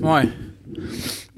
[0.00, 0.22] moi.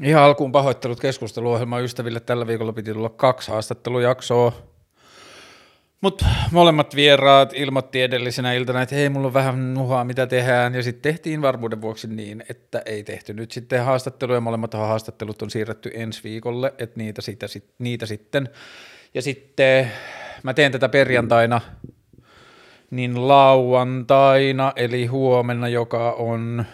[0.03, 2.21] Ihan alkuun pahoittelut keskusteluohjelman ystäville.
[2.21, 4.53] Tällä viikolla piti tulla kaksi haastattelujaksoa.
[6.01, 10.75] Mutta molemmat vieraat ilmoitti edellisenä iltana, että hei, mulla on vähän nuhaa, mitä tehdään.
[10.75, 14.41] Ja sitten tehtiin varmuuden vuoksi niin, että ei tehty nyt sitten haastatteluja.
[14.41, 18.49] Molemmat haastattelut on siirretty ensi viikolle, että niitä, sitä, sit, niitä sitten.
[19.15, 19.93] Ja sitten
[20.43, 21.61] mä teen tätä perjantaina,
[22.91, 26.65] niin lauantaina, eli huomenna, joka on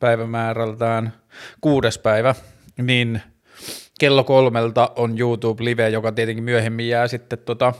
[0.00, 1.12] päivämäärältään
[1.60, 2.34] kuudes päivä,
[2.82, 3.22] niin
[4.00, 7.72] kello kolmelta on YouTube Live, joka tietenkin myöhemmin jää sitten tota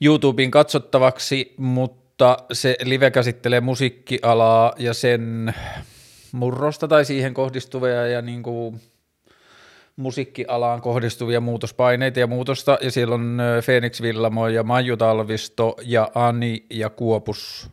[0.00, 5.54] YouTubein katsottavaksi, mutta se live käsittelee musiikkialaa ja sen
[6.32, 8.80] murrosta tai siihen kohdistuvia ja niin kuin
[9.96, 16.66] musiikkialaan kohdistuvia muutospaineita ja muutosta, ja siellä on Phoenix Villamo ja Maiju Talvisto ja Ani
[16.70, 17.70] ja Kuopus.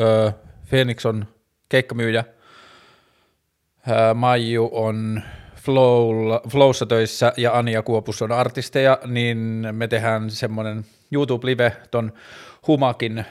[0.00, 0.30] Öö,
[0.68, 1.26] Phoenix on
[1.68, 2.24] keikkamyyjä,
[4.14, 5.22] Maiju on
[6.48, 12.12] Flowssa töissä ja Anja Kuopus on artisteja, niin me tehdään semmoinen YouTube-live ton
[12.66, 13.24] Humakin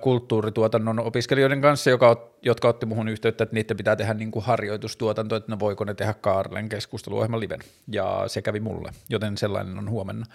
[0.00, 5.36] kulttuurituotannon opiskelijoiden kanssa, joka, jotka otti muhun yhteyttä, että niiden pitää tehdä niin kuin harjoitustuotanto,
[5.36, 9.90] että no voiko ne tehdä Kaarlen keskusteluohjelman liven, ja se kävi mulle, joten sellainen on
[9.90, 10.26] huomenna.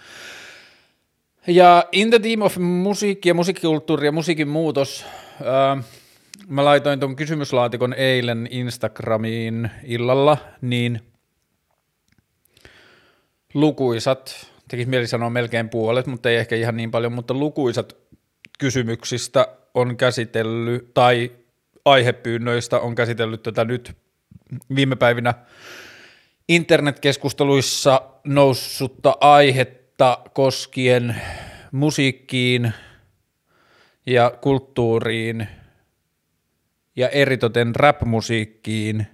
[1.46, 5.06] Ja In the Team of Musiikki ja musiikkikulttuuri ja musiikin muutos,
[5.40, 5.82] ö,
[6.50, 11.00] mä laitoin tuon kysymyslaatikon eilen Instagramiin illalla, niin
[13.54, 17.96] lukuisat, tekis mieli sanoa melkein puolet, mutta ei ehkä ihan niin paljon, mutta lukuisat
[18.58, 21.32] kysymyksistä on käsitellyt, tai
[21.84, 23.96] aihepyynnöistä on käsitellyt tätä nyt
[24.74, 25.34] viime päivinä
[26.48, 31.16] internetkeskusteluissa noussutta aihetta koskien
[31.72, 32.72] musiikkiin
[34.06, 35.48] ja kulttuuriin–
[36.96, 39.06] ja eritoten rap-musiikkiin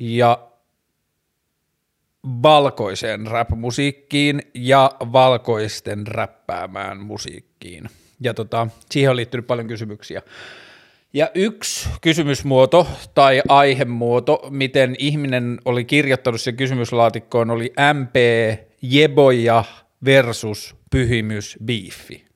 [0.00, 0.48] ja
[2.42, 7.88] valkoiseen rap-musiikkiin ja valkoisten räppäämään musiikkiin.
[8.20, 10.22] Ja tota, siihen on liittynyt paljon kysymyksiä.
[11.12, 18.16] Ja yksi kysymysmuoto tai aihemuoto, miten ihminen oli kirjoittanut sen kysymyslaatikkoon, oli MP
[18.82, 19.64] Jeboja
[20.04, 22.31] versus pyhimys biifi.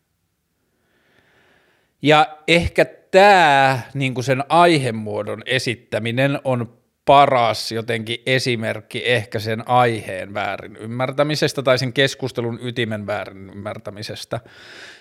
[2.03, 10.77] Ja ehkä tämä niin sen aihemuodon esittäminen on paras jotenkin esimerkki ehkä sen aiheen väärin
[10.77, 14.41] ymmärtämisestä tai sen keskustelun ytimen väärin ymmärtämisestä.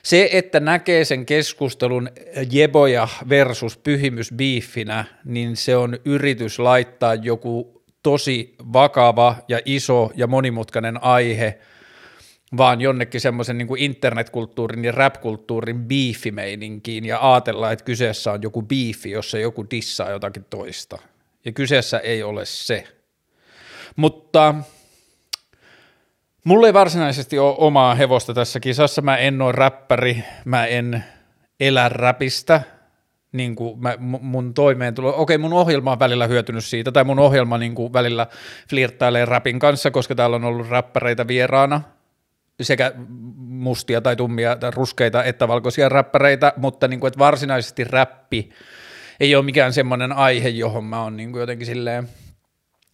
[0.03, 2.09] Se, että näkee sen keskustelun
[2.51, 10.28] jeboja versus pyhimys biiffinä, niin se on yritys laittaa joku tosi vakava ja iso ja
[10.28, 11.59] monimutkainen aihe–
[12.57, 19.11] vaan jonnekin semmoisen niin internetkulttuurin ja rap-kulttuurin biifimeininkiin ja ajatellaan, että kyseessä on joku biifi,
[19.11, 20.97] jossa joku dissaa jotakin toista.
[21.45, 22.88] Ja kyseessä ei ole se.
[23.95, 24.55] Mutta
[26.44, 29.01] mulla ei varsinaisesti ole omaa hevosta tässä kisassa.
[29.01, 31.03] Mä en ole räppäri, mä en
[31.59, 32.61] elä räpistä,
[33.31, 37.57] niin kuin mä, mun toimeentulo, okei mun ohjelma on välillä hyötynyt siitä, tai mun ohjelma
[37.57, 38.28] niin kuin välillä
[38.69, 41.81] flirttailee rapin kanssa, koska täällä on ollut räppäreitä vieraana,
[42.61, 42.91] sekä
[43.38, 48.49] mustia tai tummia tai ruskeita että valkoisia räppäreitä, mutta niin kuin, että varsinaisesti räppi
[49.19, 52.09] ei ole mikään semmoinen aihe, johon mä oon niin kuin jotenkin silleen,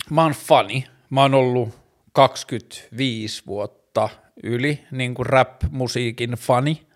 [0.10, 1.70] mä oon funny, mä oon ollut
[2.14, 4.10] 25 vuotta
[4.44, 6.88] yli niin kuin rap-musiikin fani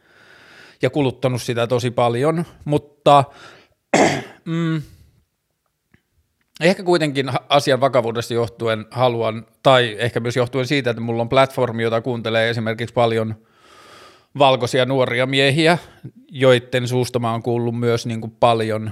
[0.82, 3.24] ja kuluttanut sitä tosi paljon, mutta
[4.46, 4.82] mm,
[6.62, 11.84] Ehkä kuitenkin asian vakavuudesta johtuen haluan, tai ehkä myös johtuen siitä, että mulla on platformi,
[11.84, 13.36] jota kuuntelee esimerkiksi paljon
[14.38, 15.78] valkoisia nuoria miehiä,
[16.30, 18.92] joiden suusta mä oon kuullut myös niin kuin paljon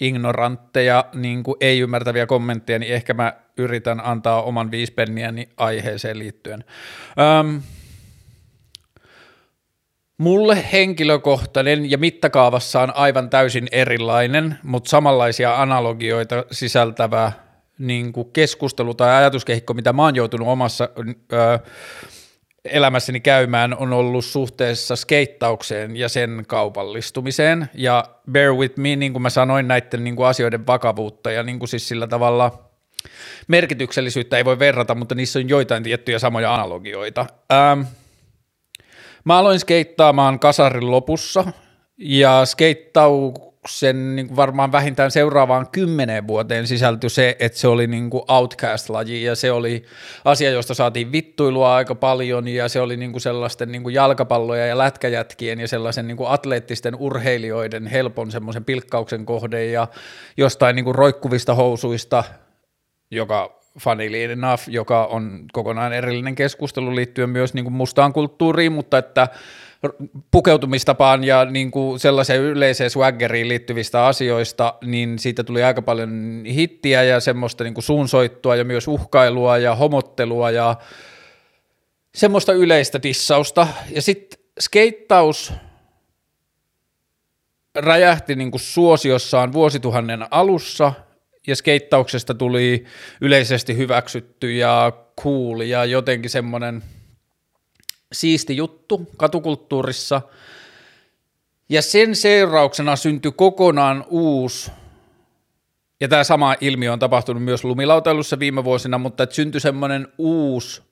[0.00, 6.64] ignorantteja, niin kuin ei ymmärtäviä kommentteja, niin ehkä mä yritän antaa oman viispenniäni aiheeseen liittyen.
[7.40, 7.62] Öm,
[10.18, 17.32] Mulle henkilökohtainen ja mittakaavassaan aivan täysin erilainen, mutta samanlaisia analogioita sisältävä
[17.78, 20.88] niin kuin keskustelu tai ajatuskehikko, mitä mä oon joutunut omassa
[21.32, 21.58] ö,
[22.64, 27.68] elämässäni käymään, on ollut suhteessa skeittaukseen ja sen kaupallistumiseen.
[27.74, 31.58] Ja bear with me, niin kuin mä sanoin, näiden niin kuin asioiden vakavuutta ja niin
[31.58, 32.68] kuin siis sillä tavalla
[33.48, 37.26] merkityksellisyyttä ei voi verrata, mutta niissä on joitain tiettyjä samoja analogioita.
[37.52, 37.80] Ähm,
[39.24, 41.44] Mä aloin skeittaamaan kasarin lopussa
[41.98, 43.32] ja skeittau,
[43.68, 49.24] sen niin varmaan vähintään seuraavaan kymmeneen vuoteen sisältyi se, että se oli niin kuin outcast-laji
[49.24, 49.84] ja se oli
[50.24, 54.66] asia, josta saatiin vittuilua aika paljon ja se oli niin kuin sellaisten niin kuin jalkapalloja
[54.66, 59.88] ja lätkäjätkien ja sellaisen niin kuin atleettisten urheilijoiden helpon semmoisen pilkkauksen kohde ja
[60.36, 62.24] jostain niin kuin roikkuvista housuista,
[63.10, 68.98] joka funny enough, joka on kokonaan erillinen keskustelu liittyen myös niin kuin mustaan kulttuuriin, mutta
[68.98, 69.28] että
[70.30, 77.02] pukeutumistapaan ja niin kuin sellaiseen yleiseen swaggeriin liittyvistä asioista, niin siitä tuli aika paljon hittiä
[77.02, 80.76] ja semmoista niin kuin suunsoittua ja myös uhkailua ja homottelua ja
[82.14, 83.66] semmoista yleistä dissausta.
[83.90, 85.52] Ja sitten skeittaus
[87.74, 90.92] räjähti niin kuin suosiossaan vuosituhannen alussa
[91.46, 92.84] ja skeittauksesta tuli
[93.20, 96.82] yleisesti hyväksytty ja cool ja jotenkin semmoinen–
[98.14, 100.22] siisti juttu katukulttuurissa.
[101.68, 104.70] Ja sen seurauksena syntyi kokonaan uusi,
[106.00, 110.82] ja tämä sama ilmiö on tapahtunut myös lumilautailussa viime vuosina, mutta että syntyi semmoinen uusi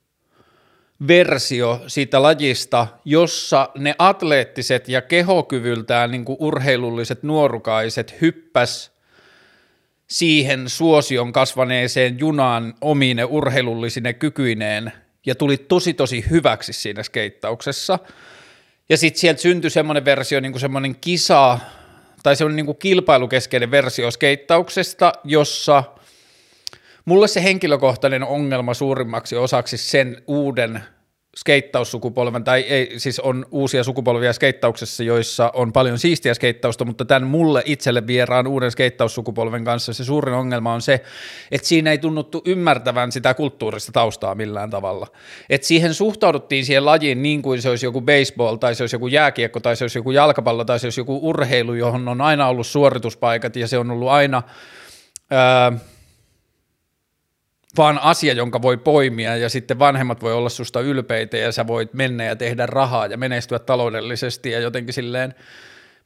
[1.09, 8.92] versio siitä lajista, jossa ne atleettiset ja kehokyvyltään niin kuin urheilulliset nuorukaiset hyppäs
[10.13, 14.93] siihen suosion kasvaneeseen junaan omine urheilullisine kykyineen
[15.27, 17.99] ja tuli tosi tosi hyväksi siinä skeittauksessa.
[18.89, 21.59] Ja sitten sieltä syntyi semmoinen versio, niin kuin semmoinen kisa,
[22.23, 25.85] tai semmoinen niin kuin kilpailukeskeinen versio skeittauksesta, jossa
[27.05, 30.83] mulle se henkilökohtainen ongelma suurimmaksi osaksi sen uuden
[31.37, 37.27] skeittaussukupolven, tai ei, siis on uusia sukupolvia skeittauksessa, joissa on paljon siistiä skeittausta, mutta tämän
[37.27, 41.03] mulle itselle vieraan uuden skeittaussukupolven kanssa se suurin ongelma on se,
[41.51, 45.07] että siinä ei tunnuttu ymmärtävän sitä kulttuurista taustaa millään tavalla.
[45.51, 49.07] Että siihen suhtauduttiin siihen lajiin niin kuin se olisi joku baseball, tai se olisi joku
[49.07, 52.67] jääkiekko, tai se olisi joku jalkapallo, tai se olisi joku urheilu, johon on aina ollut
[52.67, 54.43] suorituspaikat, ja se on ollut aina...
[55.33, 55.79] Öö,
[57.77, 61.95] vaan asia, jonka voi poimia ja sitten vanhemmat voi olla susta ylpeitä ja sä voit
[61.95, 65.35] mennä ja tehdä rahaa ja menestyä taloudellisesti ja jotenkin silleen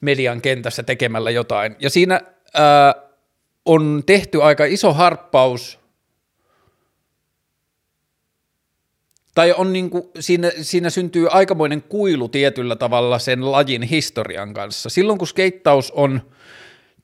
[0.00, 1.76] median kentässä tekemällä jotain.
[1.78, 2.20] Ja siinä
[2.54, 2.94] ää,
[3.64, 5.78] on tehty aika iso harppaus
[9.34, 14.88] tai on niin kuin, siinä, siinä syntyy aikamoinen kuilu tietyllä tavalla sen lajin historian kanssa.
[14.88, 16.20] Silloin kun skeittaus on–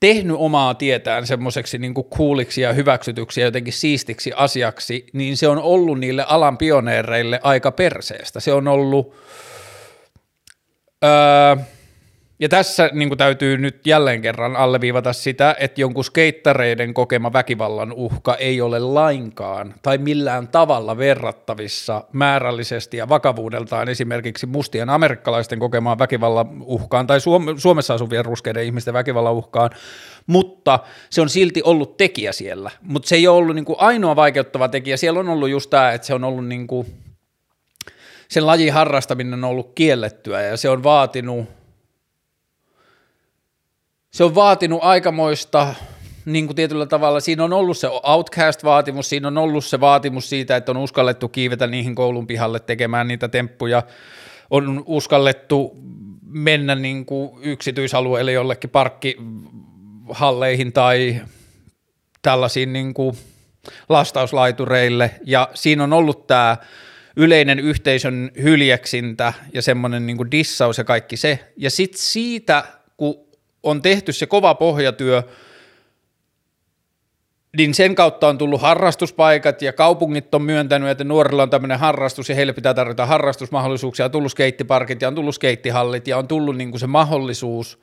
[0.02, 5.58] tehnyt omaa tietään semmoiseksi niin kuuliksi ja hyväksytyksi ja jotenkin siistiksi asiaksi, niin se on
[5.58, 8.40] ollut niille alan pioneereille aika perseestä.
[8.40, 9.14] Se on ollut...
[11.04, 11.56] Öö,
[12.42, 17.92] ja tässä niin kuin täytyy nyt jälleen kerran alleviivata sitä, että jonkun skeittareiden kokema väkivallan
[17.92, 25.98] uhka ei ole lainkaan tai millään tavalla verrattavissa määrällisesti ja vakavuudeltaan esimerkiksi mustien amerikkalaisten kokemaan
[25.98, 27.18] väkivallan uhkaan tai
[27.56, 29.70] Suomessa asuvien ruskeiden ihmisten väkivallan uhkaan,
[30.26, 30.78] mutta
[31.10, 32.70] se on silti ollut tekijä siellä.
[32.80, 34.96] Mutta se ei ole ollut niin ainoa vaikeuttava tekijä.
[34.96, 36.86] Siellä on ollut just tämä, että se on ollut niin kuin,
[38.28, 41.61] sen lajin harrastaminen on ollut kiellettyä ja se on vaatinut
[44.12, 45.74] se on vaatinut aikamoista
[46.24, 50.56] niin kuin tietyllä tavalla, siinä on ollut se outcast-vaatimus, siinä on ollut se vaatimus siitä,
[50.56, 53.82] että on uskallettu kiivetä niihin koulun pihalle tekemään niitä temppuja,
[54.50, 55.76] on uskallettu
[56.22, 61.22] mennä niin kuin yksityisalueelle jollekin parkkihalleihin tai
[62.22, 63.16] tällaisiin niin kuin
[63.88, 66.56] lastauslaitureille, ja siinä on ollut tämä
[67.16, 72.64] yleinen yhteisön hyljeksintä ja semmoinen niin kuin dissaus ja kaikki se, ja sitten siitä,
[72.96, 73.31] kun
[73.62, 75.22] on tehty se kova pohjatyö,
[77.56, 82.28] niin sen kautta on tullut harrastuspaikat ja kaupungit on myöntänyt, että nuorilla on tämmöinen harrastus
[82.28, 86.56] ja heille pitää tarjota harrastusmahdollisuuksia, on tullut skeittiparkit ja on tullut skeittihallit ja on tullut
[86.56, 87.82] niin kuin se mahdollisuus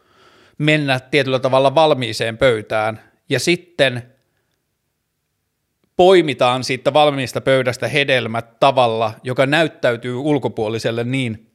[0.58, 3.00] mennä tietyllä tavalla valmiiseen pöytään.
[3.30, 4.04] Ja sitten
[5.96, 11.52] poimitaan siitä valmiista pöydästä hedelmät tavalla, joka näyttäytyy ulkopuoliselle niin,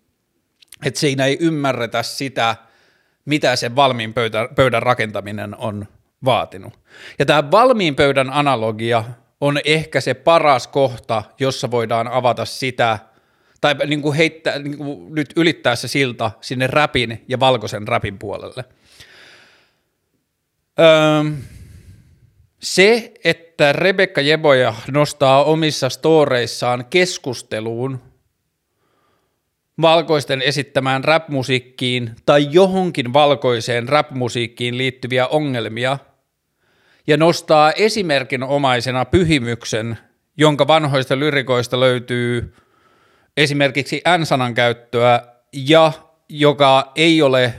[0.84, 2.56] että siinä ei ymmärretä sitä–
[3.24, 5.86] mitä se valmiin pöydän, pöydän rakentaminen on
[6.24, 6.78] vaatinut.
[7.18, 9.04] Ja tämä valmiin pöydän analogia
[9.40, 12.98] on ehkä se paras kohta, jossa voidaan avata sitä,
[13.60, 18.18] tai niin kuin heittää, niin kuin nyt ylittää se silta sinne räpin ja valkoisen räpin
[18.18, 18.64] puolelle.
[20.78, 21.30] Öö,
[22.62, 28.00] se, että Rebekka Jeboja nostaa omissa storeissaan keskusteluun
[29.80, 35.98] valkoisten esittämään rap-musiikkiin tai johonkin valkoiseen rap-musiikkiin liittyviä ongelmia
[37.06, 39.98] ja nostaa esimerkinomaisena pyhimyksen,
[40.36, 42.54] jonka vanhoista lyrikoista löytyy
[43.36, 45.20] esimerkiksi N-sanan käyttöä
[45.52, 45.92] ja
[46.28, 47.54] joka ei ole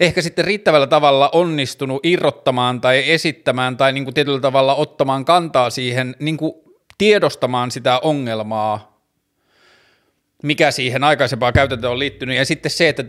[0.00, 5.70] ehkä sitten riittävällä tavalla onnistunut irrottamaan tai esittämään tai niin kuin tietyllä tavalla ottamaan kantaa
[5.70, 6.52] siihen, niin kuin
[6.98, 8.97] tiedostamaan sitä ongelmaa,
[10.42, 12.36] mikä siihen aikaisempaan käytäntöön on liittynyt.
[12.36, 13.04] Ja sitten se, että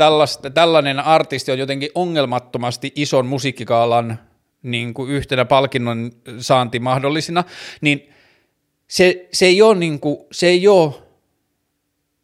[0.53, 4.19] tällainen artisti on jotenkin ongelmattomasti ison musiikkikaalan
[4.63, 7.43] niin kuin yhtenä palkinnon saanti mahdollisina,
[7.81, 8.09] niin
[8.87, 10.93] se, se, ei ole niin kuin, se ei ole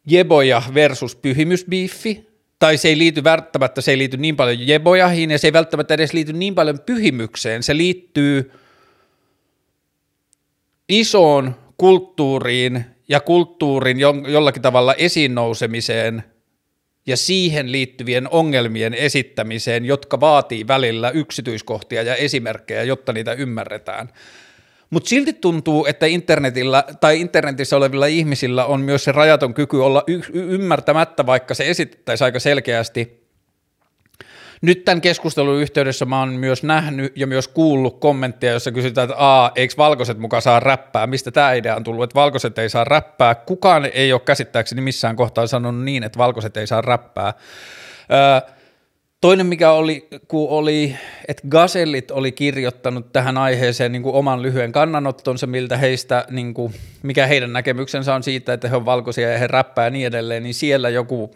[0.06, 5.40] jeboja versus pyhimysbiiffi, tai se ei liity välttämättä, se ei liity niin paljon jebojahin, ja
[5.40, 8.52] se ei välttämättä edes liity niin paljon pyhimykseen, se liittyy
[10.90, 16.24] isoon kulttuuriin ja kulttuurin jollakin tavalla esiin nousemiseen
[17.08, 24.10] ja siihen liittyvien ongelmien esittämiseen, jotka vaatii välillä yksityiskohtia ja esimerkkejä, jotta niitä ymmärretään.
[24.90, 30.04] Mutta silti tuntuu, että internetillä tai internetissä olevilla ihmisillä on myös se rajaton kyky olla
[30.08, 33.25] y- ymmärtämättä, vaikka se esitettäisiin aika selkeästi.
[34.62, 39.18] Nyt tämän keskustelun yhteydessä mä oon myös nähnyt ja myös kuullut kommentteja, jossa kysytään, että
[39.18, 41.08] Aa, eikö valkoiset mukaan saa räppää?
[41.08, 43.36] Mistä tämä idea on tullut, että valkoiset ei saa räppää?
[43.36, 47.34] Kukaan ei ole käsittääkseni missään kohtaa sanonut niin, että valkoiset ei saa räppää.
[48.12, 48.56] Öö,
[49.26, 50.96] Toinen, mikä oli, kun oli,
[51.28, 56.74] että Gazellit oli kirjoittanut tähän aiheeseen niin kuin oman lyhyen kannanottonsa, miltä heistä, niin kuin,
[57.04, 60.44] mikä heidän näkemyksensä on siitä, että he on valkoisia ja he räppää ja niin edelleen,
[60.44, 61.36] niin siellä joku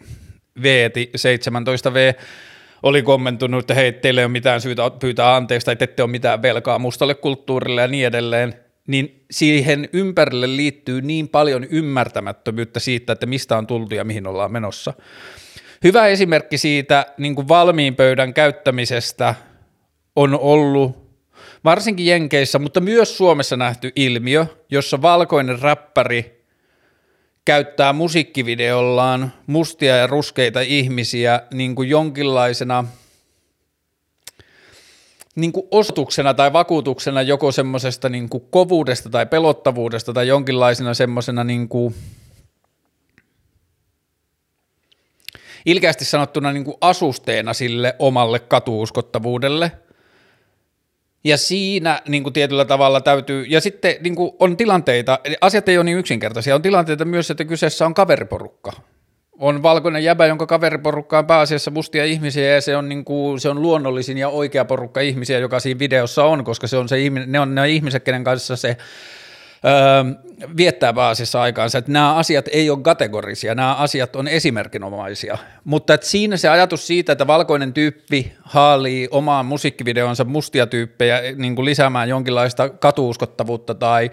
[0.62, 2.20] Veeti 17V
[2.82, 6.10] oli kommentoinut, että hei, teille ei ole mitään syytä pyytää anteeksi tai te ette ole
[6.10, 8.54] mitään velkaa mustalle kulttuurille ja niin edelleen,
[8.86, 14.52] niin siihen ympärille liittyy niin paljon ymmärtämättömyyttä siitä, että mistä on tultu ja mihin ollaan
[14.52, 14.94] menossa.
[15.84, 19.34] Hyvä esimerkki siitä niin kuin valmiin pöydän käyttämisestä
[20.16, 21.10] on ollut
[21.64, 26.39] varsinkin Jenkeissä, mutta myös Suomessa nähty ilmiö, jossa valkoinen räppäri
[27.44, 32.84] käyttää musiikkivideollaan mustia ja ruskeita ihmisiä niin kuin jonkinlaisena
[35.34, 41.68] niin kuin osoituksena tai vakuutuksena joko semmoisesta niin kovuudesta tai pelottavuudesta tai jonkinlaisena semmoisena niin
[41.68, 41.94] kuin–
[45.66, 49.72] ilkeästi sanottuna niin kuin asusteena sille omalle katuuskottavuudelle.
[51.24, 55.78] Ja siinä niin kuin tietyllä tavalla täytyy, ja sitten niin kuin on tilanteita, asiat ei
[55.78, 58.72] ole niin yksinkertaisia, on tilanteita myös, että kyseessä on kaveriporukka.
[59.38, 63.48] On valkoinen jäbä, jonka kaveriporukka on pääasiassa mustia ihmisiä ja se on, niin kuin, se
[63.48, 66.96] on luonnollisin ja oikea porukka ihmisiä, joka siinä videossa on, koska se on se
[67.26, 68.76] ne on ne ihmiset, kenen kanssa se
[69.64, 70.04] öö,
[70.56, 76.06] viettää pääasiassa aikaansa, että nämä asiat ei ole kategorisia, nämä asiat on esimerkinomaisia, mutta että
[76.06, 82.08] siinä se ajatus siitä, että valkoinen tyyppi haalii omaan musiikkivideonsa mustia tyyppejä niin kuin lisäämään
[82.08, 84.10] jonkinlaista katuuskottavuutta tai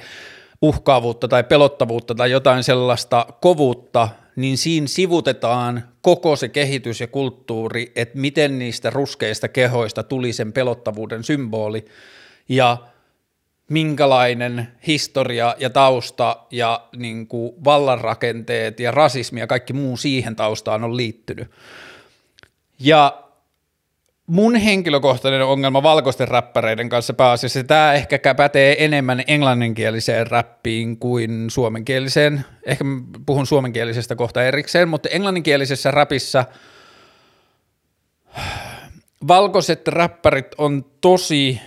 [0.61, 7.91] uhkaavuutta tai pelottavuutta tai jotain sellaista kovuutta, niin siinä sivutetaan koko se kehitys ja kulttuuri,
[7.95, 11.85] että miten niistä ruskeista kehoista tuli sen pelottavuuden symboli.
[12.49, 12.77] Ja–
[13.69, 20.83] minkälainen historia ja tausta ja niin kuin vallanrakenteet ja rasismi ja kaikki muu siihen taustaan
[20.83, 21.51] on liittynyt.
[22.79, 23.23] Ja
[24.27, 32.45] mun henkilökohtainen ongelma valkoisten räppäreiden kanssa pääasiassa, tämä ehkä pätee enemmän englanninkieliseen räppiin kuin suomenkieliseen.
[32.63, 32.83] Ehkä
[33.25, 36.45] puhun suomenkielisestä kohta erikseen, mutta englanninkielisessä räpissä
[39.27, 41.61] valkoiset räppärit on tosi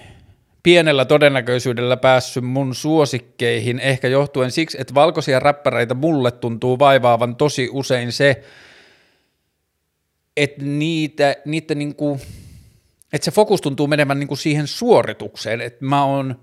[0.63, 7.69] pienellä todennäköisyydellä päässyt mun suosikkeihin, ehkä johtuen siksi, että valkoisia räppäreitä mulle tuntuu vaivaavan tosi
[7.73, 8.43] usein se,
[10.37, 12.21] että niitä, niitä niinku,
[13.13, 16.41] että se fokus tuntuu menevän niinku siihen suoritukseen, että mä oon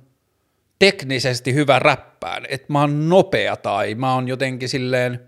[0.80, 5.20] teknisesti hyvä räppään, että mä oon nopea tai mä oon jotenkin silleen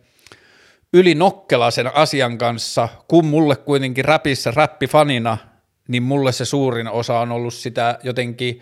[0.94, 5.38] yli nokkelaisen asian kanssa, kun mulle kuitenkin räpissä räppifanina–
[5.90, 8.62] niin mulle se suurin osa on ollut sitä jotenkin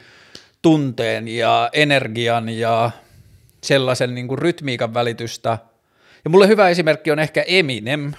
[0.62, 2.92] tunteen ja energian ja
[3.64, 5.58] sellaisen niin kuin rytmiikan välitystä.
[6.24, 8.14] Ja mulle hyvä esimerkki on ehkä Eminem.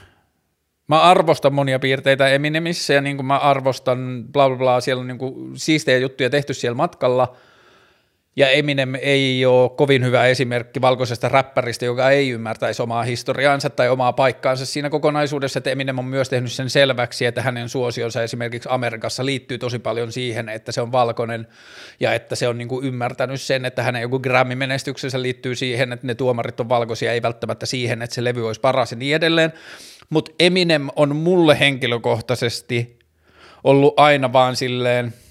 [0.89, 5.07] Mä arvostan monia piirteitä Eminemissä ja niin kuin mä arvostan bla bla bla, siellä on
[5.07, 7.37] niin kuin siistejä juttuja tehty siellä matkalla–
[8.39, 13.89] ja Eminem ei ole kovin hyvä esimerkki valkoisesta räppäristä, joka ei ymmärtäisi omaa historiaansa tai
[13.89, 18.69] omaa paikkaansa siinä kokonaisuudessa, että Eminem on myös tehnyt sen selväksi, että hänen suosionsa esimerkiksi
[18.73, 21.47] Amerikassa liittyy tosi paljon siihen, että se on valkoinen
[22.01, 26.07] ja että se on niin kuin ymmärtänyt sen, että hänen joku Grammy-menestyksensä liittyy siihen, että
[26.07, 29.53] ne tuomarit on valkoisia, ei välttämättä siihen, että se levy olisi paras ja niin edelleen,
[30.11, 32.99] mutta Eminem on mulle henkilökohtaisesti
[33.65, 35.15] ollut aina vaan silleen–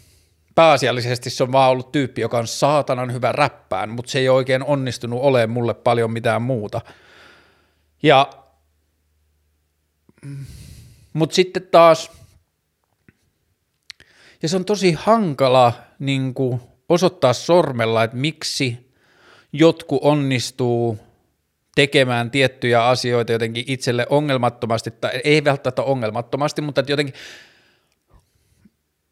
[0.58, 4.64] pääasiallisesti se on vaan ollut tyyppi, joka on saatanan hyvä räppään, mutta se ei oikein
[4.64, 6.82] onnistunut olemaan mulle paljon mitään muuta.
[8.04, 8.30] Ja,
[11.14, 12.12] mutta sitten taas
[14.42, 18.92] Ja se on tosi hankala niin kuin, osoittaa sormella, että miksi
[19.54, 21.00] jotkut onnistuu
[21.76, 27.16] tekemään tiettyjä asioita jotenkin itselle ongelmattomasti, tai ei välttämättä ongelmattomasti, mutta jotenkin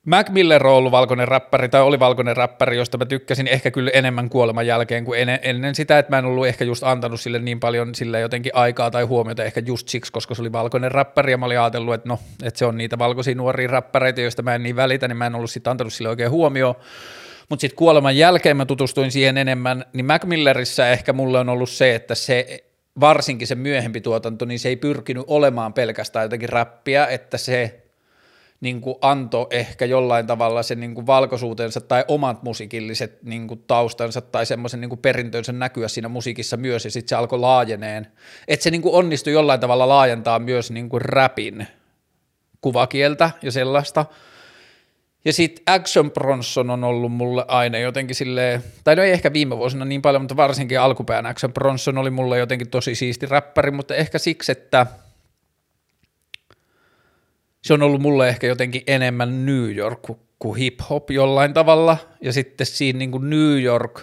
[0.06, 3.92] Mac Miller on ollut valkoinen räppäri, tai oli valkoinen räppäri, josta mä tykkäsin ehkä kyllä
[3.94, 7.40] enemmän kuoleman jälkeen kuin ennen, ennen sitä, että mä en ollut ehkä just antanut sille
[7.40, 11.32] niin paljon sille jotenkin aikaa tai huomiota ehkä just siksi, koska se oli valkoinen räppäri,
[11.32, 14.56] ja mä olin ajatellut, että no, että se on niitä valkoisia nuoria räppäreitä, joista mä
[14.56, 16.76] en niin välitä, niin mä en ollut sitten antanut sille oikein huomioon.
[17.50, 21.70] Mutta sitten kuoleman jälkeen mä tutustuin siihen enemmän, niin Mac Millerissä ehkä mulle on ollut
[21.70, 22.64] se, että se
[23.00, 27.85] varsinkin se myöhempi tuotanto, niin se ei pyrkinyt olemaan pelkästään jotenkin räppiä, että se
[28.62, 33.64] niin kuin antoi ehkä jollain tavalla sen niin kuin valkoisuutensa tai omat musiikilliset niin kuin
[33.68, 38.08] taustansa tai semmoisen niin kuin perintönsä näkyä siinä musiikissa myös ja sitten se alkoi laajeneen.
[38.48, 41.68] Että se niin kuin onnistui jollain tavalla laajentaa myös niin kuin rapin
[42.62, 44.06] kuvakieltä ja sellaista.
[45.26, 49.58] Ja sitten Action Bronson on ollut mulle aina jotenkin silleen, tai no ei ehkä viime
[49.58, 53.96] vuosina niin paljon, mutta varsinkin alkupään Action Bronson oli mulle jotenkin tosi siisti räppäri, mutta
[53.96, 54.88] ehkä siksi, että–
[57.66, 60.00] se on ollut mulle ehkä jotenkin enemmän New York
[60.40, 64.02] kuin hip-hop jollain tavalla, ja sitten siinä niin kuin New York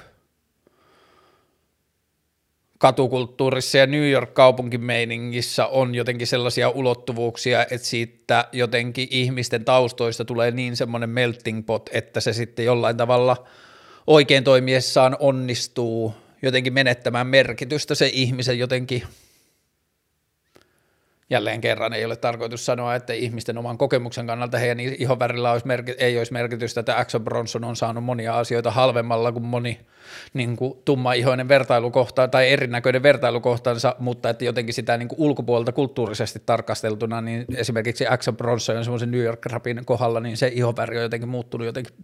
[2.79, 10.51] katukulttuurissa ja New York kaupunkimeiningissä on jotenkin sellaisia ulottuvuuksia, että siitä jotenkin ihmisten taustoista tulee
[10.51, 13.47] niin semmoinen melting pot, että se sitten jollain tavalla
[14.07, 19.03] oikein toimiessaan onnistuu jotenkin menettämään merkitystä se ihmisen jotenkin–
[21.33, 25.95] jälleen kerran ei ole tarkoitus sanoa, että ihmisten oman kokemuksen kannalta heidän ihonvärillä olisi merki-
[25.99, 29.81] ei olisi merkitystä, että Axel Bronson on saanut monia asioita halvemmalla kuin moni
[30.35, 36.43] niin kuin tumma-ihoinen vertailukohta tai erinäköinen vertailukohtansa, mutta että jotenkin sitä niin kuin ulkopuolelta kulttuurisesti
[36.47, 41.03] tarkasteltuna, niin esimerkiksi Axel Bronson on semmoisen New York Rapin kohdalla, niin se ihonväri on
[41.03, 41.95] jotenkin muuttunut jotenkin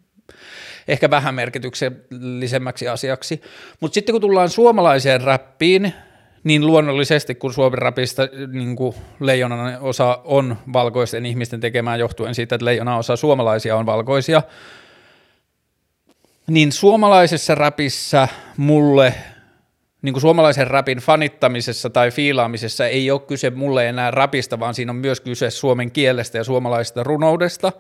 [0.89, 3.43] ehkä vähän merkityksellisemmäksi asiaksi.
[3.81, 5.93] Mutta sitten kun tullaan suomalaiseen rappiin,
[6.45, 8.23] niin luonnollisesti, kun Suomen rapista
[8.53, 13.87] niin kuin leijonan osa on valkoisten ihmisten tekemään johtuen siitä, että leijona osa suomalaisia on
[13.87, 14.43] valkoisia,
[16.47, 19.15] niin suomalaisessa rapissa mulle,
[20.03, 24.93] niin kuin suomalaisen rapin fanittamisessa tai fiilaamisessa ei ole kyse mulle enää rapista, vaan siinä
[24.93, 27.73] on myös kyse suomen kielestä ja suomalaisesta runoudesta.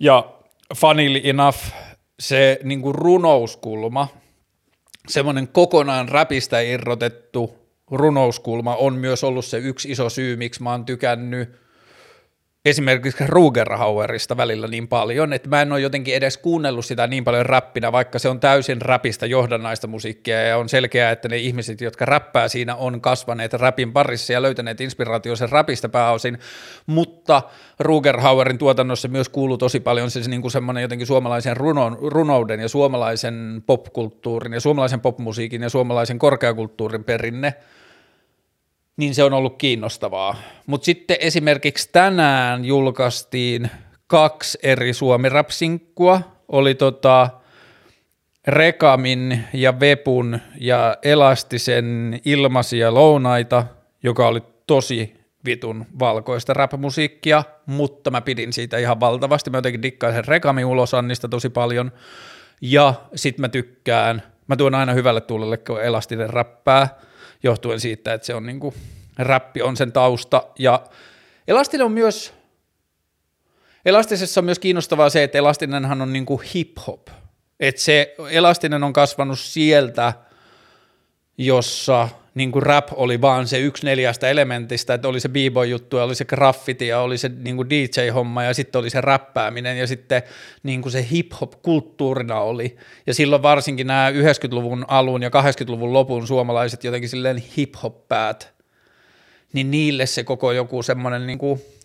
[0.00, 0.32] Ja
[0.76, 1.58] funnily enough,
[2.20, 4.08] se niin kuin runouskulma–
[5.08, 7.58] semmoinen kokonaan räpistä irrotettu
[7.90, 11.67] runouskulma on myös ollut se yksi iso syy, miksi mä oon tykännyt
[12.68, 17.46] esimerkiksi Rugerhauerista välillä niin paljon, että mä en ole jotenkin edes kuunnellut sitä niin paljon
[17.46, 22.04] räppinä, vaikka se on täysin räpistä johdannaista musiikkia ja on selkeää, että ne ihmiset, jotka
[22.04, 26.38] räppää siinä, on kasvaneet räpin parissa ja löytäneet inspiraatio sen räpistä pääosin,
[26.86, 27.42] mutta
[27.80, 32.68] Rugerhauerin tuotannossa myös kuuluu tosi paljon se niin kuin semmoinen jotenkin suomalaisen runon, runouden ja
[32.68, 37.54] suomalaisen popkulttuurin ja suomalaisen popmusiikin ja suomalaisen korkeakulttuurin perinne–
[38.98, 40.36] niin se on ollut kiinnostavaa.
[40.66, 43.70] Mutta sitten esimerkiksi tänään julkaistiin
[44.06, 47.30] kaksi eri suomi rapsinkkua oli tota
[48.48, 53.64] Rekamin ja Vepun ja Elastisen ilmaisia lounaita,
[54.02, 59.50] joka oli tosi vitun valkoista rap-musiikkia, mutta mä pidin siitä ihan valtavasti.
[59.50, 61.92] Mä jotenkin dikkaan sen Rekamin ulosannista tosi paljon.
[62.60, 66.88] Ja sit mä tykkään, mä tuon aina hyvälle tuulelle, kun Elastinen räppää,
[67.42, 68.74] johtuen siitä, että se on niinku,
[69.18, 70.86] räppi on sen tausta, ja
[71.48, 72.34] Elastinen on myös,
[73.84, 77.08] Elastisessa on myös kiinnostavaa se, että Elastinenhan on niinku hip-hop,
[77.60, 80.12] että se Elastinen on kasvanut sieltä,
[81.38, 86.04] jossa niin kuin rap oli vaan se yksi neljästä elementistä, että oli se b-boy-juttu ja
[86.04, 89.86] oli se graffiti ja oli se niin kuin DJ-homma ja sitten oli se räppääminen ja
[89.86, 90.22] sitten
[90.62, 92.76] niin kuin se hip-hop kulttuurina oli.
[93.06, 98.52] Ja silloin varsinkin nämä 90-luvun alun ja 80-luvun lopun suomalaiset jotenkin silleen hip-hop-päät,
[99.52, 101.38] niin niille se koko joku semmoinen niin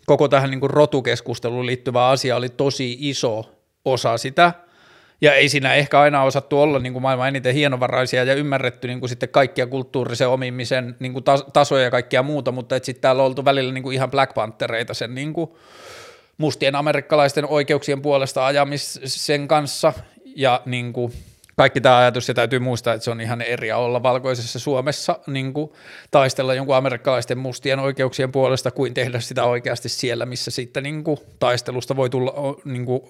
[0.06, 4.52] koko tähän niin kuin rotukeskusteluun liittyvä asia oli tosi iso osa sitä,
[5.24, 9.00] ja ei siinä ehkä aina osattu olla niin kuin maailman eniten hienovaraisia ja ymmärretty niin
[9.00, 13.26] kuin sitten kaikkia kulttuurisen omimisen niin kuin tasoja ja kaikkia muuta, mutta sitten täällä on
[13.26, 15.50] oltu välillä niin kuin ihan Black Panthereita sen niin kuin
[16.38, 19.92] mustien amerikkalaisten oikeuksien puolesta ajamisen kanssa.
[20.36, 21.12] Ja niin kuin
[21.56, 25.52] kaikki tämä ajatus, ja täytyy muistaa, että se on ihan eri olla valkoisessa Suomessa niin
[25.52, 25.72] kuin
[26.10, 31.18] taistella jonkun amerikkalaisten mustien oikeuksien puolesta, kuin tehdä sitä oikeasti siellä, missä sitten niin kuin
[31.38, 32.34] taistelusta voi tulla,
[32.64, 33.02] niin kuin,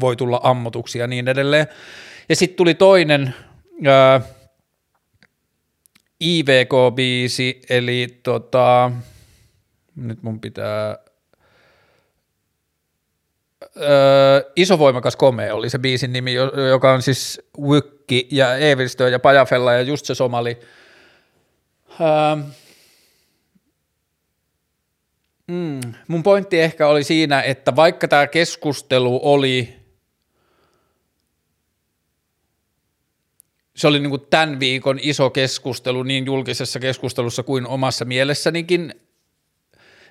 [0.00, 1.66] voi tulla ammotuksia ja niin edelleen.
[2.28, 3.34] Ja sitten tuli toinen
[3.84, 4.20] ää,
[6.20, 8.92] IVK-biisi, eli tota,
[9.96, 10.98] nyt mun pitää
[14.56, 16.34] Iso voimakas komea oli se biisin nimi,
[16.70, 20.58] joka on siis Wykki ja Evilstö ja Pajafella ja just se somali.
[22.00, 22.44] Öö,
[25.46, 29.76] mm, mun pointti ehkä oli siinä, että vaikka tämä keskustelu oli
[33.76, 38.94] se oli niin tämän viikon iso keskustelu niin julkisessa keskustelussa kuin omassa mielessänikin,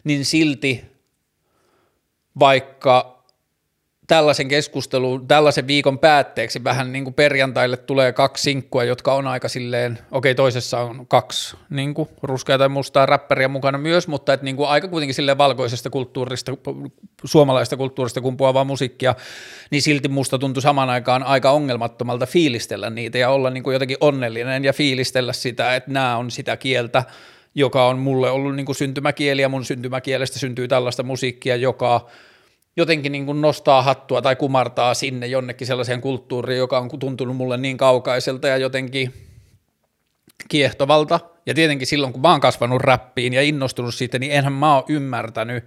[0.03, 0.85] niin silti
[2.39, 3.14] vaikka
[4.07, 9.47] tällaisen keskustelun, tällaisen viikon päätteeksi vähän niin kuin perjantaille tulee kaksi sinkkua, jotka on aika
[9.47, 14.43] silleen, okei toisessa on kaksi niin kuin ruskeaa tai mustaa räppäriä mukana myös, mutta että
[14.43, 16.51] niin kuin aika kuitenkin silleen valkoisesta kulttuurista,
[17.25, 19.15] suomalaista kulttuurista kumpuavaa musiikkia,
[19.71, 23.97] niin silti musta tuntui saman aikaan aika ongelmattomalta fiilistellä niitä ja olla niin kuin jotenkin
[24.01, 27.03] onnellinen ja fiilistellä sitä, että nämä on sitä kieltä,
[27.55, 32.07] joka on mulle ollut niin kuin syntymäkieli ja mun syntymäkielestä syntyy tällaista musiikkia, joka
[32.77, 37.57] jotenkin niin kuin nostaa hattua tai kumartaa sinne jonnekin sellaiseen kulttuuriin, joka on tuntunut mulle
[37.57, 39.13] niin kaukaiselta ja jotenkin
[40.49, 41.19] kiehtovalta.
[41.45, 44.83] Ja tietenkin silloin, kun mä oon kasvanut räppiin ja innostunut siitä, niin enhän mä oon
[44.89, 45.63] ymmärtänyt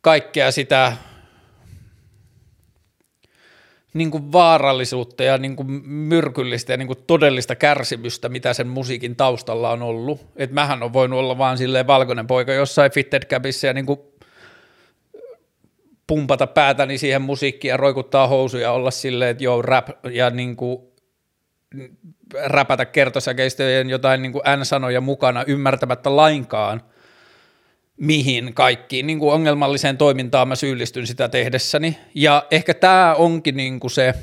[0.00, 0.96] kaikkea sitä
[3.94, 9.16] niin kuin vaarallisuutta ja niin kuin myrkyllistä ja niin kuin todellista kärsimystä, mitä sen musiikin
[9.16, 10.26] taustalla on ollut.
[10.36, 14.00] Et mähän on voinut olla vaan silleen valkoinen poika jossain fitted cabissa ja niin kuin
[16.06, 20.78] pumpata päätäni siihen musiikkiin ja roikuttaa housuja, olla silleen, että joo, rap ja niin kuin
[22.44, 26.82] räpätä kertosäkeistöjen jotain niin kuin N-sanoja mukana ymmärtämättä lainkaan,
[27.96, 31.98] mihin kaikkiin niin kuin ongelmalliseen toimintaan mä syyllistyn sitä tehdessäni.
[32.14, 34.14] Ja ehkä tämä onkin niin kuin se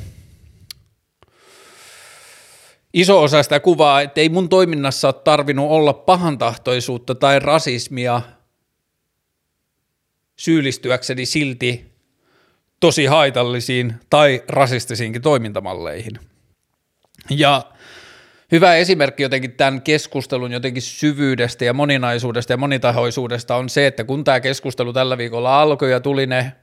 [2.93, 8.21] iso osa sitä kuvaa, että ei mun toiminnassa ole tarvinnut olla pahantahtoisuutta tai rasismia–
[10.43, 11.85] syyllistyäkseni silti
[12.79, 16.19] tosi haitallisiin tai rasistisiinkin toimintamalleihin.
[17.29, 17.61] Ja
[18.51, 24.23] hyvä esimerkki jotenkin tämän keskustelun jotenkin syvyydestä ja moninaisuudesta ja monitahoisuudesta on se, että kun
[24.23, 26.53] tämä keskustelu tällä viikolla alkoi ja tuli ne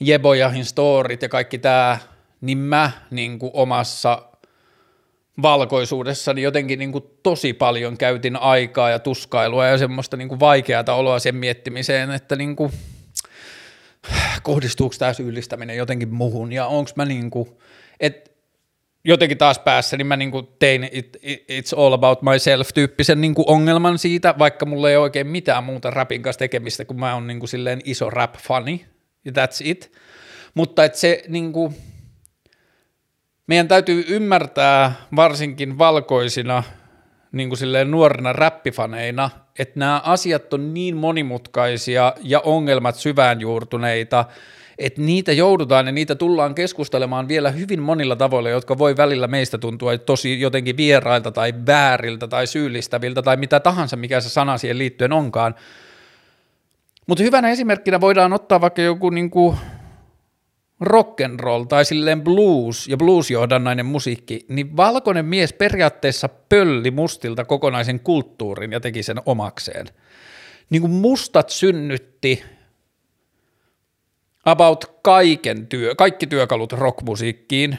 [0.00, 1.98] Jebojahin storit ja kaikki tämä,
[2.40, 4.22] niin mä niin kuin omassa
[5.42, 10.84] valkoisuudessani jotenkin niin kuin tosi paljon käytin aikaa ja tuskailua ja semmoista niin kuin vaikeaa
[10.88, 12.72] oloa sen miettimiseen, että niin kuin,
[14.42, 17.48] kohdistuuko tämä syyllistäminen jotenkin muhun ja onko mä niin kuin,
[18.00, 18.30] että
[19.04, 23.20] jotenkin taas päässä, niin mä niin kuin tein it, it, it's all about myself tyyppisen
[23.20, 27.14] niin kuin ongelman siitä, vaikka mulla ei oikein mitään muuta rapin kanssa tekemistä, kun mä
[27.14, 28.86] oon niin kuin silleen iso rap-fani,
[29.24, 29.92] ja that's it.
[30.54, 31.74] Mutta että se niin kuin,
[33.52, 36.62] meidän täytyy ymmärtää varsinkin valkoisina
[37.32, 44.24] niin kuin silleen nuorina räppifaneina, että nämä asiat on niin monimutkaisia ja ongelmat syvään juurtuneita,
[44.78, 49.58] että niitä joudutaan ja niitä tullaan keskustelemaan vielä hyvin monilla tavoilla, jotka voi välillä meistä
[49.58, 54.78] tuntua tosi jotenkin vierailta tai vääriltä tai syyllistäviltä tai mitä tahansa, mikä se sana siihen
[54.78, 55.54] liittyen onkaan.
[57.06, 59.56] Mutta hyvänä esimerkkinä voidaan ottaa vaikka joku niin kuin
[60.82, 67.44] rock and roll tai silleen blues ja bluesjohdannainen musiikki, niin valkoinen mies periaatteessa pölli mustilta
[67.44, 69.86] kokonaisen kulttuurin ja teki sen omakseen.
[70.70, 72.42] Niin kuin mustat synnytti
[74.44, 77.78] about kaiken työ, kaikki työkalut rockmusiikkiin.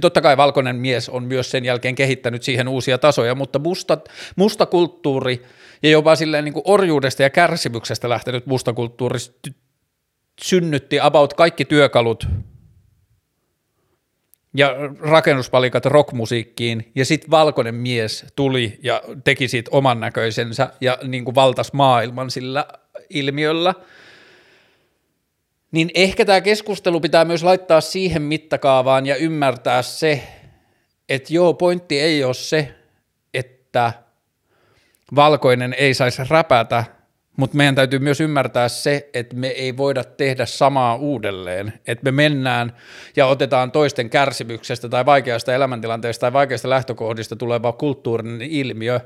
[0.00, 3.98] Totta kai valkoinen mies on myös sen jälkeen kehittänyt siihen uusia tasoja, mutta musta,
[4.36, 5.42] musta kulttuuri
[5.82, 9.18] ja jopa silleen niin kuin orjuudesta ja kärsimyksestä lähtenyt musta kulttuuri
[10.42, 12.28] synnytti about kaikki työkalut
[14.54, 21.24] ja rakennuspalikat rockmusiikkiin, ja sitten valkoinen mies tuli ja teki siitä oman näköisensä ja niin
[21.24, 22.66] kuin valtas maailman sillä
[23.10, 23.74] ilmiöllä.
[25.72, 30.22] Niin ehkä tämä keskustelu pitää myös laittaa siihen mittakaavaan ja ymmärtää se,
[31.08, 32.74] että joo, pointti ei ole se,
[33.34, 33.92] että
[35.14, 36.84] valkoinen ei saisi räpätä,
[37.38, 42.12] mutta meidän täytyy myös ymmärtää se, että me ei voida tehdä samaa uudelleen, että me
[42.12, 42.76] mennään
[43.16, 49.00] ja otetaan toisten kärsimyksestä tai vaikeasta elämäntilanteesta tai vaikeasta lähtökohdista tuleva kulttuurinen ilmiö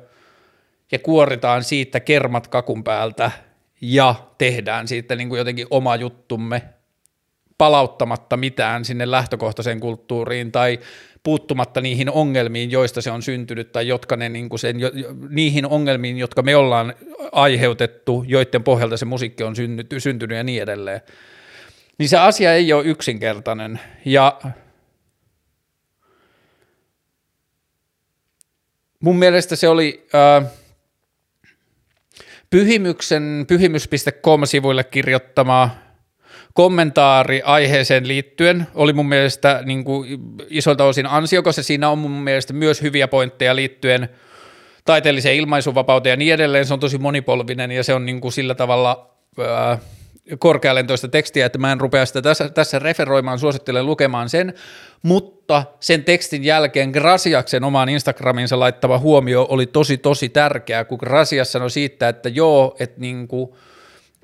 [0.92, 3.30] ja kuoritaan siitä kermat kakun päältä
[3.80, 6.62] ja tehdään siitä niin kuin jotenkin oma juttumme
[7.58, 10.78] palauttamatta mitään sinne lähtökohtaiseen kulttuuriin tai
[11.22, 14.76] puuttumatta niihin ongelmiin, joista se on syntynyt tai jotka ne niin sen,
[15.28, 16.94] niihin ongelmiin, jotka me ollaan
[17.32, 21.00] aiheutettu, joiden pohjalta se musiikki on synnyt, syntynyt ja niin edelleen.
[21.98, 24.40] Niin se asia ei ole yksinkertainen ja
[29.00, 30.50] mun mielestä se oli äh,
[32.52, 35.70] Pyhimyksen pyhimys.com-sivuille kirjoittama
[36.54, 42.10] kommentaari aiheeseen liittyen oli mun mielestä niin kuin isolta osin ansiokas ja siinä on mun
[42.10, 44.08] mielestä myös hyviä pointteja liittyen
[44.84, 46.66] taiteelliseen ilmaisuvapauteen ja niin edelleen.
[46.66, 49.78] Se on tosi monipolvinen ja se on niin kuin sillä tavalla ää,
[50.38, 54.54] korkealentoista tekstiä, että mä en rupea sitä tässä, tässä referoimaan, suosittelen lukemaan sen,
[55.02, 61.52] mutta sen tekstin jälkeen Grasiaksen omaan Instagraminsa laittava huomio oli tosi tosi tärkeä, kun Grasias
[61.52, 63.50] sanoi siitä, että joo, että niin kuin–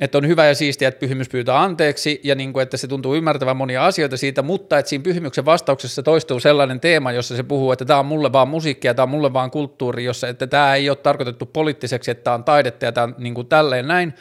[0.00, 3.14] että on hyvä ja siistiä, että pyhimys pyytää anteeksi ja niin kuin, että se tuntuu
[3.14, 7.72] ymmärtävän monia asioita siitä, mutta että siinä pyhimyksen vastauksessa toistuu sellainen teema, jossa se puhuu,
[7.72, 10.90] että tämä on mulle vaan musiikkia, tämä on mulle vaan kulttuuri, jossa että tämä ei
[10.90, 14.14] ole tarkoitettu poliittiseksi, että tämä on taidetta ja tämä on niin kuin tälleen näin,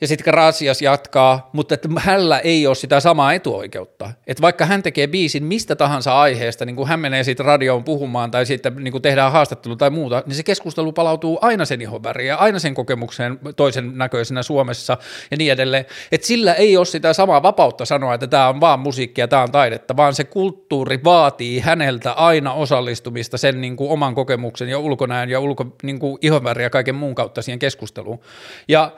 [0.00, 4.12] ja sitten Gracias jatkaa, mutta että hänellä ei ole sitä samaa etuoikeutta.
[4.26, 8.30] Että vaikka hän tekee biisin mistä tahansa aiheesta, niin kun hän menee siitä radioon puhumaan
[8.30, 12.28] tai sitten niin tehdään haastattelu tai muuta, niin se keskustelu palautuu aina sen ihon väriin
[12.28, 14.98] ja aina sen kokemukseen toisen näköisenä Suomessa
[15.30, 15.86] ja niin edelleen.
[16.12, 19.52] Että sillä ei ole sitä samaa vapautta sanoa, että tämä on vaan musiikkia, tämä on
[19.52, 25.30] taidetta, vaan se kulttuuri vaatii häneltä aina osallistumista sen niin kuin oman kokemuksen ja ulkonäön
[25.30, 28.20] ja ulko, niin ihonväriä ja kaiken muun kautta siihen keskusteluun.
[28.68, 28.92] Ja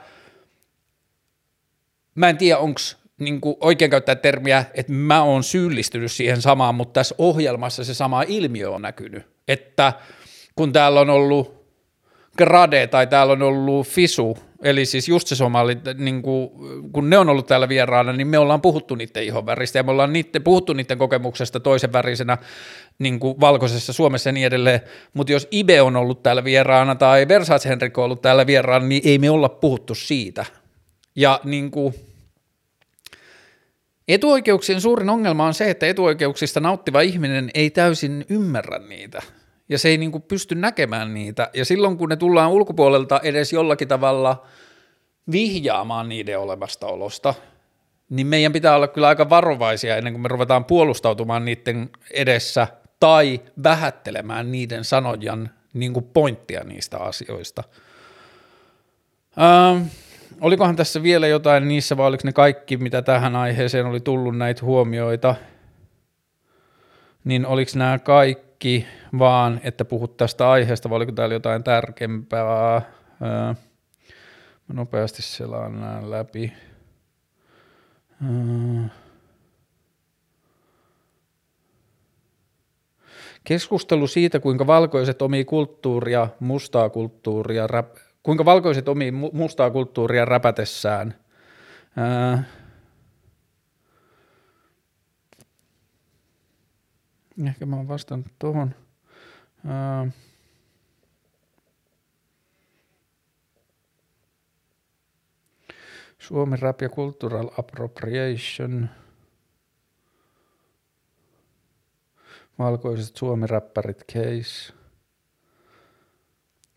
[2.19, 2.79] mä en tiedä, onko
[3.19, 8.23] niin oikein käyttää termiä, että mä oon syyllistynyt siihen samaan, mutta tässä ohjelmassa se sama
[8.27, 9.93] ilmiö on näkynyt, että
[10.55, 11.59] kun täällä on ollut
[12.37, 16.49] Grade tai täällä on ollut Fisu, eli siis just se somali, niin kuin,
[16.93, 20.13] kun ne on ollut täällä vieraana, niin me ollaan puhuttu niiden ihonväristä ja me ollaan
[20.13, 22.37] niiden, puhuttu niiden kokemuksesta toisen värisenä
[22.99, 24.81] niin kuin valkoisessa Suomessa ja niin edelleen,
[25.13, 29.01] mutta jos Ibe on ollut täällä vieraana tai Versace Henrik on ollut täällä vieraana, niin
[29.05, 30.45] ei me olla puhuttu siitä.
[31.15, 31.93] Ja niin kuin,
[34.09, 39.21] Etuoikeuksien suurin ongelma on se, että etuoikeuksista nauttiva ihminen ei täysin ymmärrä niitä
[39.69, 41.49] ja se ei niin kuin pysty näkemään niitä.
[41.53, 44.45] Ja silloin kun ne tullaan ulkopuolelta edes jollakin tavalla
[45.31, 46.39] vihjaamaan niiden
[46.81, 47.33] olosta,
[48.09, 52.67] niin meidän pitää olla kyllä aika varovaisia ennen kuin me ruvetaan puolustautumaan niiden edessä
[52.99, 57.63] tai vähättelemään niiden sanojan niin kuin pointtia niistä asioista.
[59.41, 59.87] Ähm,
[60.41, 64.65] olikohan tässä vielä jotain niissä, vai oliko ne kaikki, mitä tähän aiheeseen oli tullut näitä
[64.65, 65.35] huomioita,
[67.23, 68.85] niin oliko nämä kaikki
[69.19, 72.75] vaan, että puhut tästä aiheesta, vai oliko täällä jotain tärkeämpää?
[73.21, 73.53] Öö,
[74.67, 76.53] mä nopeasti selaan nämä läpi.
[78.23, 78.87] Öö.
[83.43, 91.15] Keskustelu siitä, kuinka valkoiset omii kulttuuria, mustaa kulttuuria, rap, kuinka valkoiset omiin mustaa kulttuuria räpätessään.
[91.97, 92.43] Ää,
[97.47, 98.75] ehkä mä oon vastannut tuohon.
[106.19, 108.89] Suomi rap ja cultural appropriation.
[112.59, 114.78] Valkoiset suomi-räppärit case.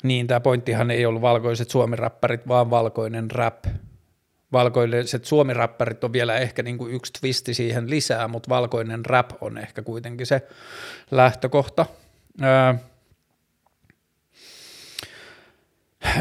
[0.02, 3.64] Niin, tämä pointtihan ei ollut valkoiset suomiräppärit, vaan valkoinen rap.
[4.52, 9.58] Valkoiset suomiräppärit on vielä ehkä niin kuin yksi twisti siihen lisää, mutta valkoinen rap on
[9.58, 10.42] ehkä kuitenkin se
[11.10, 11.86] lähtökohta.
[12.42, 12.74] Öö,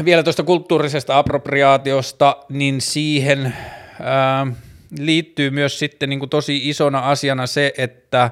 [0.04, 4.52] vielä tuosta kulttuurisesta appropriaatiosta, niin siihen öö,
[4.98, 8.30] liittyy myös sitten niin kuin tosi isona asiana se, että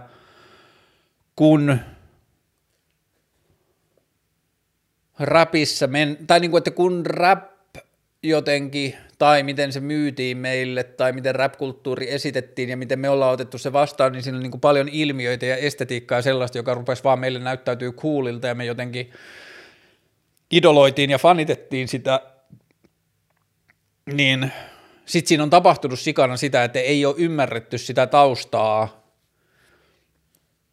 [1.37, 1.79] kun–
[5.21, 7.51] rapissa, men, tai niin kuin, että kun rap
[8.23, 13.59] jotenkin, tai miten se myytiin meille, tai miten rap-kulttuuri esitettiin ja miten me ollaan otettu
[13.59, 17.19] se vastaan, niin siinä on niin kuin paljon ilmiöitä ja estetiikkaa sellaista, joka rupesi vaan
[17.19, 19.11] meille näyttäytyy coolilta ja me jotenkin
[20.51, 22.21] idoloitiin ja fanitettiin sitä,
[24.13, 24.53] niin
[25.07, 29.00] sitten siinä on tapahtunut sikana sitä, että ei ole ymmärretty sitä taustaa,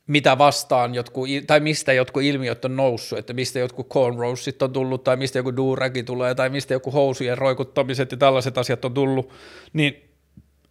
[0.08, 5.04] mitä vastaan jotkut, tai mistä jotkut ilmiöt on noussut, että mistä jotkut cornrowsit on tullut,
[5.04, 9.34] tai mistä joku duuragi tulee, tai mistä joku housujen roikuttamiset ja tällaiset asiat on tullut,
[9.74, 10.10] niin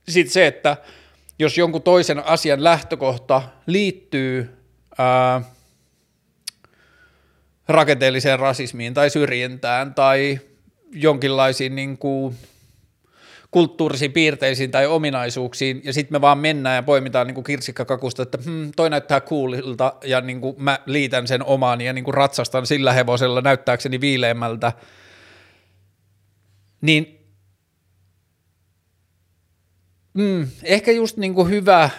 [0.08, 0.76] sitten se, että
[1.38, 4.50] jos jonkun toisen asian lähtökohta liittyy
[4.98, 5.42] ää,
[7.68, 10.40] rakenteelliseen rasismiin tai syrjintään tai
[10.92, 12.36] jonkinlaisiin niin kuin,
[13.50, 18.72] kulttuurisiin piirteisiin tai ominaisuuksiin, ja sitten me vaan mennään ja poimitaan niin kirsikkakakusta, että hmm,
[18.76, 22.92] toi näyttää coolilta, ja niin kuin mä liitän sen omaan ja niin kuin ratsastan sillä
[22.92, 24.72] hevosella näyttääkseni viileämmältä,
[26.80, 27.18] niin
[30.14, 31.90] mm, ehkä just niin kuin hyvä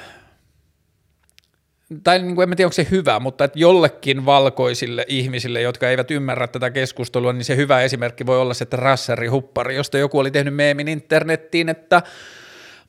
[2.04, 6.12] tai niin kuin, en tiedä onko se hyvä, mutta että jollekin valkoisille ihmisille, jotka eivät
[6.12, 10.32] ymmärrä tätä keskustelua, niin se hyvä esimerkki voi olla se rasseri huppari, josta joku oli
[10.32, 12.02] tehnyt meemin internettiin, että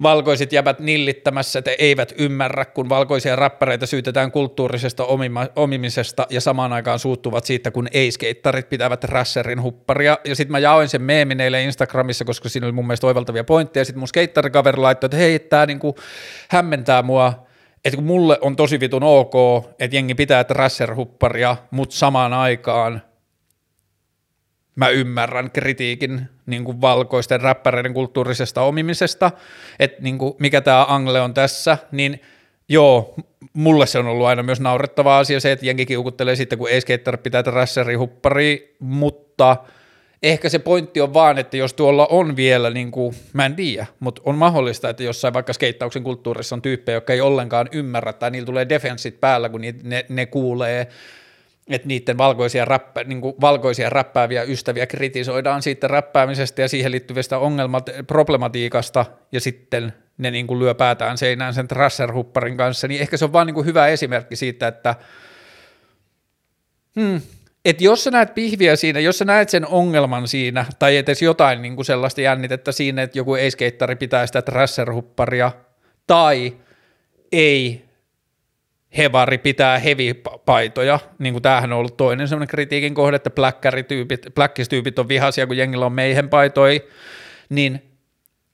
[0.02, 6.72] valkoiset jäbät nillittämässä, että eivät ymmärrä, kun valkoisia räppäreitä syytetään kulttuurisesta omima, omimisesta ja samaan
[6.72, 10.18] aikaan suuttuvat siitä, kun ei-skeittarit pitävät rasserin hupparia.
[10.24, 13.84] Ja sitten mä jaoin sen meemin eilen Instagramissa, koska siinä oli mun mielestä oivaltavia pointteja.
[13.84, 15.96] Sitten mun skeittarikaveri laittoi, että hei, tämä niinku
[16.48, 17.47] hämmentää mua,
[17.85, 19.35] että kun mulle on tosi vitun ok,
[19.79, 23.03] että jengi pitää rasser-hupparia, mutta samaan aikaan
[24.75, 29.31] mä ymmärrän kritiikin niin kuin valkoisten räppäreiden kulttuurisesta omimisesta,
[29.79, 32.21] että niin kuin mikä tämä Angle on tässä, niin
[32.69, 33.14] joo,
[33.53, 36.81] mulle se on ollut aina myös naurettava asia se, että jengi kiukuttelee sitten, kun ei
[37.23, 39.57] pitää rasseri huppari, mutta
[40.22, 43.87] ehkä se pointti on vaan, että jos tuolla on vielä, niin kuin, mä en tiedä,
[44.00, 48.31] mutta on mahdollista, että jossain vaikka skeittauksen kulttuurissa on tyyppejä, jotka ei ollenkaan ymmärrä, tai
[48.31, 50.88] niillä tulee defenssit päällä, kun ne, ne kuulee
[51.68, 57.38] että niiden valkoisia, räppä, niin kuin valkoisia räppääviä ystäviä kritisoidaan siitä räppäämisestä ja siihen liittyvistä
[57.38, 63.16] ongelmat, problematiikasta, ja sitten ne niin kuin lyö päätään seinään sen trasserhupparin kanssa, niin ehkä
[63.16, 64.94] se on vaan niin kuin hyvä esimerkki siitä, että
[67.00, 67.20] hmm,
[67.68, 71.62] et jos sä näet pihviä siinä, jos sä näet sen ongelman siinä, tai edes jotain
[71.62, 75.52] niin kuin sellaista jännitettä siinä, että joku ei-skeittari pitää sitä trasserhupparia,
[76.07, 76.57] tai
[77.33, 77.85] ei
[78.96, 83.31] hevari pitää heavy-paitoja, niin kuin tämähän on ollut toinen sellainen kritiikin kohde, että
[84.35, 86.88] blackistyypit on vihaisia, kun jengillä on meihin paitoi,
[87.48, 87.83] niin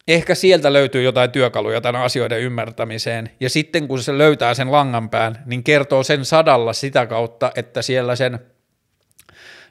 [0.08, 5.42] ehkä sieltä löytyy jotain työkaluja tämän asioiden ymmärtämiseen, ja sitten kun se löytää sen langanpään,
[5.46, 8.53] niin kertoo sen sadalla sitä kautta, että siellä sen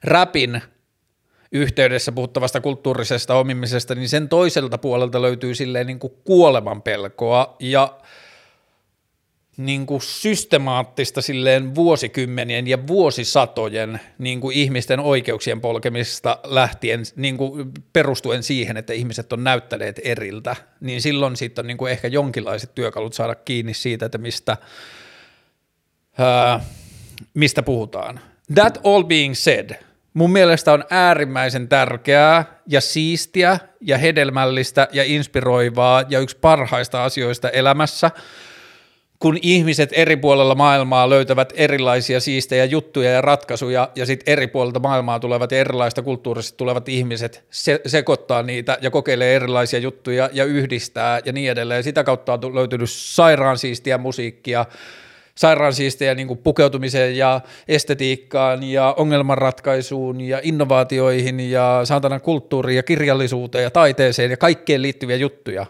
[0.03, 0.61] rapin
[1.51, 7.97] yhteydessä puhuttavasta kulttuurisesta omimisesta, niin sen toiselta puolelta löytyy silleen niin kuin kuoleman pelkoa, ja
[9.57, 17.71] niin kuin systemaattista silleen vuosikymmenien ja vuosisatojen niin kuin ihmisten oikeuksien polkemista lähtien niin kuin
[17.93, 22.75] perustuen siihen, että ihmiset on näyttäneet eriltä, niin silloin sitten on niin kuin ehkä jonkinlaiset
[22.75, 24.57] työkalut saada kiinni siitä, että mistä,
[26.17, 26.59] ää,
[27.33, 28.19] mistä puhutaan.
[28.55, 29.71] That all being said,
[30.13, 37.49] mun mielestä on äärimmäisen tärkeää ja siistiä ja hedelmällistä ja inspiroivaa ja yksi parhaista asioista
[37.49, 38.11] elämässä–
[39.23, 44.79] kun ihmiset eri puolella maailmaa löytävät erilaisia siistejä juttuja ja ratkaisuja, ja sitten eri puolilta
[44.79, 50.45] maailmaa tulevat ja erilaista kulttuurista tulevat ihmiset se- sekoittaa niitä ja kokeilee erilaisia juttuja ja
[50.45, 51.83] yhdistää ja niin edelleen.
[51.83, 54.65] Sitä kautta on löytynyt sairaan siistiä musiikkia,
[55.35, 63.63] sairaan siistiä niin pukeutumiseen ja estetiikkaan ja ongelmanratkaisuun ja innovaatioihin ja saatana kulttuuriin ja kirjallisuuteen
[63.63, 65.65] ja taiteeseen ja kaikkeen liittyviä juttuja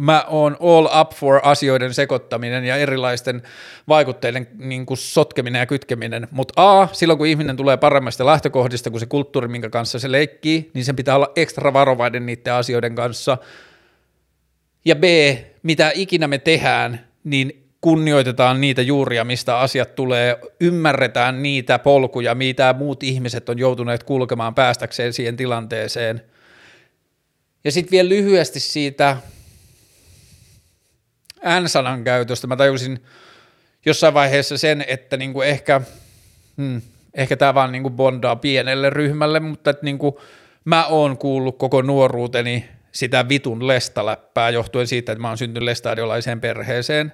[0.00, 3.42] mä oon all up for asioiden sekoittaminen ja erilaisten
[3.88, 9.00] vaikutteiden niin kuin sotkeminen ja kytkeminen, mutta A, silloin kun ihminen tulee paremmasta lähtökohdista kuin
[9.00, 13.38] se kulttuuri, minkä kanssa se leikkii, niin sen pitää olla ekstra varovainen niiden asioiden kanssa.
[14.84, 15.04] Ja B,
[15.62, 22.74] mitä ikinä me tehdään, niin kunnioitetaan niitä juuria, mistä asiat tulee, ymmärretään niitä polkuja, mitä
[22.78, 26.22] muut ihmiset on joutuneet kulkemaan päästäkseen siihen tilanteeseen.
[27.64, 29.16] Ja sitten vielä lyhyesti siitä
[31.60, 32.46] N-sanan käytöstä.
[32.46, 33.04] Mä tajusin
[33.86, 35.80] jossain vaiheessa sen, että niinku ehkä,
[36.56, 36.82] hmm,
[37.14, 40.20] ehkä tämä vaan niinku bondaa pienelle ryhmälle, mutta että niinku
[40.64, 46.40] mä oon kuullut koko nuoruuteni sitä vitun lestaläppää johtuen siitä, että mä oon syntynyt lestadiolaiseen
[46.40, 47.12] perheeseen,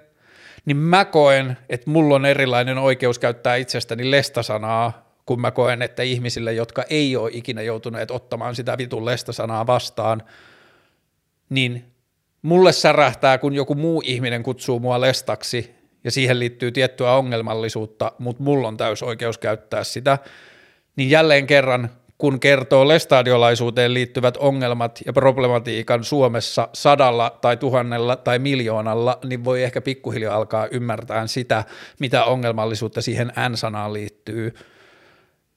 [0.67, 6.03] niin mä koen, että mulla on erilainen oikeus käyttää itsestäni lestasanaa, kun mä koen, että
[6.03, 10.23] ihmisille, jotka ei ole ikinä joutuneet ottamaan sitä vitun lestasanaa vastaan,
[11.51, 11.85] niin
[12.43, 15.75] mulle särähtää, kun joku muu ihminen kutsuu mua lestaksi
[16.05, 20.19] ja siihen liittyy tiettyä ongelmallisuutta, mutta mulla on täys oikeus käyttää sitä,
[20.97, 28.39] niin jälleen kerran, kun kertoo lestadiolaisuuteen liittyvät ongelmat ja problematiikan Suomessa sadalla tai tuhannella tai
[28.39, 31.65] miljoonalla, niin voi ehkä pikkuhiljaa alkaa ymmärtää sitä,
[32.01, 34.55] mitä ongelmallisuutta siihen N-sanaan liittyy–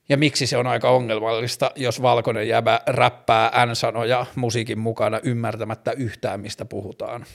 [0.09, 6.39] ja miksi se on aika ongelmallista, jos valkoinen jäbä räppää N-sanoja musiikin mukana ymmärtämättä yhtään,
[6.39, 7.25] mistä puhutaan.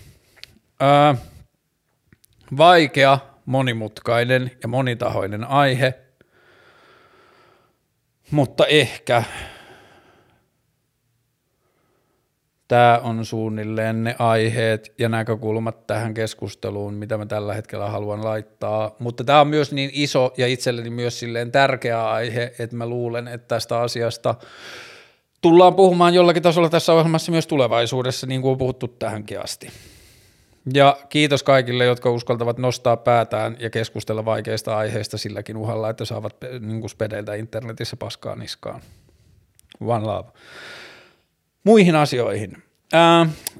[0.82, 1.14] Öö,
[2.56, 5.94] vaikea, monimutkainen ja monitahoinen aihe,
[8.30, 9.22] mutta ehkä
[12.68, 18.96] Tämä on suunnilleen ne aiheet ja näkökulmat tähän keskusteluun, mitä mä tällä hetkellä haluan laittaa.
[18.98, 23.28] Mutta tämä on myös niin iso ja itselleni myös silleen tärkeä aihe, että mä luulen,
[23.28, 24.34] että tästä asiasta
[25.40, 29.70] tullaan puhumaan jollakin tasolla tässä ohjelmassa myös tulevaisuudessa, niin kuin on puhuttu tähänkin asti.
[30.72, 36.36] Ja kiitos kaikille, jotka uskaltavat nostaa päätään ja keskustella vaikeista aiheista silläkin uhalla, että saavat
[36.60, 38.80] niin spedeiltä internetissä paskaa niskaan.
[39.80, 40.28] One love
[41.64, 42.62] muihin asioihin.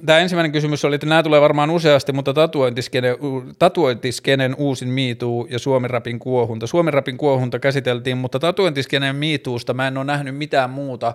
[0.05, 3.15] Tämä ensimmäinen kysymys oli, että nämä tulee varmaan useasti, mutta tatuointiskenen,
[3.59, 6.67] tatuointiskenen uusin miituu ja Suomirapin kuohunta.
[6.67, 11.13] Suomirapin kuohunta käsiteltiin, mutta tatuointiskenen miituusta mä en ole nähnyt mitään muuta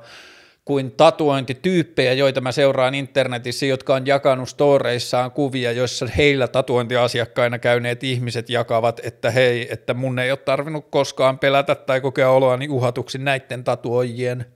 [0.64, 8.04] kuin tatuointityyppejä, joita mä seuraan internetissä, jotka on jakanut storeissaan kuvia, joissa heillä tatuointiasiakkaina käyneet
[8.04, 13.18] ihmiset jakavat, että hei, että mun ei ole tarvinnut koskaan pelätä tai kokea oloani uhatuksi
[13.18, 14.46] näiden tatuoijien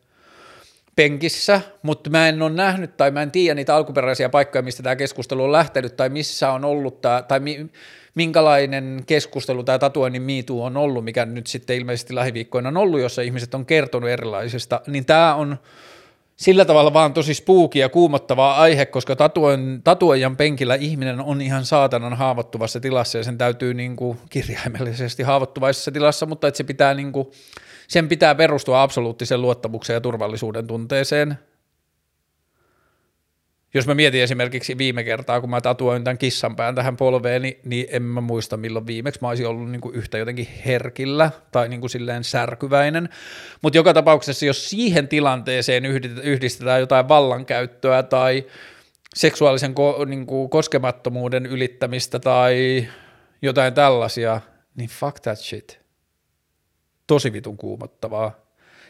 [0.97, 4.97] penkissä, mutta mä en ole nähnyt tai mä en tiedä niitä alkuperäisiä paikkoja, mistä tämä
[4.97, 7.67] keskustelu on lähtenyt tai missä on ollut tämä, tai mi,
[8.15, 13.23] minkälainen keskustelu tämä tatuoinnin miitu on ollut, mikä nyt sitten ilmeisesti lähiviikkoina on ollut, jossa
[13.23, 15.59] ihmiset on kertonut erilaisista, niin tämä on
[16.37, 21.65] sillä tavalla vaan tosi spooky ja kuumottava aihe, koska tatuoin, tatuoijan penkillä ihminen on ihan
[21.65, 26.95] saatanan haavoittuvassa tilassa ja sen täytyy niin kuin kirjaimellisesti haavoittuvaisessa tilassa, mutta että se pitää
[26.95, 27.29] niin kuin,
[27.89, 31.39] sen pitää perustua absoluuttiseen luottamukseen ja turvallisuuden tunteeseen.
[33.75, 37.59] Jos mä mietin esimerkiksi viime kertaa, kun mä tatuoin tämän kissan pään tähän polveen, niin,
[37.65, 41.69] niin en mä muista milloin viimeksi mä olisin ollut niin kuin yhtä jotenkin herkillä tai
[41.69, 43.09] niin kuin silleen särkyväinen.
[43.63, 45.85] Mutta joka tapauksessa, jos siihen tilanteeseen
[46.23, 48.45] yhdistetään jotain vallankäyttöä tai
[49.15, 52.87] seksuaalisen ko- niin kuin koskemattomuuden ylittämistä tai
[53.43, 54.41] jotain tällaisia,
[54.75, 55.85] niin fuck that shit
[57.07, 58.44] tosi vitun kuumottavaa.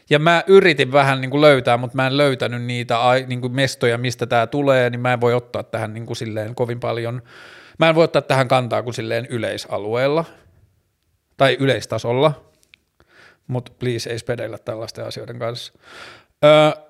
[0.09, 3.97] Ja mä yritin vähän niin kuin löytää, mutta mä en löytänyt niitä niin kuin mestoja,
[3.97, 7.21] mistä tämä tulee, niin mä en voi ottaa tähän niin kuin silleen kovin paljon,
[7.79, 10.25] mä en voi ottaa tähän kantaa kuin silleen yleisalueella
[11.37, 12.51] tai yleistasolla,
[13.47, 15.73] mutta please ei spedeillä tällaisten asioiden kanssa.
[16.43, 16.85] Öö,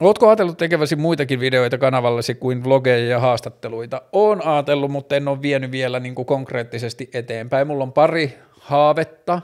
[0.00, 4.02] Oletko ajatellut tekeväsi muitakin videoita kanavallesi kuin vlogeja ja haastatteluita?
[4.12, 7.66] Oon ajatellut, mutta en ole vienyt vielä niin kuin konkreettisesti eteenpäin.
[7.66, 9.42] Mulla on pari haavetta,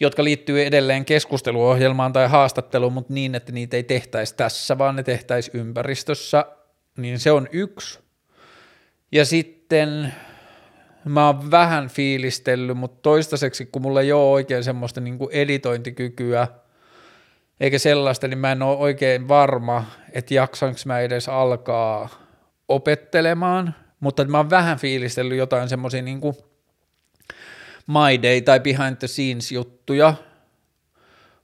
[0.00, 5.02] jotka liittyy edelleen keskusteluohjelmaan tai haastatteluun, mutta niin, että niitä ei tehtäisi tässä, vaan ne
[5.02, 6.44] tehtäisi ympäristössä,
[6.96, 7.98] niin se on yksi.
[9.12, 10.14] Ja sitten
[11.04, 16.48] mä oon vähän fiilistellyt, mutta toistaiseksi, kun mulla ei ole oikein semmoista niin kuin editointikykyä,
[17.60, 22.08] eikä sellaista, niin mä en ole oikein varma, että jaksanko mä edes alkaa
[22.68, 26.36] opettelemaan, mutta mä oon vähän fiilistellyt jotain semmoisia niin kuin
[27.88, 30.14] My Day tai Behind the Scenes juttuja,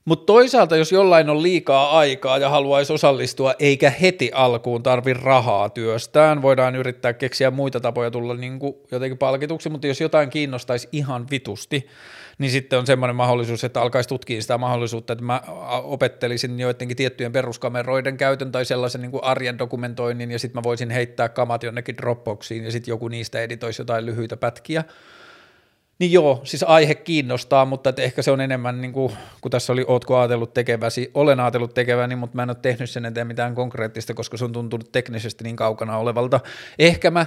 [0.05, 5.69] mutta toisaalta, jos jollain on liikaa aikaa ja haluaisi osallistua, eikä heti alkuun tarvi rahaa
[5.69, 10.89] työstään, voidaan yrittää keksiä muita tapoja tulla niin kuin jotenkin palkituksi, mutta jos jotain kiinnostaisi
[10.91, 11.87] ihan vitusti,
[12.37, 15.41] niin sitten on semmoinen mahdollisuus, että alkaisi tutkia sitä mahdollisuutta, että mä
[15.83, 20.89] opettelisin joidenkin tiettyjen peruskameroiden käytön tai sellaisen niin kuin arjen dokumentoinnin, ja sitten mä voisin
[20.89, 24.83] heittää kamat jonnekin Dropboxiin, ja sitten joku niistä editoisi jotain lyhyitä pätkiä,
[25.99, 29.73] niin joo, siis aihe kiinnostaa, mutta että ehkä se on enemmän, niin kuin, kun tässä
[29.73, 33.55] oli, ootko ajatellut tekeväsi, olen ajatellut tekeväni, mutta mä en ole tehnyt sen eteen mitään
[33.55, 36.39] konkreettista, koska se on tuntunut teknisesti niin kaukana olevalta.
[36.79, 37.25] Ehkä mä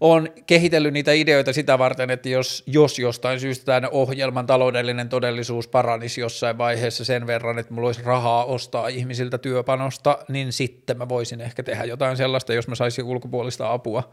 [0.00, 5.68] oon kehitellyt niitä ideoita sitä varten, että jos, jos jostain syystä tämä ohjelman taloudellinen todellisuus
[5.68, 11.08] paranisi jossain vaiheessa sen verran, että mulla olisi rahaa ostaa ihmisiltä työpanosta, niin sitten mä
[11.08, 14.12] voisin ehkä tehdä jotain sellaista, jos mä saisin ulkopuolista apua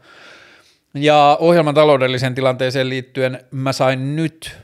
[0.94, 4.58] ja ohjelman taloudelliseen tilanteeseen liittyen mä sain nyt,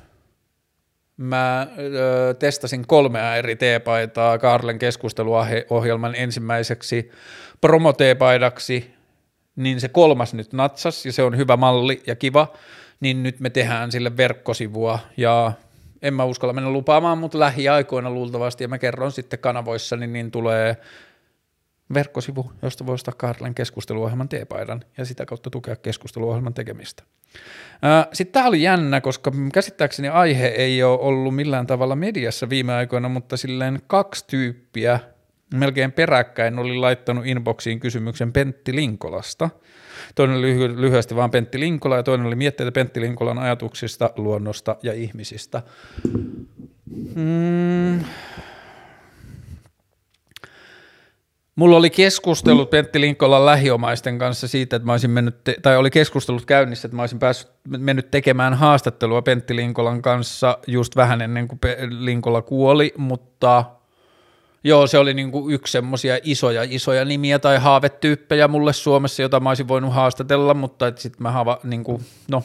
[1.17, 7.11] mä ö, testasin kolmea eri teepaitaa Karlen keskusteluohjelman ensimmäiseksi
[7.61, 8.91] promoteepaidaksi,
[9.57, 12.53] niin se kolmas nyt natsas ja se on hyvä malli ja kiva,
[13.01, 14.99] niin nyt me tehdään sille verkkosivua.
[15.17, 15.53] Ja
[16.03, 20.31] en mä uskalla mennä lupaamaan, mutta lähiaikoina luultavasti ja mä kerron sitten kanavoissa, niin, niin
[20.31, 20.77] tulee
[21.95, 27.03] verkkosivu, josta voi ostaa Karlen keskusteluohjelman teepaidan ja sitä kautta tukea keskusteluohjelman tekemistä.
[28.13, 33.09] Sitten tämä oli jännä, koska käsittääkseni aihe ei ole ollut millään tavalla mediassa viime aikoina,
[33.09, 35.01] mutta silleen kaksi tyyppiä
[35.55, 39.51] melkein peräkkäin oli laittanut inboxiin kysymyksen Pentti Linkolasta.
[40.15, 44.77] Toinen oli lyhy- lyhyesti vaan Pentti Linkola ja toinen oli mietteitä Pentti Linkolan ajatuksista, luonnosta
[44.83, 45.63] ja ihmisistä.
[47.15, 48.01] Mm,
[51.57, 55.91] Mulla oli keskustelut Pentti Linkolan lähiomaisten kanssa siitä, että mä olisin mennyt, te- tai oli
[55.91, 61.49] keskustelut käynnissä, että mä olisin päässyt, mennyt tekemään haastattelua Pentti Linkolan kanssa just vähän ennen
[61.49, 63.65] kuin Linkola kuoli, mutta
[64.65, 69.41] joo, se oli niin kuin yksi semmoisia isoja, isoja nimiä tai haavetyyppejä mulle Suomessa, jota
[69.41, 72.43] mä olisin voinut haastatella, mutta sitten mä haava, niin kuin, no,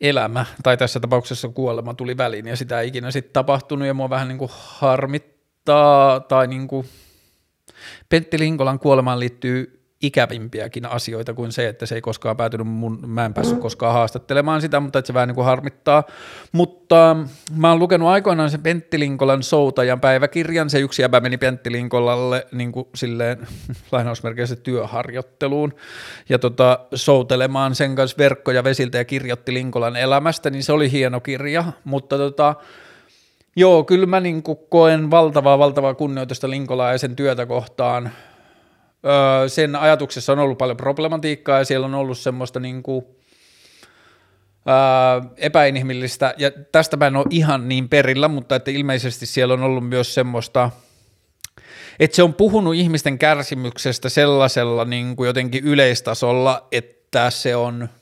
[0.00, 4.10] elämä, tai tässä tapauksessa kuolema tuli väliin, ja sitä ei ikinä sitten tapahtunut, ja mua
[4.10, 6.86] vähän niin kuin harmittaa, tai niin kuin,
[8.08, 13.24] Pentti Linkolan kuolemaan liittyy ikävimpiäkin asioita kuin se, että se ei koskaan päätynyt mun, mä
[13.24, 16.04] en päässyt koskaan haastattelemaan sitä, mutta että se vähän niin kuin harmittaa.
[16.52, 17.16] Mutta
[17.56, 22.46] mä oon lukenut aikoinaan sen Pentti Linkolan soutajan päiväkirjan, se yksi jäbä meni Pentti Linkolalle
[22.52, 23.46] niin kuin silleen
[23.92, 25.74] lainausmerkeissä työharjoitteluun
[26.28, 31.20] ja tota, soutelemaan sen kanssa verkkoja vesiltä ja kirjoitti Linkolan elämästä, niin se oli hieno
[31.20, 32.54] kirja, mutta tota,
[33.56, 38.12] Joo, kyllä mä niin koen valtavaa, valtavaa kunnioitusta Linkolaa ja sen työtä kohtaan.
[39.06, 43.04] Öö, sen ajatuksessa on ollut paljon problematiikkaa ja siellä on ollut semmoista niin kuin,
[44.68, 49.62] öö, epäinhimillistä, ja tästä mä en ole ihan niin perillä, mutta että ilmeisesti siellä on
[49.62, 50.70] ollut myös semmoista,
[52.00, 57.88] että se on puhunut ihmisten kärsimyksestä sellaisella niin kuin jotenkin yleistasolla, että se on–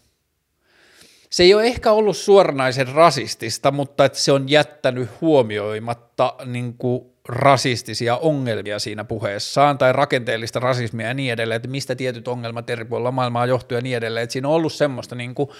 [1.30, 7.10] se ei ole ehkä ollut suoranaisen rasistista, mutta että se on jättänyt huomioimatta niin kuin
[7.28, 12.84] rasistisia ongelmia siinä puheessaan tai rakenteellista rasismia ja niin edelleen, että mistä tietyt ongelmat eri
[12.84, 15.50] puolilla maailmaa johtuu ja niin edelleen, että siinä on ollut semmoista niin kuin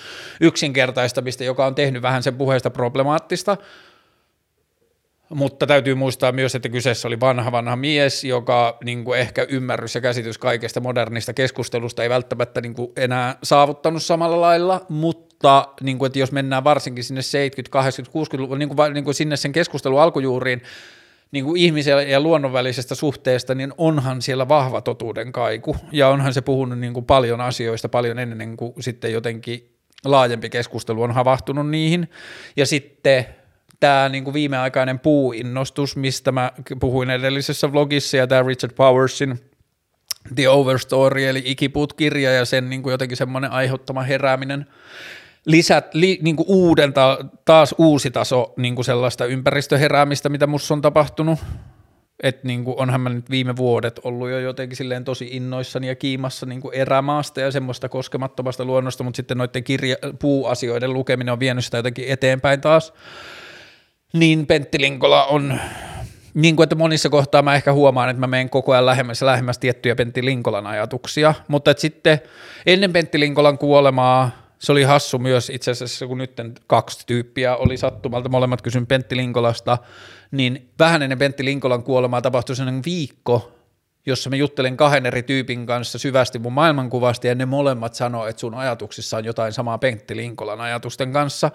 [0.40, 3.56] yksinkertaistamista, joka on tehnyt vähän sen puheesta problemaattista,
[5.28, 9.94] mutta täytyy muistaa myös, että kyseessä oli vanha vanha mies, joka niin kuin ehkä ymmärrys
[9.94, 15.29] ja käsitys kaikesta modernista keskustelusta ei välttämättä niin kuin enää saavuttanut samalla lailla, mutta
[15.80, 19.36] niin kuin, että jos mennään varsinkin sinne 70, 80, 60 niin kuin, niin kuin sinne
[19.36, 20.62] sen keskustelun alkujuuriin,
[21.32, 26.34] niin kuin ihmisen ja luonnon välisestä suhteesta, niin onhan siellä vahva totuuden kaiku, ja onhan
[26.34, 31.70] se puhunut niin kuin paljon asioista paljon ennen kuin sitten jotenkin laajempi keskustelu on havahtunut
[31.70, 32.10] niihin,
[32.56, 33.26] ja sitten
[33.80, 39.40] tämä niin kuin viimeaikainen puuinnostus, mistä mä puhuin edellisessä vlogissa, ja tämä Richard Powersin
[40.34, 44.66] The Overstory, eli Ikiput-kirja, ja sen niin kuin jotenkin semmoinen aiheuttama herääminen,
[45.46, 50.74] lisät, li, niin kuin uuden, ta, taas uusi taso niin kuin sellaista ympäristöheräämistä, mitä musta
[50.74, 51.38] on tapahtunut,
[52.22, 55.94] että niin kuin onhan mä nyt viime vuodet ollut jo jotenkin silleen tosi innoissani ja
[55.94, 61.40] kiimassa niin kuin erämaasta ja semmoista koskemattomasta luonnosta, mutta sitten noiden kirja, puuasioiden lukeminen on
[61.40, 62.92] vienyt sitä jotenkin eteenpäin taas.
[64.12, 65.60] Niin Pentti Linkola on,
[66.34, 69.58] niin kuin että monissa kohtaa mä ehkä huomaan, että mä menen koko ajan lähemmäs lähemmäs
[69.58, 72.20] tiettyjä Pentti Linkolan ajatuksia, mutta että sitten
[72.66, 74.30] ennen Pentti Linkolan kuolemaa
[74.60, 79.16] se oli hassu myös itse asiassa, kun nyt kaksi tyyppiä oli sattumalta, molemmat kysyn Pentti
[79.16, 79.78] Linkolasta,
[80.30, 83.52] niin vähän ennen Pentti Linkolan kuolemaa tapahtui sellainen viikko,
[84.06, 88.40] jossa mä juttelen kahden eri tyypin kanssa syvästi mun maailmankuvasta ja ne molemmat sanoo, että
[88.40, 91.50] sun ajatuksissa on jotain samaa Pentti Linkolan ajatusten kanssa,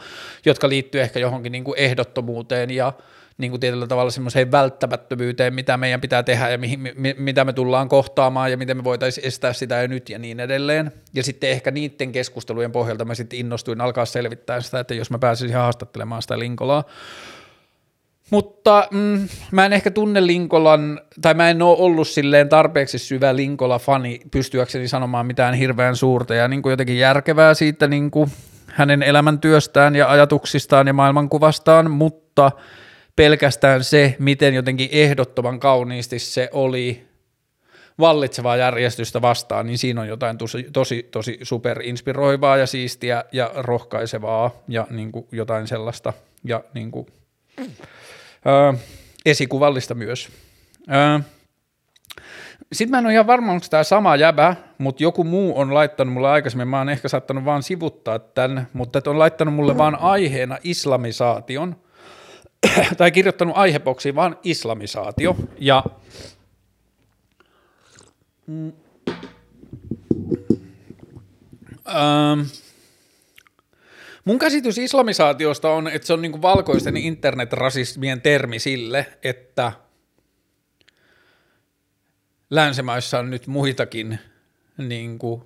[0.45, 2.93] jotka liittyy ehkä johonkin niin kuin ehdottomuuteen ja
[3.37, 7.53] niin kuin tietyllä tavalla semmoiseen välttämättömyyteen, mitä meidän pitää tehdä ja mihin, mi, mitä me
[7.53, 10.91] tullaan kohtaamaan ja miten me voitaisiin estää sitä jo nyt ja niin edelleen.
[11.13, 15.19] Ja sitten ehkä niiden keskustelujen pohjalta mä sitten innostuin alkaa selvittää sitä, että jos mä
[15.19, 16.83] pääsisin haastattelemaan sitä Linkolaa,
[18.29, 23.35] mutta mm, mä en ehkä tunne Linkolan, tai mä en ole ollut silleen tarpeeksi syvä
[23.35, 28.31] Linkola-fani pystyäkseni sanomaan mitään hirveän suurta ja niin kuin jotenkin järkevää siitä niin kuin
[28.67, 32.51] hänen elämäntyöstään ja ajatuksistaan ja maailmankuvastaan, mutta
[33.15, 37.07] pelkästään se, miten jotenkin ehdottoman kauniisti se oli
[37.99, 44.51] vallitsevaa järjestystä vastaan, niin siinä on jotain tosi, tosi, tosi superinspiroivaa ja siistiä ja rohkaisevaa
[44.67, 46.13] ja niin kuin jotain sellaista
[46.43, 47.07] ja niin kuin,
[48.47, 48.73] Öö,
[49.25, 50.29] esikuvallista myös.
[52.73, 56.13] Sitten mä en ole ihan varma, onko tämä sama jäbä, mutta joku muu on laittanut
[56.13, 60.57] mulle aikaisemmin, mä oon ehkä saattanut vaan sivuttaa tämän, mutta on laittanut mulle vaan aiheena
[60.63, 61.75] islamisaation,
[62.97, 65.83] tai kirjoittanut aiheboksiin vaan islamisaatio, ja
[68.47, 68.73] mm,
[71.87, 72.45] öö,
[74.25, 79.71] Mun käsitys islamisaatiosta on, että se on niinku valkoisten internetrasismien termi sille, että
[82.49, 84.19] länsimaissa on nyt muitakin
[84.77, 85.43] niinku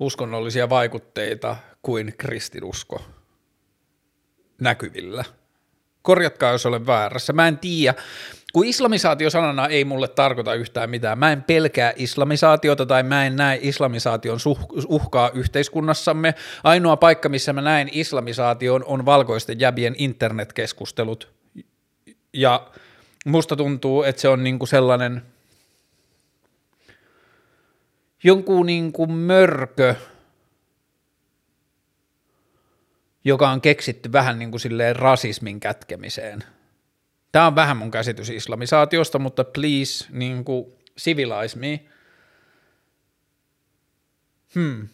[0.00, 3.02] uskonnollisia vaikutteita kuin kristinusko
[4.60, 5.24] näkyvillä.
[6.04, 7.32] Korjatkaa, jos olen väärässä.
[7.32, 7.94] Mä en tiedä,
[8.52, 11.18] kun islamisaatio sanana ei mulle tarkoita yhtään mitään.
[11.18, 14.38] Mä en pelkää islamisaatiota tai mä en näe islamisaation
[14.88, 16.34] uhkaa yhteiskunnassamme.
[16.64, 21.32] Ainoa paikka, missä mä näen islamisaation on valkoisten jäbien internetkeskustelut.
[22.32, 22.66] Ja
[23.24, 25.22] musta tuntuu, että se on niinku sellainen
[28.24, 29.94] jonkun niinku mörkö,
[33.24, 36.44] joka on keksitty vähän niin kuin silleen rasismin kätkemiseen–
[37.34, 40.66] Tämä on vähän mun käsitys islamisaatiosta, mutta please, niin kuin,
[41.00, 41.80] civilize me.
[44.54, 44.88] Hmm.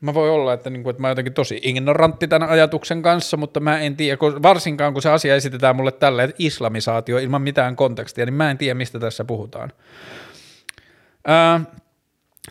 [0.00, 3.36] Mä voi olla, että, niin kuin, että mä oon jotenkin tosi ignorantti tämän ajatuksen kanssa,
[3.36, 7.42] mutta mä en tiedä, kun, varsinkaan kun se asia esitetään mulle tälle, että islamisaatio ilman
[7.42, 9.72] mitään kontekstia, niin mä en tiedä, mistä tässä puhutaan.
[11.26, 11.60] Ää,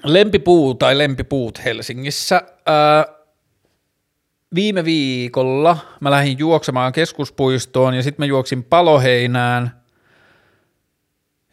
[0.03, 2.41] lempipuu tai lempipuut Helsingissä.
[2.65, 3.05] Ää,
[4.55, 9.71] viime viikolla mä lähdin juoksemaan keskuspuistoon ja sitten mä juoksin paloheinään–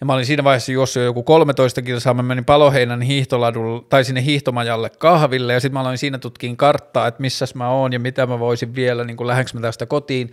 [0.01, 4.05] ja mä olin siinä vaiheessa juossut jo joku 13 kilsaa, mä menin Paloheinän hiihtoladulle, tai
[4.05, 8.01] sinne hiihtomajalle kahville, ja sitten mä aloin siinä tutkiin karttaa, että missäs mä oon ja
[8.01, 10.32] mitä mä voisin vielä, niin lähdekö mä tästä kotiin.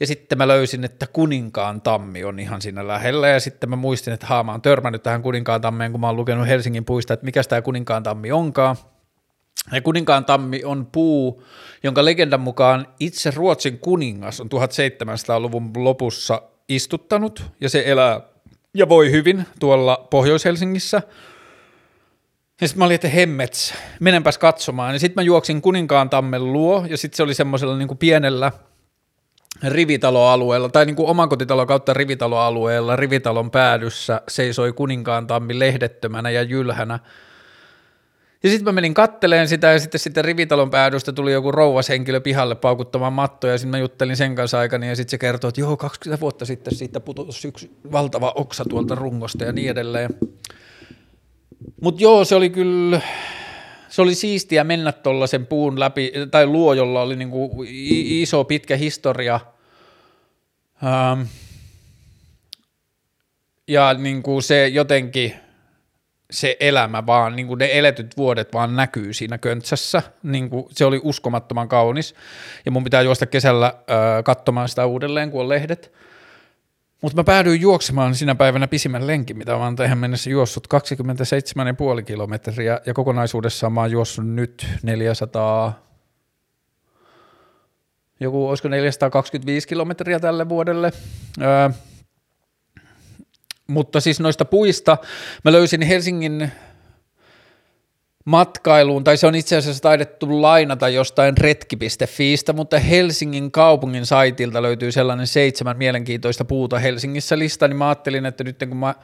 [0.00, 4.14] Ja sitten mä löysin, että Kuninkaan tammi on ihan siinä lähellä, ja sitten mä muistin,
[4.14, 7.24] että haa, mä oon törmännyt tähän Kuninkaan tammeen, kun mä oon lukenut Helsingin puista, että
[7.24, 8.76] mikä tämä Kuninkaan tammi onkaan.
[9.72, 11.42] Ja Kuninkaan tammi on puu,
[11.82, 18.20] jonka legendan mukaan itse Ruotsin kuningas on 1700-luvun lopussa istuttanut, ja se elää
[18.74, 21.02] ja voi hyvin tuolla Pohjois-Helsingissä.
[22.60, 24.94] Ja sitten mä olin, että hemmets, menenpäs katsomaan.
[24.94, 28.52] Ja sitten mä juoksin Kuninkaan tammen luo, ja sitten se oli semmoisella niin pienellä
[29.68, 36.98] rivitaloalueella, tai niin kuin omakotitalo kautta rivitaloalueella, rivitalon päädyssä seisoi Kuninkaan tammi lehdettömänä ja jylhänä.
[38.42, 42.54] Ja sitten mä menin katteleen sitä ja sitten sitten rivitalon päädystä tuli joku rouvashenkilö pihalle
[42.54, 45.76] paukuttamaan mattoja ja sitten mä juttelin sen kanssa aikani ja sitten se kertoi, että joo
[45.76, 50.10] 20 vuotta sitten siitä putosi yksi valtava oksa tuolta rungosta ja niin edelleen.
[51.80, 53.00] Mutta joo, se oli kyllä,
[53.88, 59.40] se oli siistiä mennä tuollaisen puun läpi, tai luo, jolla oli niinku iso pitkä historia.
[60.84, 61.22] Ähm,
[63.68, 65.34] ja niinku se jotenkin,
[66.32, 70.84] se elämä vaan, niin kuin ne eletyt vuodet vaan näkyy siinä köntsässä, niin kuin se
[70.84, 72.14] oli uskomattoman kaunis,
[72.64, 75.92] ja mun pitää juosta kesällä äh, katsomaan sitä uudelleen, kun on lehdet,
[77.02, 80.68] mutta mä päädyin juoksemaan sinä päivänä pisimmän lenkin, mitä mä oon tähän mennessä juossut
[81.98, 85.82] 27,5 kilometriä, ja kokonaisuudessaan mä oon juossut nyt 400,
[88.20, 90.92] joku olisiko 425 kilometriä tälle vuodelle,
[91.40, 91.70] öö,
[93.66, 94.96] mutta siis noista puista
[95.44, 96.50] mä löysin Helsingin
[98.24, 104.92] matkailuun, tai se on itse asiassa taidettu lainata jostain retki.fiistä, mutta Helsingin kaupungin saitilta löytyy
[104.92, 108.94] sellainen seitsemän mielenkiintoista puuta Helsingissä lista, niin mä ajattelin, että nyt kun mä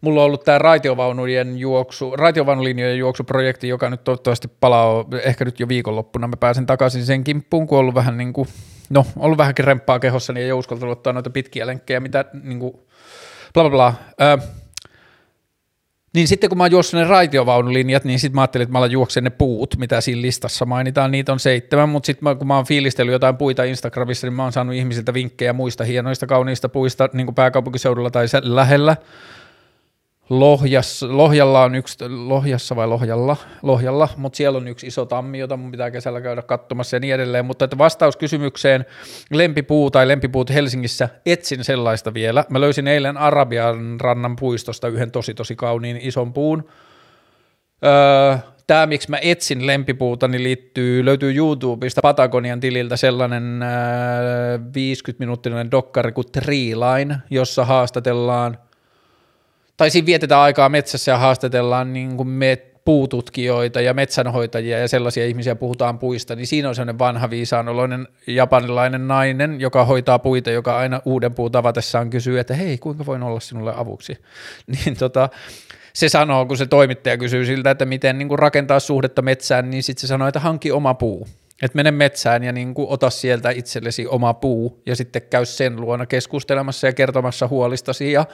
[0.00, 5.68] mulla on ollut tämä raitiovaunujen juoksu, raitiovaunulinjojen juoksuprojekti, joka nyt toivottavasti palaa ehkä nyt jo
[5.68, 6.28] viikonloppuna.
[6.28, 8.48] Mä pääsen takaisin sen kimppuun, kun on ollut vähän niin kuin,
[8.90, 12.74] no, ollut vähänkin remppaa kehossa, niin ei uskaltanut ottaa noita pitkiä lenkkejä, mitä niin kuin
[13.54, 13.94] bla bla bla.
[14.20, 14.38] Ö,
[16.14, 18.90] niin sitten kun mä oon juossut ne raitiovaunulinjat, niin sitten mä ajattelin, että mä alan
[18.90, 22.66] juoksen ne puut, mitä siinä listassa mainitaan, niitä on seitsemän, mutta sitten kun mä oon
[22.66, 27.26] fiilistellyt jotain puita Instagramissa, niin mä oon saanut ihmisiltä vinkkejä muista hienoista kauniista puista niin
[27.26, 28.96] kuin pääkaupunkiseudulla tai lähellä.
[30.30, 35.56] Lohjas, Lohjalla on yksi, Lohjassa vai Lohjalla, Lohjalla, mutta siellä on yksi iso tammi, jota
[35.56, 38.86] mun pitää kesällä käydä katsomassa ja niin edelleen, mutta että vastaus kysymykseen
[39.30, 42.44] lempipuu tai lempipuut Helsingissä, etsin sellaista vielä.
[42.50, 46.68] Mä löysin eilen Arabian rannan puistosta yhden tosi tosi kauniin ison puun.
[47.84, 55.70] Öö, Tämä, miksi mä etsin lempipuuta, niin liittyy, löytyy YouTubesta Patagonian tililtä sellainen öö, 50-minuuttinen
[55.70, 58.58] dokkari kuin Treeline, jossa haastatellaan–
[59.78, 65.26] tai siinä vietetään aikaa metsässä ja haastatellaan niin kuin me puututkijoita ja metsänhoitajia ja sellaisia
[65.26, 70.78] ihmisiä puhutaan puista, niin siinä on sellainen vanha viisaanoloinen japanilainen nainen, joka hoitaa puita, joka
[70.78, 74.18] aina uuden puun tavatessaan kysyy, että hei, kuinka voin olla sinulle avuksi?
[74.84, 75.28] Niin tota,
[75.92, 79.82] se sanoo, kun se toimittaja kysyy siltä, että miten niin kuin rakentaa suhdetta metsään, niin
[79.82, 81.28] sitten se sanoo, että hanki oma puu.
[81.62, 85.80] Että mene metsään ja niin kuin ota sieltä itsellesi oma puu ja sitten käy sen
[85.80, 88.24] luona keskustelemassa ja kertomassa huolistasi ja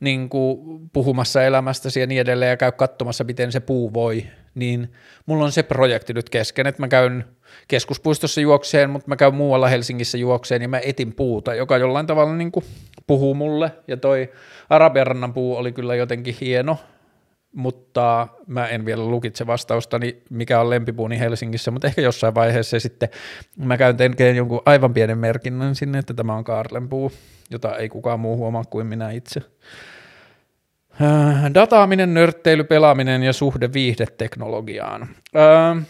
[0.00, 4.92] niin kuin puhumassa elämästäsi ja niin edelleen ja käy katsomassa, miten se puu voi, niin
[5.26, 7.24] mulla on se projekti nyt kesken, että mä käyn
[7.68, 12.34] keskuspuistossa juokseen, mutta mä käyn muualla Helsingissä juokseen ja mä etin puuta, joka jollain tavalla
[12.34, 12.64] niin kuin
[13.06, 13.70] puhuu mulle.
[13.88, 14.32] Ja toi
[14.70, 16.78] Arabianrannan puu oli kyllä jotenkin hieno,
[17.56, 23.08] mutta mä en vielä lukitse vastaustani, mikä on lempipuuni Helsingissä, mutta ehkä jossain vaiheessa sitten
[23.56, 27.12] mä käyn tekemään jonkun aivan pienen merkinnän sinne, että tämä on Kaarlenpuu,
[27.50, 29.40] jota ei kukaan muu huomaa kuin minä itse.
[31.02, 35.02] Äh, dataaminen, nörtteily, pelaaminen ja suhde viihdeteknologiaan.
[35.02, 35.86] Äh,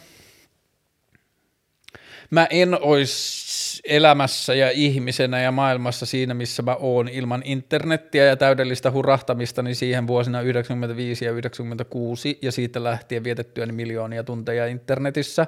[2.31, 3.46] mä en olisi
[3.89, 9.77] elämässä ja ihmisenä ja maailmassa siinä, missä mä oon ilman internettiä ja täydellistä hurahtamista, niin
[9.77, 15.47] siihen vuosina 95 ja 96 ja siitä lähtien vietettyä miljoonia tunteja internetissä.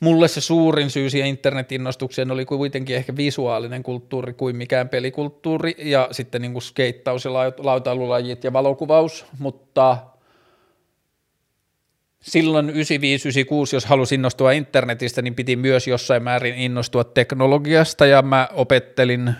[0.00, 6.08] Mulle se suurin syy siihen internetinnostukseen oli kuitenkin ehkä visuaalinen kulttuuri kuin mikään pelikulttuuri ja
[6.10, 9.96] sitten niin kuin skeittaus ja lautailulajit ja valokuvaus, mutta–
[12.20, 12.72] silloin 95-96,
[13.72, 18.06] jos halusin innostua internetistä, niin piti myös jossain määrin innostua teknologiasta.
[18.06, 19.34] Ja mä opettelin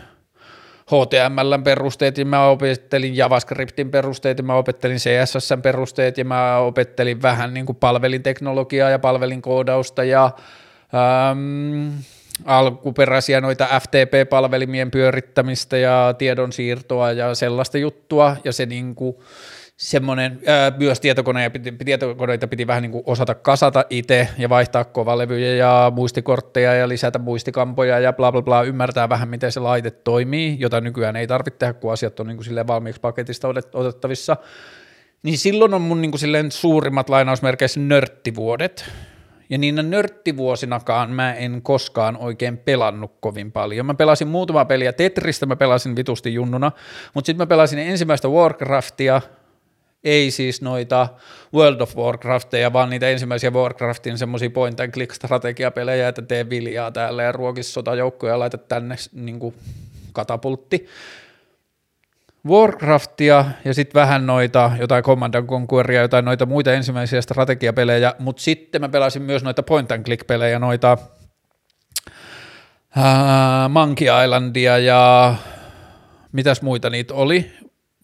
[0.89, 7.23] HTMLn perusteet ja mä opettelin JavaScriptin perusteet ja mä opettelin CSSn perusteet ja mä opettelin
[7.23, 10.31] vähän niin kuin palvelinteknologiaa ja palvelinkoodausta ja
[11.31, 11.93] äm,
[12.45, 18.37] alkuperäisiä noita FTP-palvelimien pyörittämistä ja tiedonsiirtoa ja sellaista juttua.
[18.45, 19.17] Ja se niin kuin,
[19.79, 24.85] semmoinen, ää, myös tietokoneita piti, tietokoneita piti vähän niin kuin osata kasata itse ja vaihtaa
[24.85, 29.91] kovalevyjä ja muistikortteja ja lisätä muistikampoja ja bla bla bla, ymmärtää vähän miten se laite
[29.91, 34.37] toimii, jota nykyään ei tarvitse tehdä, kun asiat on niin kuin valmiiksi paketista otettavissa.
[35.23, 38.91] Niin silloin on mun niin kuin silleen suurimmat lainausmerkeissä nörttivuodet,
[39.51, 43.87] ja niinä nörttivuosinakaan mä en koskaan oikein pelannut kovin paljon.
[43.87, 46.73] Mä pelasin muutama peliä Tetristä, mä pelasin vitusti junnuna,
[47.15, 49.21] mutta sitten mä pelasin ensimmäistä Warcraftia,
[50.05, 51.09] ei siis noita
[51.55, 56.91] World of Warcrafteja, vaan niitä ensimmäisiä Warcraftin semmoisia point and click strategiapelejä, että tee viljaa
[56.91, 59.55] täällä ja ruokis sotajoukkoja ja laita tänne niin kuin
[60.13, 60.87] katapultti.
[62.47, 68.81] Warcraftia ja sitten vähän noita, jotain Command Conqueria, jotain noita muita ensimmäisiä strategiapelejä, mutta sitten
[68.81, 70.99] mä pelasin myös noita point and click pelejä, noita
[72.97, 75.35] ää, Monkey Islandia ja
[76.33, 77.53] mitäs muita niitä oli,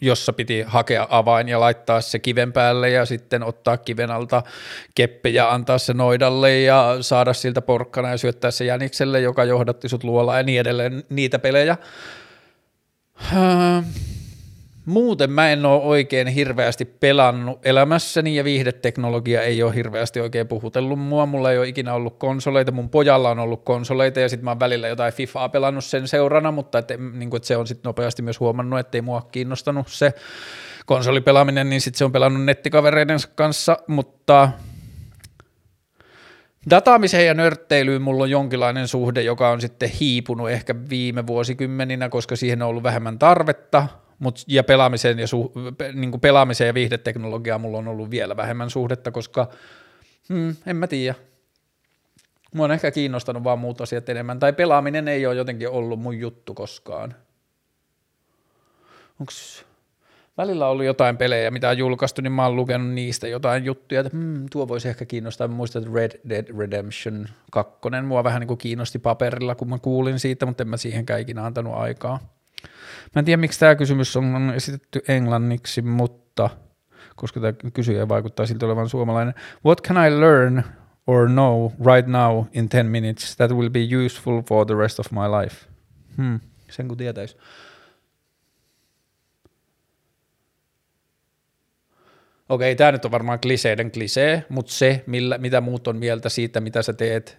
[0.01, 4.43] jossa piti hakea avain ja laittaa se kiven päälle ja sitten ottaa kiven alta
[4.95, 9.89] keppe ja antaa se noidalle ja saada siltä porkkana ja syöttää se jänikselle, joka johdatti
[9.89, 11.77] sut luola ja niin edelleen niitä pelejä.
[14.85, 20.99] Muuten mä en ole oikein hirveästi pelannut elämässäni ja viihdeteknologia ei ole hirveästi oikein puhutellut
[20.99, 21.25] mua.
[21.25, 24.59] Mulla ei ole ikinä ollut konsoleita, mun pojalla on ollut konsoleita ja sitten mä oon
[24.59, 28.21] välillä jotain FIFAa pelannut sen seurana, mutta et, niin kuin, että se on sitten nopeasti
[28.21, 30.13] myös huomannut, että ei mua kiinnostanut se
[30.85, 34.49] konsolipelaaminen, niin sitten se on pelannut nettikavereiden kanssa, mutta
[36.69, 42.35] Dataamiseen ja nörtteilyyn mulla on jonkinlainen suhde, joka on sitten hiipunut ehkä viime vuosikymmeninä, koska
[42.35, 43.87] siihen on ollut vähemmän tarvetta,
[44.19, 45.53] Mut, ja pelaamiseen ja, su,
[45.93, 49.49] niin kuin pelaamiseen ja viihdeteknologiaan mulla on ollut vielä vähemmän suhdetta, koska
[50.29, 51.15] hmm, en mä tiedä.
[52.53, 56.19] Mua on ehkä kiinnostanut vaan muut asiat enemmän, tai pelaaminen ei ole jotenkin ollut mun
[56.19, 57.15] juttu koskaan.
[59.19, 59.65] Onks
[60.37, 64.17] välillä ollut jotain pelejä, mitä on julkaistu, niin mä oon lukenut niistä jotain juttuja, että
[64.17, 65.47] hmm, tuo voisi ehkä kiinnostaa.
[65.47, 67.71] Mä muistan, että Red Dead Redemption 2
[68.05, 71.45] mua vähän niin kuin kiinnosti paperilla, kun mä kuulin siitä, mutta en mä siihenkään ikinä
[71.45, 72.19] antanut aikaa.
[73.15, 76.49] Mä en tiedä, miksi tämä kysymys on esitetty englanniksi, mutta
[77.15, 79.33] koska tämä kysyjä vaikuttaa siltä olevan suomalainen.
[79.65, 80.63] What can I learn
[81.07, 85.11] or know right now in 10 minutes that will be useful for the rest of
[85.11, 85.65] my life?
[86.17, 86.39] Hmm,
[86.69, 87.37] sen kun tietäisi.
[92.49, 96.61] Okei, tämä nyt on varmaan kliseiden klisee, mutta se, millä, mitä muut on mieltä siitä,
[96.61, 97.37] mitä sä teet,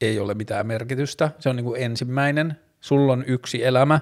[0.00, 1.30] ei ole mitään merkitystä.
[1.38, 2.56] Se on niin kuin ensimmäinen.
[2.82, 4.00] Sulla on yksi elämä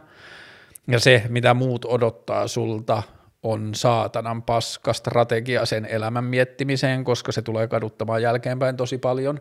[0.89, 3.03] ja se, mitä muut odottaa sulta,
[3.43, 9.41] on saatanan paska strategia sen elämän miettimiseen, koska se tulee kaduttamaan jälkeenpäin tosi paljon.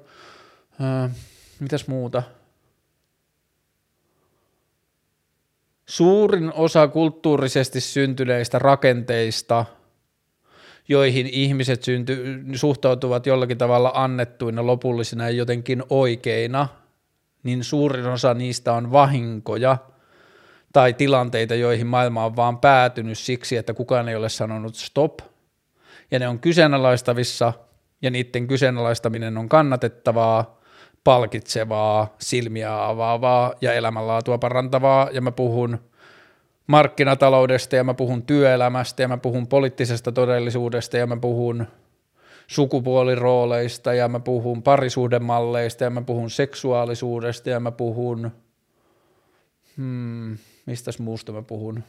[0.81, 1.09] Öö,
[1.59, 2.23] mitäs muuta?
[5.85, 9.65] Suurin osa kulttuurisesti syntyneistä rakenteista,
[10.87, 16.67] joihin ihmiset synty, suhtautuvat jollakin tavalla annettuina lopullisina ja jotenkin oikeina,
[17.43, 19.77] niin suurin osa niistä on vahinkoja–
[20.73, 25.19] tai tilanteita, joihin maailma on vaan päätynyt siksi, että kukaan ei ole sanonut stop,
[26.11, 27.53] ja ne on kyseenalaistavissa,
[28.01, 30.59] ja niiden kyseenalaistaminen on kannatettavaa,
[31.03, 35.79] palkitsevaa, silmiä avaavaa ja elämänlaatua parantavaa, ja mä puhun
[36.67, 41.67] markkinataloudesta, ja mä puhun työelämästä, ja mä puhun poliittisesta todellisuudesta, ja mä puhun
[42.49, 48.31] sukupuolirooleista, ja mä puhun parisuhdemalleista, ja mä puhun seksuaalisuudesta, ja mä puhun
[49.77, 50.37] hmm,
[50.69, 51.83] Mistäs muusta mä puhun?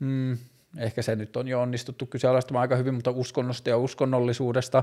[0.00, 0.38] Hmm,
[0.78, 4.82] ehkä se nyt on jo onnistuttu kyseenalaistamaan aika hyvin, mutta uskonnosta ja uskonnollisuudesta.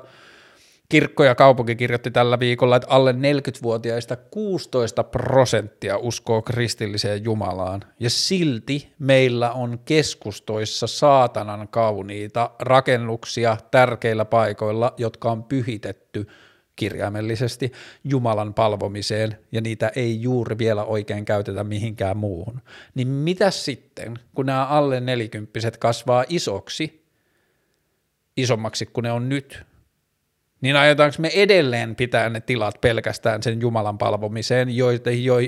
[0.91, 7.81] Kirkko ja kaupunki kirjoitti tällä viikolla, että alle 40-vuotiaista 16 prosenttia uskoo kristilliseen Jumalaan.
[7.99, 16.27] Ja silti meillä on keskustoissa saatanan kauniita rakennuksia tärkeillä paikoilla, jotka on pyhitetty
[16.75, 17.71] kirjaimellisesti
[18.03, 22.61] Jumalan palvomiseen ja niitä ei juuri vielä oikein käytetä mihinkään muuhun.
[22.95, 27.05] Niin mitä sitten, kun nämä alle nelikymppiset kasvaa isoksi,
[28.37, 29.70] isommaksi kuin ne on nyt,
[30.61, 34.67] niin aiotaanko me edelleen pitää ne tilat pelkästään sen Jumalan palvomiseen,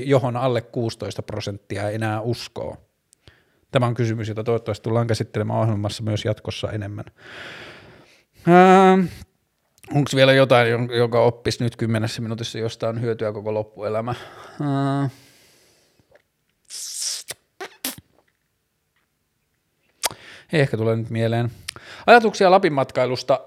[0.06, 2.78] johon alle 16 prosenttia enää uskoo?
[3.72, 7.06] Tämä on kysymys, jota toivottavasti tullaan käsittelemään ohjelmassa myös jatkossa enemmän.
[9.92, 14.16] Onko vielä jotain, joka oppisi nyt kymmenessä minuutissa jostain hyötyä koko loppuelämä?
[14.60, 15.12] Uh.
[20.54, 21.52] Ei ehkä tule nyt mieleen.
[22.08, 23.40] Ajatuksia Lapin matkailusta.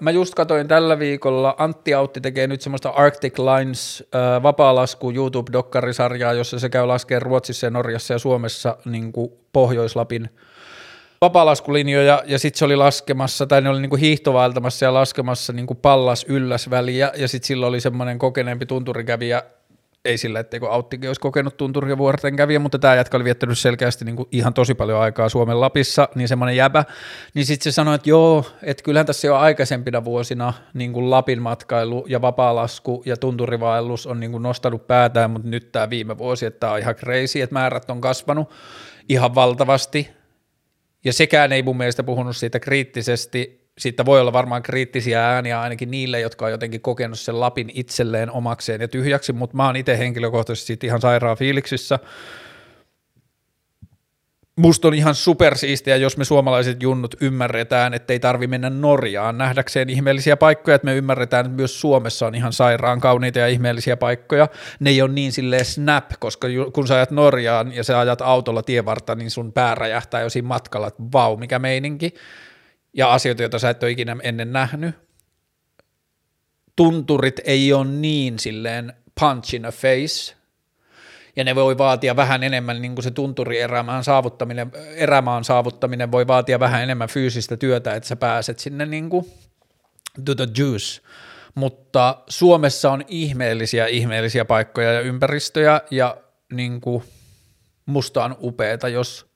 [0.00, 4.04] Mä just katoin tällä viikolla, Antti Autti tekee nyt semmoista Arctic Lines
[4.42, 9.12] vapaalasku YouTube-dokkarisarjaa, jossa se käy laskeen Ruotsissa ja Norjassa ja Suomessa niin
[9.52, 10.30] Pohjois-Lapin
[11.20, 16.24] vapaalaskulinjoja, ja sitten se oli laskemassa, tai ne oli niinku hiihtovaeltamassa ja laskemassa niinku pallas
[16.28, 19.42] ylläs väliä, ja sitten sillä oli semmoinen kokeneempi tunturikävijä
[20.04, 23.58] ei sillä, etteikö Auttikin olisi kokenut tunturi- ja vuorten kävijä, mutta tämä jätkä oli viettänyt
[23.58, 26.84] selkeästi niin kuin ihan tosi paljon aikaa Suomen Lapissa, niin semmoinen jäbä,
[27.34, 31.42] niin sitten se sanoi, että joo, että kyllähän tässä jo aikaisempina vuosina niin kuin Lapin
[31.42, 36.46] matkailu ja vapaalasku ja tunturivaellus on niin kuin nostanut päätään, mutta nyt tämä viime vuosi,
[36.46, 38.50] että tämä on ihan crazy, että määrät on kasvanut
[39.08, 40.10] ihan valtavasti,
[41.04, 45.90] ja sekään ei mun mielestä puhunut siitä kriittisesti, siitä voi olla varmaan kriittisiä ääniä ainakin
[45.90, 49.98] niille, jotka on jotenkin kokenut sen Lapin itselleen omakseen ja tyhjäksi, mutta mä oon itse
[49.98, 51.98] henkilökohtaisesti siitä ihan sairaan fiiliksissä.
[54.56, 59.90] Musta on ihan supersiistiä, jos me suomalaiset junnut ymmärretään, että ei tarvi mennä Norjaan nähdäkseen
[59.90, 64.48] ihmeellisiä paikkoja, että me ymmärretään, että myös Suomessa on ihan sairaan kauniita ja ihmeellisiä paikkoja.
[64.80, 68.62] Ne ei ole niin silleen snap, koska kun sä ajat Norjaan ja sä ajat autolla
[68.62, 72.14] tievarta, niin sun pää räjähtää jo siinä matkalla, että vau, mikä meininki
[72.92, 74.94] ja asioita, joita sä et ole ikinä ennen nähnyt.
[76.76, 80.34] Tunturit ei ole niin silleen punch in a face,
[81.36, 86.26] ja ne voi vaatia vähän enemmän, niin kuin se tunturi erämaan saavuttaminen, erämaan saavuttaminen voi
[86.26, 89.26] vaatia vähän enemmän fyysistä työtä, että sä pääset sinne niin kuin
[90.24, 91.02] to the juice.
[91.54, 96.16] Mutta Suomessa on ihmeellisiä, ihmeellisiä paikkoja ja ympäristöjä, ja
[96.52, 97.04] niin kuin
[97.86, 99.31] musta on upeeta, jos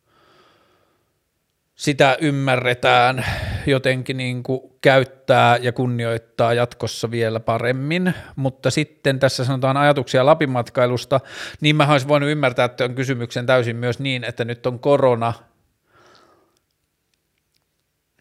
[1.77, 3.25] sitä ymmärretään
[3.67, 10.51] jotenkin niin kuin käyttää ja kunnioittaa jatkossa vielä paremmin, mutta sitten tässä sanotaan ajatuksia Lapin
[10.51, 11.21] matkailusta,
[11.61, 15.33] niin mä olisin voinut ymmärtää tuon kysymyksen täysin myös niin, että nyt on korona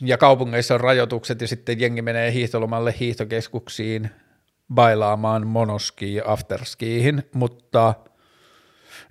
[0.02, 4.10] ja kaupungeissa on rajoitukset ja sitten jengi menee hiihtolomalle hiihtokeskuksiin
[4.74, 7.94] bailaamaan monoski afterskiihin, mutta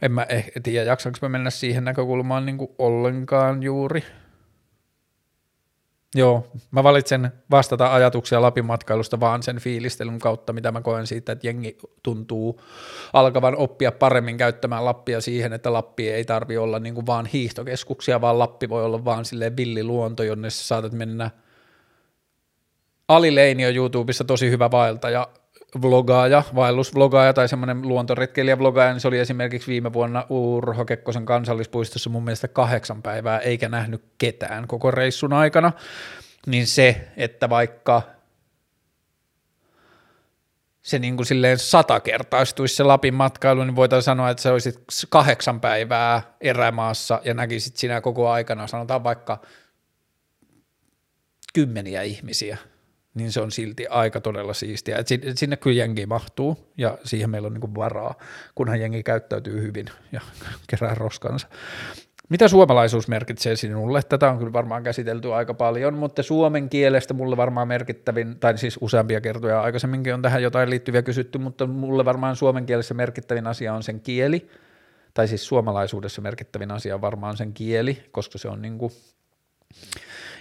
[0.03, 4.05] en mä ehkä tiedä, jaksanko mä mennä siihen näkökulmaan niin kuin ollenkaan juuri–
[6.17, 11.33] Joo, mä valitsen vastata ajatuksia Lapin matkailusta vaan sen fiilistelyn kautta, mitä mä koen siitä,
[11.33, 12.61] että jengi tuntuu
[13.13, 18.21] alkavan oppia paremmin käyttämään Lappia siihen, että Lappi ei tarvi olla niin kuin vaan hiihtokeskuksia,
[18.21, 21.31] vaan Lappi voi olla vaan silleen villiluonto, jonne sä saatat mennä.
[23.09, 25.29] Ali Leini on YouTubessa tosi hyvä vaeltaja,
[25.83, 32.25] vlogaaja, vaellusvlogaaja tai semmoinen luontoretkeilijä-vlogaaja, niin se oli esimerkiksi viime vuonna Urho Kekkosen kansallispuistossa mun
[32.25, 35.73] mielestä kahdeksan päivää, eikä nähnyt ketään koko reissun aikana,
[36.47, 38.03] niin se, että vaikka
[40.83, 45.61] se niin kuin silleen satakertaistuisi se Lapin matkailu, niin voitaisiin sanoa, että se olisi kahdeksan
[45.61, 49.41] päivää erämaassa ja näkisit sinä koko aikana, sanotaan vaikka
[51.55, 52.59] kymmeniä ihmisiä–
[53.15, 54.99] niin se on silti aika todella siistiä.
[54.99, 58.15] Et sinne kyllä jengi mahtuu ja siihen meillä on niinku varaa,
[58.55, 60.21] kunhan jengi käyttäytyy hyvin ja
[60.71, 61.47] kerää roskansa.
[62.29, 64.03] Mitä suomalaisuus merkitsee sinulle?
[64.03, 68.79] Tätä on kyllä varmaan käsitelty aika paljon, mutta suomen kielestä mulle varmaan merkittävin, tai siis
[68.81, 73.75] useampia kertoja aikaisemminkin on tähän jotain liittyviä kysytty, mutta mulle varmaan suomen kielessä merkittävin asia
[73.75, 74.49] on sen kieli,
[75.15, 78.93] tai siis suomalaisuudessa merkittävin asia on varmaan sen kieli, koska se on niin kuin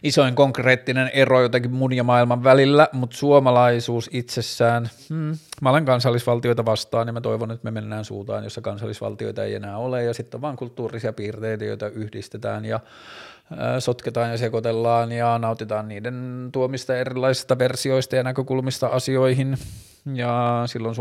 [0.03, 6.65] isoin konkreettinen ero jotenkin mun ja maailman välillä, mutta suomalaisuus itsessään, hmm, mä olen kansallisvaltioita
[6.65, 10.37] vastaan ja mä toivon, että me mennään suuntaan, jossa kansallisvaltioita ei enää ole ja sitten
[10.37, 12.79] on vaan kulttuurisia piirteitä, joita yhdistetään ja
[13.79, 19.57] sotketaan ja sekoitellaan ja nautitaan niiden tuomista erilaisista versioista ja näkökulmista asioihin.
[20.13, 20.95] Ja silloin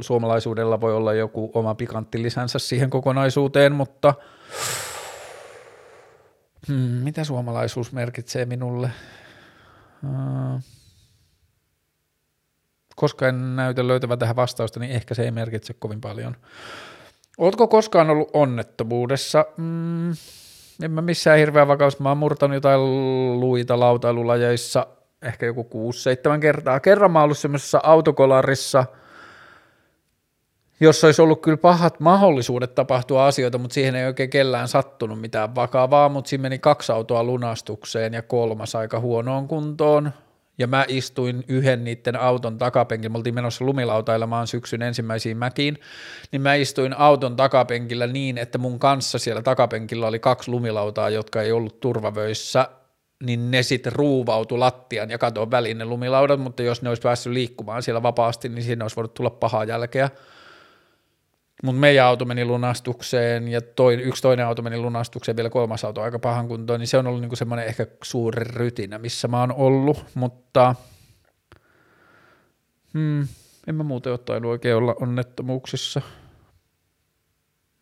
[0.00, 1.76] suomalaisuudella voi olla joku oma
[2.14, 4.14] lisänsä siihen kokonaisuuteen, mutta
[6.68, 8.90] Hmm, mitä suomalaisuus merkitsee minulle?
[12.96, 16.36] Koska en näytä löytävä tähän vastausta, niin ehkä se ei merkitse kovin paljon.
[17.38, 19.44] Oletko koskaan ollut onnettomuudessa?
[19.56, 20.10] Mm,
[20.82, 22.00] en mä missään hirveän vakaus.
[22.00, 22.80] Mä oon murtanut jotain
[23.40, 24.86] luita lautailulajeissa
[25.22, 25.92] ehkä joku
[26.36, 26.80] 6-7 kertaa.
[26.80, 28.84] Kerran mä oon ollut semmoisessa autokolarissa–
[30.80, 35.54] jossa olisi ollut kyllä pahat mahdollisuudet tapahtua asioita, mutta siihen ei oikein kellään sattunut mitään
[35.54, 40.12] vakavaa, mutta siinä meni kaksi autoa lunastukseen ja kolmas aika huonoon kuntoon.
[40.58, 45.78] Ja mä istuin yhden niiden auton takapenkillä, me oltiin menossa lumilautailemaan syksyn ensimmäisiin mäkiin,
[46.32, 51.42] niin mä istuin auton takapenkillä niin, että mun kanssa siellä takapenkillä oli kaksi lumilautaa, jotka
[51.42, 52.68] ei ollut turvavöissä,
[53.24, 57.32] niin ne sitten ruuvautu lattian ja katon väliin ne lumilaudat, mutta jos ne olisi päässyt
[57.32, 60.10] liikkumaan siellä vapaasti, niin siinä olisi voinut tulla pahaa jälkeä.
[61.62, 66.02] Mutta meidän auto meni lunastukseen ja toi, yksi toinen auto meni lunastukseen, vielä kolmas auto
[66.02, 69.52] aika pahan kuntoon, niin se on ollut niinku semmoinen ehkä suuri rytinä, missä mä oon
[69.52, 70.74] ollut, mutta
[72.94, 73.28] hmm,
[73.66, 76.02] en mä muuten ottaen oikein olla onnettomuuksissa.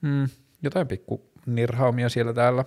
[0.02, 0.28] Hmm,
[0.62, 2.64] jotain pikku nirhaumia siellä täällä.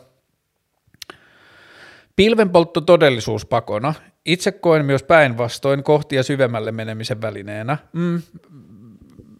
[2.15, 3.93] Pilvenpoltto todellisuuspakona.
[4.25, 7.77] Itse koen myös päinvastoin kohtia syvemmälle menemisen välineenä.
[7.93, 8.21] Mm,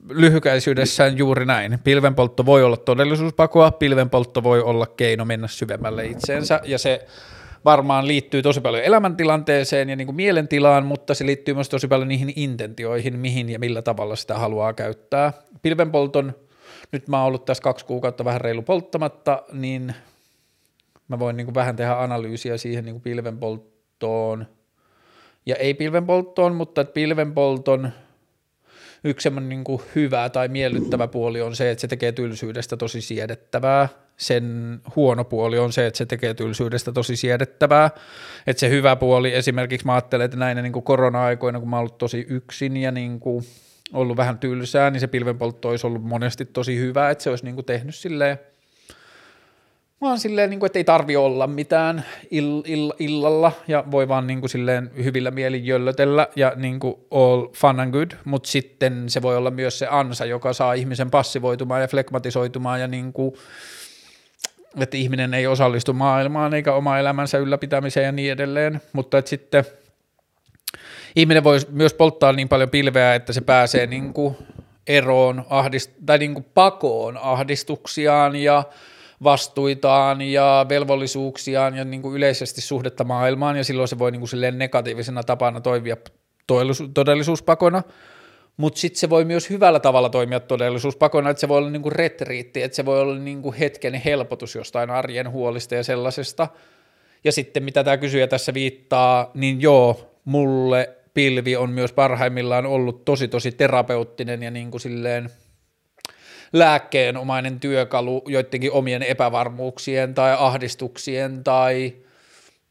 [0.09, 1.79] lyhykäisyydessään juuri näin.
[1.83, 7.05] Pilvenpoltto voi olla todellisuuspakoa, pilvenpoltto voi olla keino mennä syvemmälle itseensä, ja se
[7.65, 12.07] varmaan liittyy tosi paljon elämäntilanteeseen ja niin kuin mielentilaan, mutta se liittyy myös tosi paljon
[12.07, 15.33] niihin intentioihin, mihin ja millä tavalla sitä haluaa käyttää.
[15.61, 16.33] Pilvenpolton,
[16.91, 19.95] nyt mä oon ollut tässä kaksi kuukautta vähän reilu polttamatta, niin
[21.07, 24.45] mä voin niin kuin vähän tehdä analyysiä siihen niin kuin pilvenpolttoon,
[25.45, 27.89] ja ei pilvenpolttoon, mutta pilvenpolton–
[29.03, 33.01] yksi semmoinen niin kuin hyvä tai miellyttävä puoli on se, että se tekee tylsyydestä tosi
[33.01, 33.89] siedettävää.
[34.17, 37.89] Sen huono puoli on se, että se tekee tylsyydestä tosi siedettävää.
[38.47, 41.81] Että se hyvä puoli, esimerkiksi mä ajattelen, että näinä niin kuin korona-aikoina, kun mä oon
[41.81, 43.45] ollut tosi yksin ja niin kuin
[43.93, 47.55] ollut vähän tylsää, niin se pilvenpoltto olisi ollut monesti tosi hyvä, että se olisi niin
[47.55, 48.39] kuin tehnyt silleen
[50.01, 54.27] Oon silleen, niin kuin, että ei tarvi olla mitään ill, ill, illalla ja voi vaan
[54.27, 59.09] niin kuin, silleen hyvillä mielin jöllötellä ja niin kuin, all fun and good, mutta sitten
[59.09, 63.33] se voi olla myös se ansa, joka saa ihmisen passivoitumaan ja flekmatisoitumaan ja niin kuin,
[64.79, 69.65] että ihminen ei osallistu maailmaan eikä oma elämänsä ylläpitämiseen ja niin edelleen, mutta että sitten
[71.15, 74.37] ihminen voi myös polttaa niin paljon pilveä, että se pääsee niin kuin
[74.87, 78.63] eroon ahdist- tai niin kuin pakoon ahdistuksiaan ja
[79.23, 84.29] vastuitaan ja velvollisuuksiaan ja niin kuin yleisesti suhdetta maailmaan, ja silloin se voi niin kuin
[84.29, 85.97] silleen negatiivisena tapana toimia
[86.93, 87.83] todellisuuspakona,
[88.57, 91.91] mutta sitten se voi myös hyvällä tavalla toimia todellisuuspakona, että se voi olla niin kuin
[91.91, 96.47] retriitti, että se voi olla niin kuin hetken helpotus jostain arjen huolista ja sellaisesta.
[97.23, 103.05] Ja sitten mitä tämä kysyjä tässä viittaa, niin joo, mulle pilvi on myös parhaimmillaan ollut
[103.05, 105.29] tosi tosi terapeuttinen ja niin kuin silleen–
[106.53, 111.93] lääkkeenomainen työkalu joidenkin omien epävarmuuksien tai ahdistuksien tai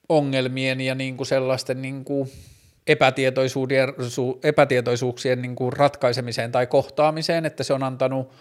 [0.09, 2.31] ongelmien ja niin kuin sellaisten niin kuin
[2.87, 3.89] epätietoisuuden,
[4.43, 8.33] epätietoisuuksien niin kuin ratkaisemiseen tai kohtaamiseen, että se on antanut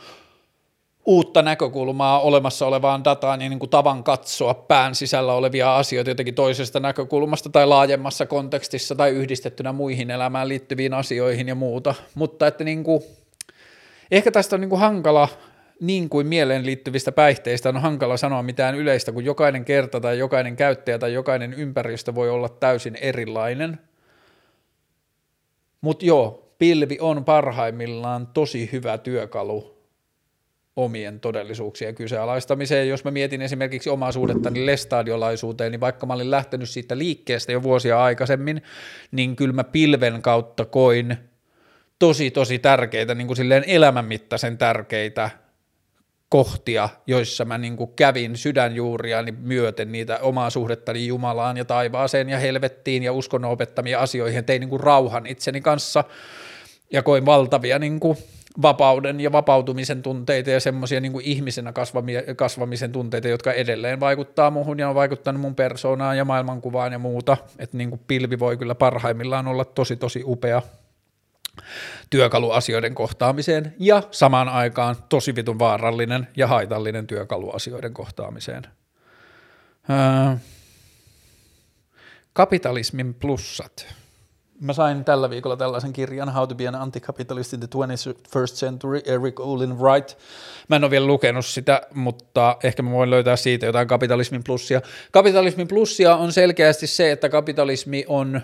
[1.05, 6.35] uutta näkökulmaa olemassa olevaan dataan ja niin kuin tavan katsoa pään sisällä olevia asioita jotenkin
[6.35, 12.63] toisesta näkökulmasta tai laajemmassa kontekstissa tai yhdistettynä muihin elämään liittyviin asioihin ja muuta, mutta että
[12.63, 13.03] niin kuin
[14.11, 15.29] Ehkä tästä on niin kuin hankala,
[15.81, 20.55] niin kuin mieleen liittyvistä päihteistä on hankala sanoa mitään yleistä, kun jokainen kerta tai jokainen
[20.55, 23.79] käyttäjä tai jokainen ympäristö voi olla täysin erilainen.
[25.81, 29.77] Mutta joo, pilvi on parhaimmillaan tosi hyvä työkalu
[30.75, 32.89] omien todellisuuksien kyseenalaistamiseen.
[32.89, 37.63] Jos mä mietin esimerkiksi omaa suhdettani lestadiolaisuuteen, niin vaikka mä olin lähtenyt siitä liikkeestä jo
[37.63, 38.61] vuosia aikaisemmin,
[39.11, 41.17] niin kyllä mä pilven kautta koin
[41.99, 45.29] tosi tosi tärkeitä, niin kuin silleen elämänmittaisen tärkeitä
[46.29, 52.39] kohtia, joissa mä niin kuin kävin sydänjuuriani myöten niitä omaa suhdettani Jumalaan ja taivaaseen ja
[52.39, 56.03] helvettiin ja uskonnon opettamia asioihin, tein niin kuin rauhan itseni kanssa
[56.91, 58.17] ja koin valtavia niin kuin
[58.61, 61.73] vapauden ja vapautumisen tunteita ja semmoisia niin ihmisenä
[62.35, 67.37] kasvamisen tunteita, jotka edelleen vaikuttaa muuhun ja on vaikuttanut mun persoonaan ja maailmankuvaan ja muuta,
[67.59, 70.61] että niin pilvi voi kyllä parhaimmillaan olla tosi tosi upea
[72.09, 78.63] työkalu asioiden kohtaamiseen ja samaan aikaan tosi vitun vaarallinen ja haitallinen työkalu asioiden kohtaamiseen.
[79.89, 80.35] Öö,
[82.33, 83.95] kapitalismin plussat.
[84.61, 89.01] Mä sain tällä viikolla tällaisen kirjan How to be an anti-capitalist in the 21st century,
[89.05, 90.17] Eric Olin Wright.
[90.67, 94.81] Mä en ole vielä lukenut sitä, mutta ehkä mä voin löytää siitä jotain kapitalismin plussia.
[95.11, 98.41] Kapitalismin plussia on selkeästi se, että kapitalismi on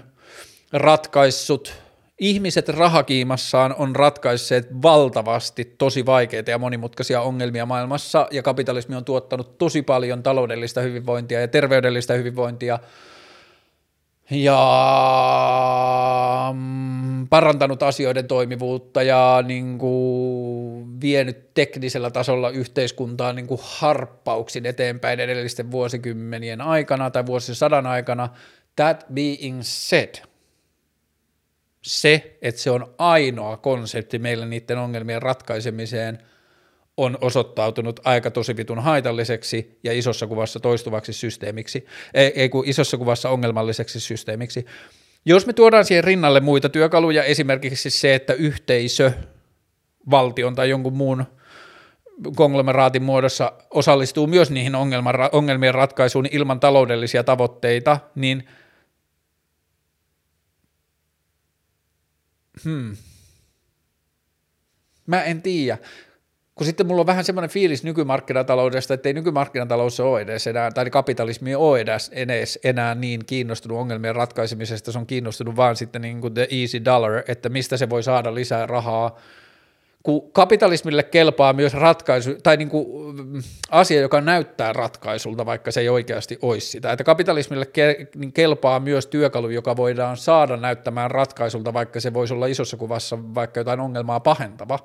[0.74, 1.74] ratkaissut
[2.20, 9.58] ihmiset rahakiimassaan on ratkaisseet valtavasti tosi vaikeita ja monimutkaisia ongelmia maailmassa, ja kapitalismi on tuottanut
[9.58, 12.80] tosi paljon taloudellista hyvinvointia ja terveydellistä hyvinvointia,
[14.32, 14.58] ja
[16.54, 25.20] mm, parantanut asioiden toimivuutta ja niin kuin vienyt teknisellä tasolla yhteiskuntaa niin kuin harppauksin eteenpäin
[25.20, 28.30] edellisten vuosikymmenien aikana tai vuosisadan aikana.
[28.76, 30.16] That being said–
[31.84, 36.20] se, että se on ainoa konsepti meillä niiden ongelmien ratkaisemiseen,
[36.98, 42.98] on osoittautunut aika tosi vitun haitalliseksi ja isossa kuvassa toistuvaksi systeemiksi, ei, ei kun isossa
[42.98, 44.66] kuvassa ongelmalliseksi systeemiksi.
[45.26, 49.12] Jos me tuodaan siihen rinnalle muita työkaluja, esimerkiksi se, että yhteisö,
[50.12, 51.26] valtion tai jonkun muun
[52.36, 54.76] konglomeraatin muodossa osallistuu myös niihin
[55.32, 58.48] ongelmien ratkaisuun ilman taloudellisia tavoitteita, niin
[62.64, 62.98] hmm.
[65.08, 65.78] mä en tiedä.
[66.56, 70.90] Kun sitten mulla on vähän semmoinen fiilis nykymarkkinataloudesta, että ei nykymarkkinatalous ole edes enää, tai
[70.90, 76.22] kapitalismi ole edes, edes enää niin kiinnostunut ongelmien ratkaisemisesta, se on kiinnostunut vaan sitten niin
[76.22, 79.20] kuin the easy dollar, että mistä se voi saada lisää rahaa,
[80.04, 83.42] kun kapitalismille kelpaa myös ratkaisu, tai niin kuin mm,
[83.72, 86.92] asia, joka näyttää ratkaisulta, vaikka se ei oikeasti olisi sitä.
[86.92, 87.68] Että kapitalismille
[88.16, 93.18] niin kelpaa myös työkalu, joka voidaan saada näyttämään ratkaisulta, vaikka se voisi olla isossa kuvassa
[93.36, 94.80] vaikka jotain ongelmaa pahentava.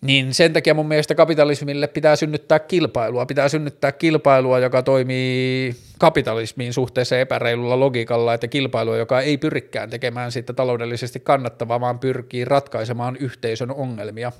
[0.00, 3.26] Niin sen takia mun mielestä kapitalismille pitää synnyttää kilpailua.
[3.26, 10.32] Pitää synnyttää kilpailua, joka toimii kapitalismiin suhteessa epäreilulla logiikalla, että kilpailua, joka ei pyrikään tekemään
[10.32, 14.32] siitä taloudellisesti kannattavaa, vaan pyrkii ratkaisemaan yhteisön ongelmia.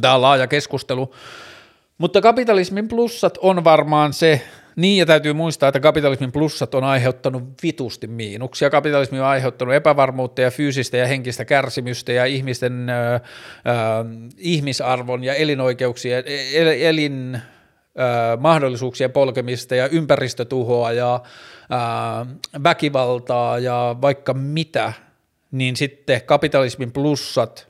[0.00, 1.14] Tämä on laaja keskustelu,
[1.98, 4.42] mutta kapitalismin plussat on varmaan se,
[4.76, 8.70] niin, ja täytyy muistaa, että kapitalismin plussat on aiheuttanut vitusti miinuksia.
[8.70, 13.20] Kapitalismi on aiheuttanut epävarmuutta ja fyysistä ja henkistä kärsimystä ja ihmisten ö, ö,
[14.38, 22.26] ihmisarvon ja elinoikeuksien, el, elin ö, mahdollisuuksien polkemista ja ympäristötuhoa ja ö,
[22.64, 24.92] väkivaltaa ja vaikka mitä,
[25.50, 27.69] niin sitten kapitalismin plussat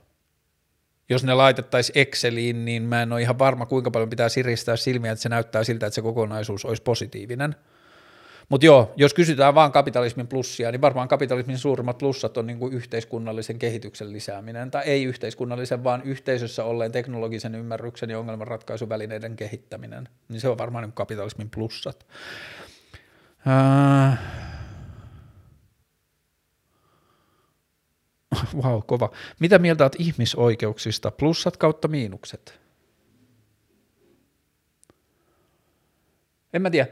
[1.11, 5.11] jos ne laitettaisiin Exceliin, niin mä en ole ihan varma, kuinka paljon pitää siristää silmiä,
[5.11, 7.55] että se näyttää siltä, että se kokonaisuus olisi positiivinen.
[8.49, 13.59] Mutta joo, jos kysytään vaan kapitalismin plussia, niin varmaan kapitalismin suurimmat plussat on niinku yhteiskunnallisen
[13.59, 20.09] kehityksen lisääminen, tai ei yhteiskunnallisen, vaan yhteisössä olleen teknologisen ymmärryksen ja ongelmanratkaisuvälineiden kehittäminen.
[20.29, 22.05] Niin se on varmaan niinku kapitalismin plussat.
[23.47, 24.19] Äh,
[28.63, 29.11] wow, kova.
[29.39, 31.11] Mitä mieltä olet ihmisoikeuksista?
[31.11, 32.59] Plussat kautta miinukset?
[36.53, 36.87] En mä tiedä.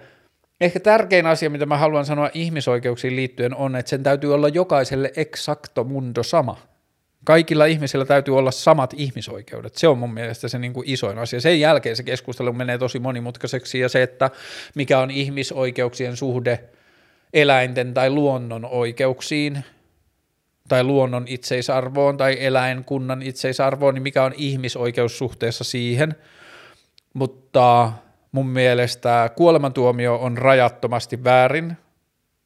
[0.62, 5.12] Ehkä tärkein asia, mitä mä haluan sanoa ihmisoikeuksiin liittyen, on, että sen täytyy olla jokaiselle
[5.16, 6.58] exacto mundo sama.
[7.24, 9.76] Kaikilla ihmisillä täytyy olla samat ihmisoikeudet.
[9.76, 11.42] Se on mun mielestä se niin kuin isoin asia.
[11.42, 14.30] Sen jälkeen se keskustelu menee tosi monimutkaiseksi ja se, että
[14.76, 16.64] mikä on ihmisoikeuksien suhde
[17.34, 19.64] eläinten tai luonnon oikeuksiin–
[20.70, 26.16] tai luonnon itseisarvoon tai eläinkunnan itseisarvoon, niin mikä on ihmisoikeus suhteessa siihen,
[27.14, 27.92] mutta
[28.32, 31.78] mun mielestä kuolemantuomio on rajattomasti väärin,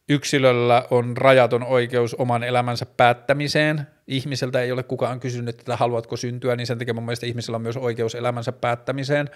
[0.09, 6.55] yksilöllä on rajaton oikeus oman elämänsä päättämiseen, ihmiseltä ei ole kukaan kysynyt, että haluatko syntyä,
[6.55, 9.29] niin sen takia mun mielestä ihmisellä on myös oikeus elämänsä päättämiseen,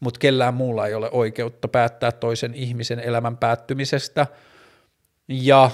[0.00, 4.26] mutta kellään muulla ei ole oikeutta päättää toisen ihmisen elämän päättymisestä,
[5.28, 5.70] ja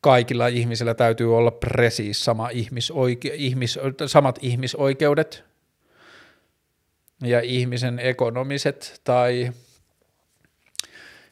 [0.00, 5.44] kaikilla ihmisillä täytyy olla presiis sama ihmisoike- ihmis, samat ihmisoikeudet.
[7.22, 9.52] Ja ihmisen ekonomiset tai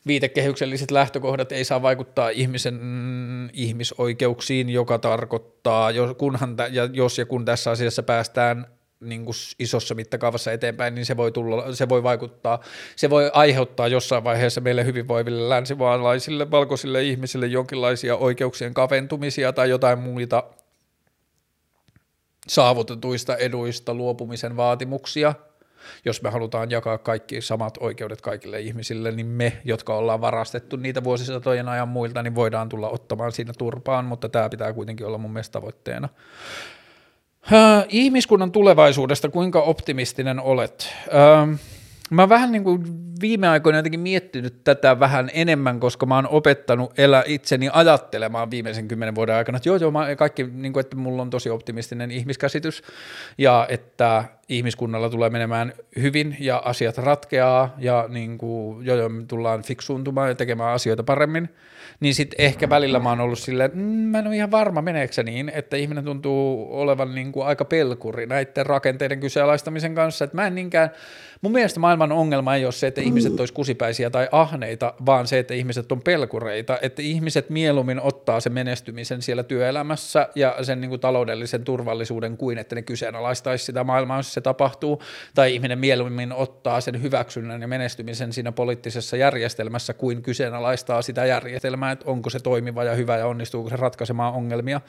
[0.06, 2.80] viitekehykselliset lähtökohdat ei saa vaikuttaa ihmisen
[3.52, 8.66] ihmisoikeuksiin, joka tarkoittaa, kunhan, ja jos ja kun tässä asiassa päästään
[9.00, 12.60] niin kuin isossa mittakaavassa eteenpäin, niin se voi, tulla, se voi vaikuttaa,
[12.96, 19.98] se voi aiheuttaa jossain vaiheessa meille hyvinvoiville länsimaalaisille valkoisille ihmisille jonkinlaisia oikeuksien kaventumisia tai jotain
[19.98, 20.42] muita
[22.48, 25.34] saavutetuista eduista luopumisen vaatimuksia.
[26.04, 31.04] Jos me halutaan jakaa kaikki samat oikeudet kaikille ihmisille, niin me, jotka ollaan varastettu niitä
[31.04, 35.32] vuosisatojen ajan muilta, niin voidaan tulla ottamaan siinä turpaan, mutta tämä pitää kuitenkin olla mun
[35.32, 36.08] mielestä tavoitteena.
[37.88, 40.92] Ihmiskunnan tulevaisuudesta, kuinka optimistinen olet?
[42.10, 42.82] Mä vähän niin kuin
[43.20, 48.88] viime aikoina jotenkin miettinyt tätä vähän enemmän, koska mä oon opettanut elä itseni ajattelemaan viimeisen
[48.88, 52.10] kymmenen vuoden aikana, että joo, joo, mä kaikki, niin kuin, että mulla on tosi optimistinen
[52.10, 52.82] ihmiskäsitys
[53.38, 59.62] ja että ihmiskunnalla tulee menemään hyvin ja asiat ratkeaa ja niin kuin, joo, me tullaan
[59.62, 61.48] fiksuuntumaan ja tekemään asioita paremmin–
[62.00, 64.82] niin sitten ehkä välillä mä oon ollut silleen, että mm, mä en ole ihan varma
[64.82, 70.36] meneekö niin, että ihminen tuntuu olevan niin kuin aika pelkuri näiden rakenteiden kyseenalaistamisen kanssa, että
[70.36, 70.90] mä en niinkään,
[71.40, 75.38] mun mielestä maailman ongelma ei ole se, että ihmiset olisi kusipäisiä tai ahneita, vaan se,
[75.38, 80.88] että ihmiset on pelkureita, että ihmiset mieluummin ottaa sen menestymisen siellä työelämässä ja sen niin
[80.88, 85.02] kuin taloudellisen turvallisuuden kuin, että ne kyseenalaistaisi sitä maailmaa, jos se tapahtuu,
[85.34, 91.92] tai ihminen mieluummin ottaa sen hyväksynnän ja menestymisen siinä poliittisessa järjestelmässä kuin kyseenalaistaa sitä järjestelmää,
[91.92, 94.80] että onko se toimiva ja hyvä ja onnistuuko se ratkaisemaan ongelmia.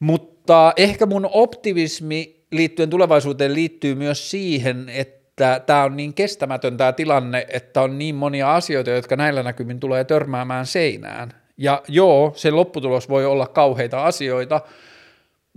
[0.00, 6.92] Mutta ehkä mun optimismi liittyen tulevaisuuteen liittyy myös siihen, että tämä on niin kestämätön tämä
[6.92, 11.32] tilanne, että on niin monia asioita, jotka näillä näkymin tulee törmäämään seinään.
[11.56, 14.60] Ja joo, se lopputulos voi olla kauheita asioita,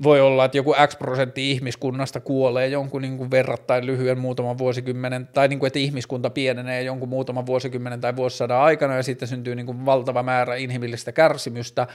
[0.04, 5.30] voi olla, että joku X prosentti ihmiskunnasta kuolee jonkun niin kuin verrattain lyhyen muutaman vuosikymmenen,
[5.34, 9.56] tai niin kuin, että ihmiskunta pienenee jonkun muutaman vuosikymmenen tai vuosisadan aikana, ja sitten syntyy
[9.56, 11.88] niin kuin valtava määrä inhimillistä kärsimystä,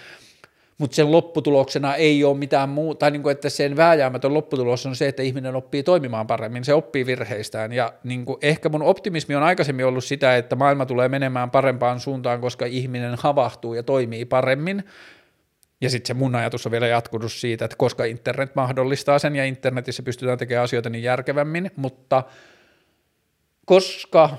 [0.79, 4.97] mutta sen lopputuloksena ei ole mitään muuta, tai niin kuin, että sen vääjäämätön lopputulos on
[4.97, 9.35] se, että ihminen oppii toimimaan paremmin, se oppii virheistään, ja niin kuin, ehkä mun optimismi
[9.35, 14.25] on aikaisemmin ollut sitä, että maailma tulee menemään parempaan suuntaan, koska ihminen havahtuu ja toimii
[14.25, 14.85] paremmin,
[15.81, 19.45] ja sitten se mun ajatus on vielä jatkunut siitä, että koska internet mahdollistaa sen ja
[19.45, 22.23] internetissä pystytään tekemään asioita niin järkevämmin, mutta
[23.67, 24.37] koska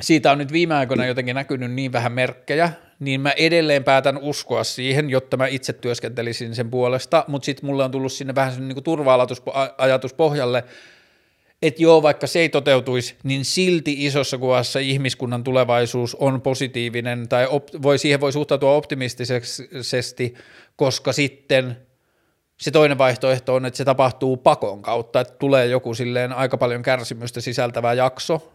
[0.00, 4.64] siitä on nyt viime aikoina jotenkin näkynyt niin vähän merkkejä, niin mä edelleen päätän uskoa
[4.64, 8.84] siihen, jotta mä itse työskentelisin sen puolesta, mutta sitten mulle on tullut sinne vähän niin
[8.84, 10.64] turva-ajatus pohjalle,
[11.62, 17.46] että joo, vaikka se ei toteutuisi, niin silti isossa kuvassa ihmiskunnan tulevaisuus on positiivinen tai
[17.46, 20.34] op- voi, siihen voi suhtautua optimistisesti,
[20.76, 21.76] koska sitten
[22.60, 26.82] se toinen vaihtoehto on, että se tapahtuu pakon kautta, että tulee joku silleen aika paljon
[26.82, 28.52] kärsimystä sisältävä jakso,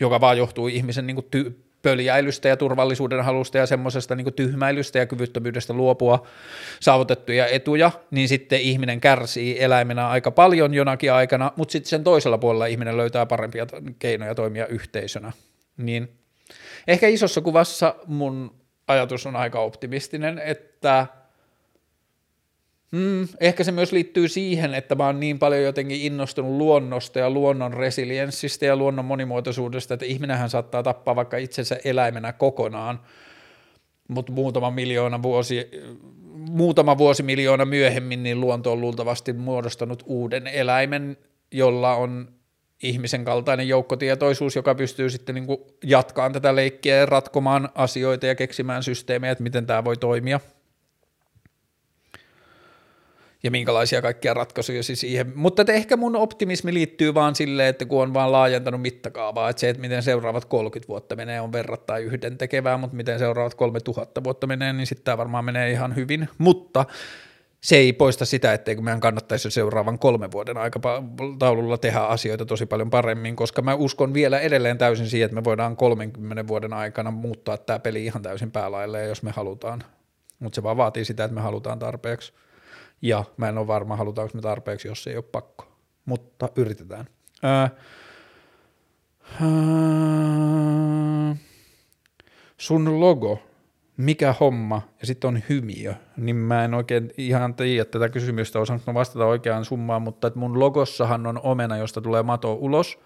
[0.00, 4.98] joka vaan johtuu ihmisen niin kuin ty- pöljäilystä ja turvallisuuden halusta ja semmoisesta niin tyhmäilystä
[4.98, 6.26] ja kyvyttömyydestä luopua
[6.80, 12.38] saavutettuja etuja, niin sitten ihminen kärsii eläimenä aika paljon jonakin aikana, mutta sitten sen toisella
[12.38, 13.66] puolella ihminen löytää parempia
[13.98, 15.32] keinoja toimia yhteisönä.
[15.76, 16.08] Niin
[16.88, 18.54] ehkä isossa kuvassa mun
[18.88, 21.06] ajatus on aika optimistinen, että–
[22.94, 27.30] Mm, ehkä se myös liittyy siihen, että mä oon niin paljon jotenkin innostunut luonnosta ja
[27.30, 33.00] luonnon resilienssistä ja luonnon monimuotoisuudesta, että ihminenhän saattaa tappaa vaikka itsensä eläimenä kokonaan,
[34.08, 35.70] mutta muutama miljoona vuosi,
[36.34, 41.16] muutama vuosi miljoona myöhemmin niin luonto on luultavasti muodostanut uuden eläimen,
[41.52, 42.28] jolla on
[42.82, 45.46] ihmisen kaltainen joukkotietoisuus, joka pystyy sitten niin
[45.84, 50.40] jatkaan tätä leikkiä ja ratkomaan asioita ja keksimään systeemejä, että miten tämä voi toimia–
[53.44, 55.32] ja minkälaisia kaikkia ratkaisuja siihen.
[55.34, 59.68] Mutta ehkä mun optimismi liittyy vaan silleen, että kun on vaan laajentanut mittakaavaa, että se,
[59.68, 64.46] että miten seuraavat 30 vuotta menee on verrattain yhden tekevää, mutta miten seuraavat 3000 vuotta
[64.46, 66.28] menee, niin sitten tämä varmaan menee ihan hyvin.
[66.38, 66.84] Mutta
[67.60, 72.90] se ei poista sitä, etteikö meidän kannattaisi seuraavan kolmen vuoden aikataululla tehdä asioita tosi paljon
[72.90, 77.56] paremmin, koska mä uskon vielä edelleen täysin siihen, että me voidaan 30 vuoden aikana muuttaa
[77.56, 79.84] tämä peli ihan täysin päälaille, jos me halutaan.
[80.38, 82.32] Mutta se vaan vaatii sitä, että me halutaan tarpeeksi
[83.04, 85.66] ja mä en ole varma, halutaanko me tarpeeksi, jos ei ole pakko,
[86.04, 87.06] mutta yritetään.
[87.42, 87.70] Ää,
[89.40, 89.50] ää,
[92.56, 93.42] sun logo,
[93.96, 98.94] mikä homma, ja sitten on hymiö, niin mä en oikein ihan tiedä tätä kysymystä, osaanko
[98.94, 102.98] vastata oikeaan summaan, mutta että mun logossahan on omena, josta tulee mato ulos,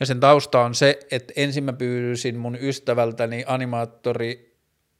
[0.00, 4.56] ja sen tausta on se, että ensin mä pyysin mun ystävältäni animaattori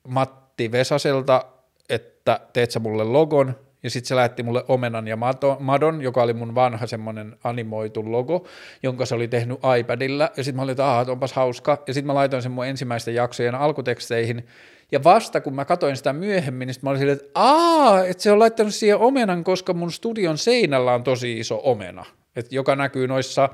[0.09, 1.45] Matti Vesaselta,
[1.89, 5.19] että teet sä mulle logon, ja sitten se lähetti mulle Omenan ja
[5.59, 8.47] Madon, joka oli mun vanha semmoinen animoitu logo,
[8.83, 10.31] jonka se oli tehnyt iPadilla.
[10.37, 11.83] Ja sitten mä olin, että onpas hauska.
[11.87, 14.47] Ja sitten mä laitoin sen mun ensimmäisten jaksojen alkuteksteihin.
[14.93, 18.33] Ja vasta kun mä katsoin sitä myöhemmin, niin mä olin silleen, että aah, että se
[18.33, 22.05] on laittanut siihen omenan, koska mun studion seinällä on tosi iso omena
[22.39, 23.49] että joka näkyy noissa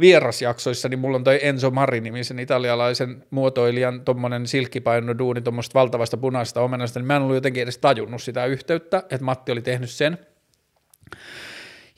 [0.00, 6.60] vierasjaksoissa, niin mulla on toi Enzo Mari-nimisen italialaisen muotoilijan tommonen silkkipaino duuni tuommoista valtavasta punaisesta
[6.60, 10.18] omenasta, niin mä en ollut jotenkin edes tajunnut sitä yhteyttä, että Matti oli tehnyt sen.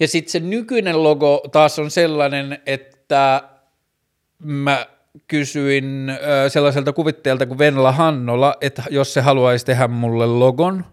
[0.00, 3.42] Ja sitten se nykyinen logo taas on sellainen, että
[4.38, 4.86] mä
[5.28, 6.12] kysyin
[6.48, 10.84] sellaiselta kuvittajalta kuin Venla Hannola, että jos se haluaisi tehdä mulle logon,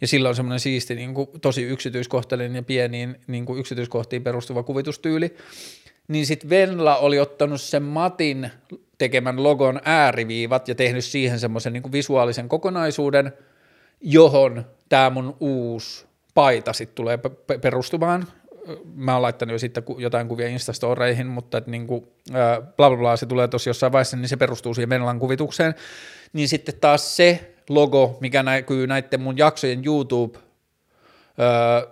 [0.00, 4.62] ja sillä on semmoinen siisti, niin kuin, tosi yksityiskohtainen ja pieniin niin kuin yksityiskohtiin perustuva
[4.62, 5.36] kuvitustyyli,
[6.08, 8.50] niin sitten Venla oli ottanut sen Matin
[8.98, 13.32] tekemän logon ääriviivat ja tehnyt siihen semmoisen niin visuaalisen kokonaisuuden,
[14.00, 17.18] johon tämä mun uusi paita sitten tulee
[17.60, 18.26] perustumaan.
[18.94, 22.04] Mä oon laittanut jo sitten jotain kuvia Instastoreihin, mutta että niin kuin,
[22.76, 25.74] bla bla bla, se tulee tosi jossain vaiheessa, niin se perustuu siihen Venlan kuvitukseen.
[26.32, 30.38] Niin sitten taas se logo, mikä näkyy näiden mun jaksojen YouTube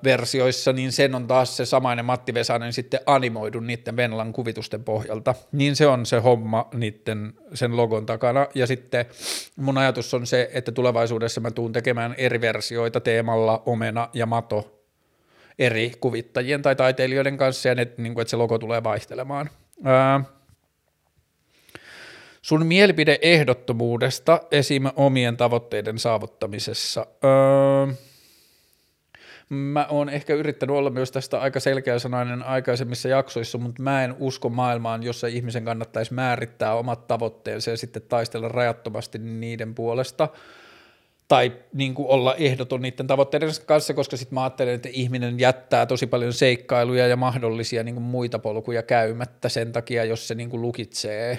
[0.04, 5.34] versioissa, niin sen on taas se samainen Matti Vesanen sitten animoidun niiden Venlan kuvitusten pohjalta.
[5.52, 8.46] Niin se on se homma niiden, sen logon takana.
[8.54, 9.06] Ja sitten
[9.56, 14.82] mun ajatus on se, että tulevaisuudessa mä tuun tekemään eri versioita teemalla omena ja mato
[15.58, 19.50] eri kuvittajien tai taiteilijoiden kanssa, ja ne, niin kuin, että se logo tulee vaihtelemaan.
[19.84, 20.20] Ää,
[22.48, 24.82] Sun mielipide ehdottomuudesta esim.
[24.96, 27.06] omien tavoitteiden saavuttamisessa.
[27.24, 27.94] Öö,
[29.48, 34.48] Mä oon ehkä yrittänyt olla myös tästä aika selkeäsanainen aikaisemmissa jaksoissa, mutta mä en usko
[34.48, 40.28] maailmaan, jossa ihmisen kannattaisi määrittää omat tavoitteensa ja sitten taistella rajattomasti niiden puolesta
[41.28, 45.86] tai niin kuin olla ehdoton niiden tavoitteiden kanssa, koska sitten mä ajattelen, että ihminen jättää
[45.86, 50.50] tosi paljon seikkailuja ja mahdollisia niin kuin muita polkuja käymättä sen takia, jos se niin
[50.50, 51.38] kuin lukitsee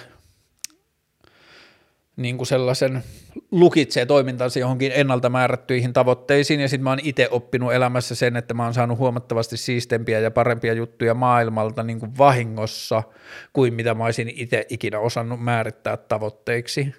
[2.20, 3.04] niin kuin sellaisen
[3.52, 8.54] lukitsee toimintansa johonkin ennalta määrättyihin tavoitteisiin, ja sitten mä oon itse oppinut elämässä sen, että
[8.54, 13.04] mä oon saanut huomattavasti siistempiä ja parempia juttuja maailmalta niin kuin vahingossa,
[13.54, 16.94] kuin mitä mä olisin itse ikinä osannut määrittää tavoitteiksi.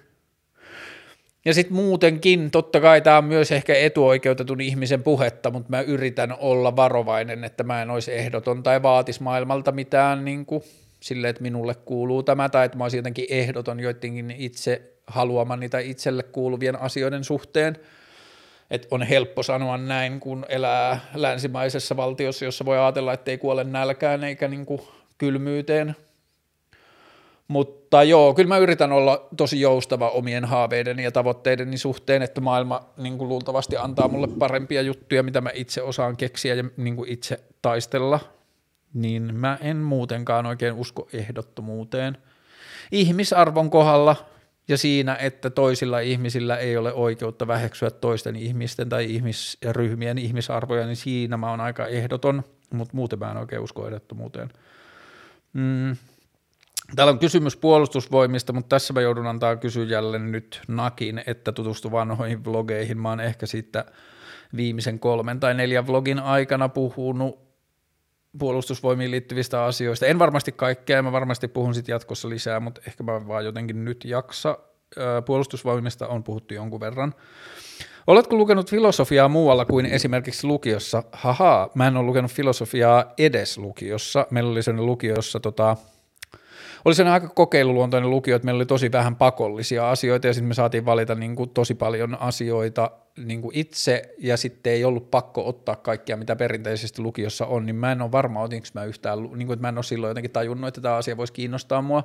[1.45, 6.35] Ja sitten muutenkin, totta kai tämä on myös ehkä etuoikeutetun ihmisen puhetta, mutta mä yritän
[6.39, 10.63] olla varovainen, että mä en olisi ehdoton tai vaatis maailmalta mitään niin kuin,
[10.99, 15.89] sille, että minulle kuuluu tämä, tai että mä olisin jotenkin ehdoton joidenkin itse haluamani tai
[15.89, 17.77] itselle kuuluvien asioiden suhteen.
[18.71, 23.63] Et on helppo sanoa näin, kun elää länsimaisessa valtiossa, jossa voi ajatella, että ei kuole
[23.63, 24.81] nälkään eikä niin kuin
[25.17, 25.95] kylmyyteen.
[27.47, 32.89] Mutta joo, kyllä mä yritän olla tosi joustava omien haaveideni ja tavoitteideni suhteen, että maailma
[32.97, 37.09] niin kuin luultavasti antaa mulle parempia juttuja, mitä mä itse osaan keksiä ja niin kuin
[37.09, 38.19] itse taistella.
[38.93, 42.17] Niin mä en muutenkaan oikein usko ehdottomuuteen.
[42.91, 44.15] Ihmisarvon kohdalla
[44.71, 50.95] ja siinä, että toisilla ihmisillä ei ole oikeutta väheksyä toisten ihmisten tai ihmisryhmien ihmisarvoja, niin
[50.95, 52.43] siinä mä oon aika ehdoton,
[52.73, 54.49] mutta muuten mä en oikein usko ehdottomuuteen.
[55.53, 55.95] Mm.
[56.95, 62.45] Täällä on kysymys puolustusvoimista, mutta tässä mä joudun antaa kysyjälle nyt nakin, että tutustu vanhoihin
[62.45, 62.97] vlogeihin.
[62.97, 63.85] Mä oon ehkä siitä
[64.55, 67.50] viimeisen kolmen tai neljän vlogin aikana puhunut
[68.39, 70.05] puolustusvoimiin liittyvistä asioista.
[70.05, 74.05] En varmasti kaikkea, mä varmasti puhun sitten jatkossa lisää, mutta ehkä mä vaan jotenkin nyt
[74.05, 74.57] jaksa.
[75.25, 77.13] Puolustusvoimista on puhuttu jonkun verran.
[78.07, 81.03] Oletko lukenut filosofiaa muualla kuin esimerkiksi lukiossa?
[81.11, 84.27] Haha, mä en ole lukenut filosofiaa edes lukiossa.
[84.31, 85.77] Meillä oli sellainen lukio, jossa tota,
[86.85, 90.53] oli sen aika kokeiluluontoinen lukio, että meillä oli tosi vähän pakollisia asioita ja sitten me
[90.53, 95.47] saatiin valita niin kuin tosi paljon asioita niin kuin itse ja sitten ei ollut pakko
[95.47, 99.47] ottaa kaikkia, mitä perinteisesti lukiossa on, niin mä en ole varma, otinko mä yhtään, niin
[99.47, 102.03] kuin, että mä en ole silloin jotenkin tajunnut, että tämä asia voisi kiinnostaa mua,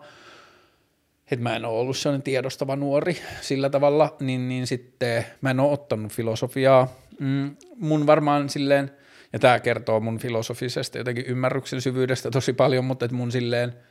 [1.30, 5.60] että mä en ole ollut sellainen tiedostava nuori sillä tavalla, niin, niin sitten mä en
[5.60, 6.88] ole ottanut filosofiaa.
[7.20, 8.90] Mm, mun varmaan silleen,
[9.32, 13.72] ja tämä kertoo mun filosofisesta jotenkin ymmärryksen syvyydestä tosi paljon, mutta että mun silleen–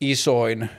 [0.00, 0.70] isoin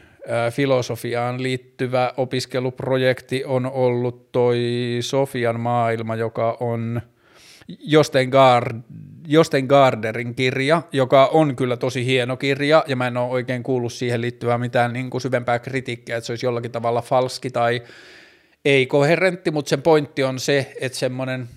[0.52, 4.60] filosofiaan liittyvä opiskeluprojekti on ollut toi
[5.02, 7.02] Sofian maailma, joka on
[9.28, 13.94] Josten Garderin kirja, joka on kyllä tosi hieno kirja, ja mä en ole oikein kuullut
[13.94, 17.82] siihen liittyvää mitään niin kuin syvempää kritiikkiä, että se olisi jollakin tavalla falski tai
[18.66, 21.48] ei koherentti, mutta sen pointti on se, että semmoinen–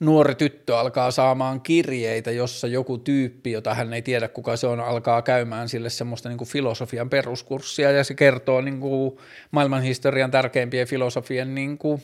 [0.00, 4.80] nuori tyttö alkaa saamaan kirjeitä, jossa joku tyyppi, jota hän ei tiedä kuka se on,
[4.80, 7.90] alkaa käymään sille semmoista niin kuin filosofian peruskurssia.
[7.90, 9.18] Ja se kertoo niin kuin
[9.50, 12.02] maailmanhistorian tärkeimpien filosofien niin kuin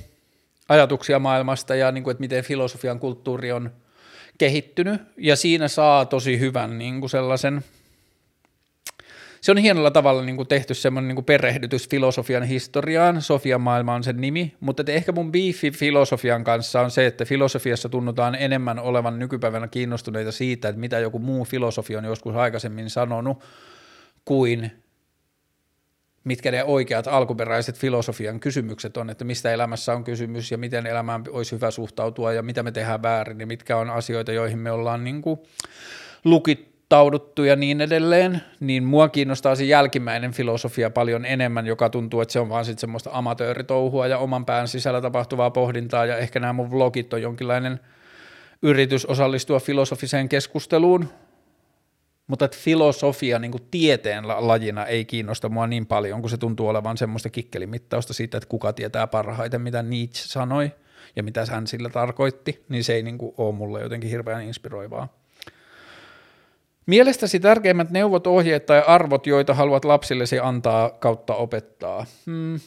[0.69, 3.71] ajatuksia maailmasta ja niin kuin, että miten filosofian kulttuuri on
[4.39, 5.03] kehittynyt.
[5.17, 7.65] Ja siinä saa tosi hyvän niin kuin sellaisen–
[9.45, 13.95] se on hienolla tavalla niin kuin tehty semmoinen niin kuin perehdytys filosofian historiaan, Sofian maailma
[13.95, 18.79] on sen nimi, mutta ehkä mun biifi filosofian kanssa on se, että filosofiassa tunnutaan enemmän
[18.79, 23.45] olevan nykypäivänä kiinnostuneita siitä, että mitä joku muu filosofi on joskus aikaisemmin sanonut,
[24.25, 24.71] kuin
[26.25, 31.25] mitkä ne oikeat alkuperäiset filosofian kysymykset on, että mistä elämässä on kysymys ja miten elämään
[31.31, 35.05] olisi hyvä suhtautua ja mitä me tehdään väärin ja mitkä on asioita, joihin me ollaan
[35.05, 35.39] niin kuin
[36.25, 42.21] lukittu tauduttu ja niin edelleen, niin mua kiinnostaa se jälkimmäinen filosofia paljon enemmän, joka tuntuu,
[42.21, 46.07] että se on vaan sitten semmoista amatööritouhua ja oman pään sisällä tapahtuvaa pohdintaa.
[46.07, 47.81] Ja ehkä nämä mun vlogit on jonkinlainen
[48.63, 51.09] yritys osallistua filosofiseen keskusteluun,
[52.27, 56.69] mutta että filosofia niin kuin tieteen lajina ei kiinnosta mua niin paljon, kun se tuntuu
[56.69, 60.73] olevan semmoista kikkelimittausta siitä, että kuka tietää parhaiten, mitä Nietzsche sanoi
[61.17, 65.24] ja mitä hän sillä tarkoitti, niin se ei niin kuin ole mulle jotenkin hirveän inspiroivaa.
[66.87, 72.07] Mielestäsi tärkeimmät neuvot, ohjeet tai arvot, joita haluat lapsillesi antaa kautta opettaa?
[72.27, 72.61] Hmm.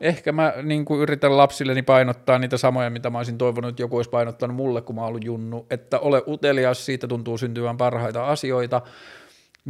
[0.00, 3.96] Ehkä mä niin kuin yritän lapsilleni painottaa niitä samoja, mitä mä olisin toivonut, että joku
[3.96, 8.26] olisi painottanut mulle, kun mä oon ollut junnu, että ole utelias, siitä tuntuu syntyvän parhaita
[8.26, 8.82] asioita,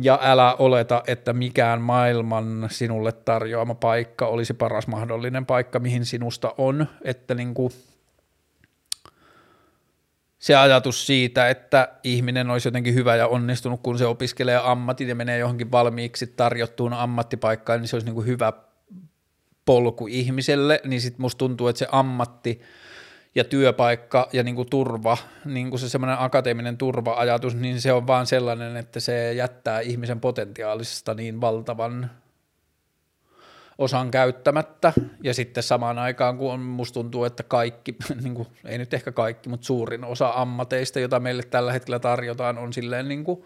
[0.02, 6.54] ja älä oleta, että mikään maailman sinulle tarjoama paikka olisi paras mahdollinen paikka, mihin sinusta
[6.58, 7.72] on, että niin kuin
[10.38, 15.14] se ajatus siitä, että ihminen olisi jotenkin hyvä ja onnistunut, kun se opiskelee ammatin ja
[15.14, 18.52] menee johonkin valmiiksi tarjottuun ammattipaikkaan, niin se olisi niin kuin hyvä
[19.64, 22.60] polku ihmiselle, niin sitten musta tuntuu, että se ammatti
[23.34, 28.06] ja työpaikka ja niin kuin turva, niin kuin se semmoinen akateeminen turva-ajatus, niin se on
[28.06, 32.10] vaan sellainen, että se jättää ihmisen potentiaalista niin valtavan
[33.78, 34.92] osan käyttämättä,
[35.22, 39.12] ja sitten samaan aikaan, kun on, musta tuntuu, että kaikki, niin kuin, ei nyt ehkä
[39.12, 43.44] kaikki, mutta suurin osa ammateista, jota meille tällä hetkellä tarjotaan, on silleen niin kuin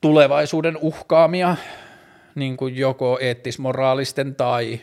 [0.00, 1.56] tulevaisuuden uhkaamia,
[2.34, 4.80] niin kuin joko eettis-moraalisten tai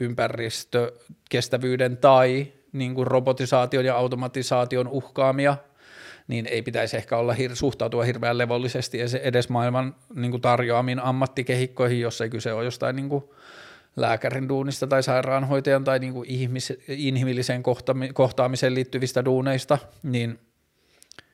[0.00, 5.56] ympäristökestävyyden tai niin kuin robotisaation ja automatisaation uhkaamia,
[6.28, 12.00] niin ei pitäisi ehkä olla hir- suhtautua hirveän levollisesti edes maailman niin kuin tarjoamiin ammattikehikkoihin,
[12.00, 13.24] jos ei kyse ole jostain niin kuin
[13.96, 17.62] lääkärin duunista tai sairaanhoitajan tai niin kuin ihmis- inhimilliseen
[18.14, 20.38] kohtaamiseen liittyvistä duuneista, niin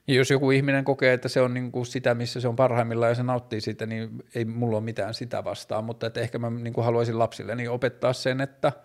[0.08, 3.14] jos joku ihminen kokee, että se on niin kuin sitä, missä se on parhaimmillaan ja
[3.14, 6.72] se nauttii siitä, niin ei mulla ole mitään sitä vastaan, mutta että ehkä mä niin
[6.72, 8.72] kuin haluaisin lapsille opettaa sen, että–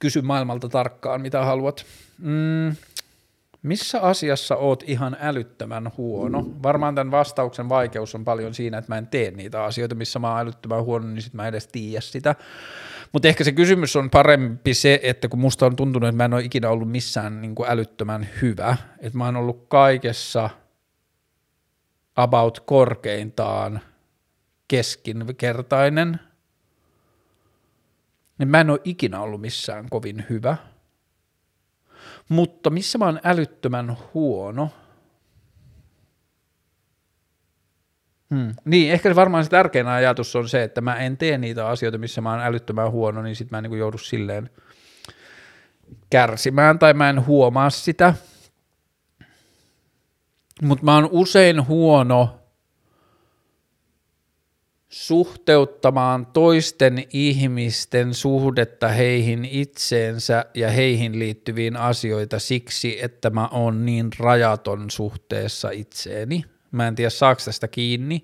[0.00, 1.86] kysy maailmalta tarkkaan, mitä haluat.
[2.18, 2.76] Mm,
[3.62, 6.44] missä asiassa oot ihan älyttömän huono?
[6.62, 10.30] Varmaan tämän vastauksen vaikeus on paljon siinä, että mä en tee niitä asioita, missä mä
[10.30, 12.34] oon älyttömän huono, niin sit mä edes tiedä sitä.
[13.12, 16.34] Mutta ehkä se kysymys on parempi se, että kun musta on tuntunut, että mä en
[16.34, 20.50] ole ikinä ollut missään niin kuin älyttömän hyvä, että mä oon ollut kaikessa
[22.16, 23.80] about korkeintaan
[24.68, 26.20] keskinkertainen–
[28.40, 30.56] niin mä en ole ikinä ollut missään kovin hyvä.
[32.30, 34.70] Mutta missä mä oon älyttömän huono?
[38.34, 38.54] Hmm.
[38.64, 42.20] Niin, ehkä varmaan se tärkein ajatus on se, että mä en tee niitä asioita, missä
[42.20, 44.50] mä oon älyttömän huono, niin sit mä en niin joudu silleen
[46.10, 48.14] kärsimään tai mä en huomaa sitä.
[50.62, 52.39] Mutta mä oon usein huono
[54.90, 64.10] suhteuttamaan toisten ihmisten suhdetta heihin itseensä ja heihin liittyviin asioita siksi, että mä oon niin
[64.18, 66.44] rajaton suhteessa itseeni.
[66.70, 68.22] Mä en tiedä saako tästä kiinni,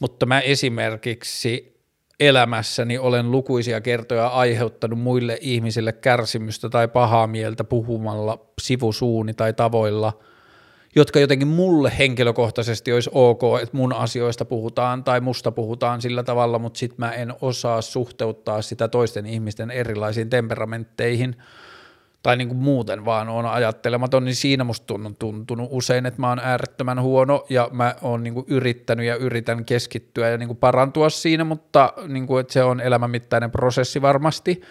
[0.00, 1.76] mutta mä esimerkiksi
[2.20, 10.12] elämässäni olen lukuisia kertoja aiheuttanut muille ihmisille kärsimystä tai pahaa mieltä puhumalla sivusuuni tai tavoilla–
[10.96, 16.58] jotka jotenkin mulle henkilökohtaisesti olisi ok, että mun asioista puhutaan tai musta puhutaan sillä tavalla,
[16.58, 21.36] mutta sitten mä en osaa suhteuttaa sitä toisten ihmisten erilaisiin temperamentteihin
[22.22, 26.28] tai niin kuin muuten vaan on ajattelematon, niin siinä musta on tuntunut usein, että mä
[26.28, 30.56] oon äärettömän huono ja mä oon niin kuin yrittänyt ja yritän keskittyä ja niin kuin
[30.56, 34.62] parantua siinä, mutta niin kuin, että se on elämänmittainen prosessi varmasti.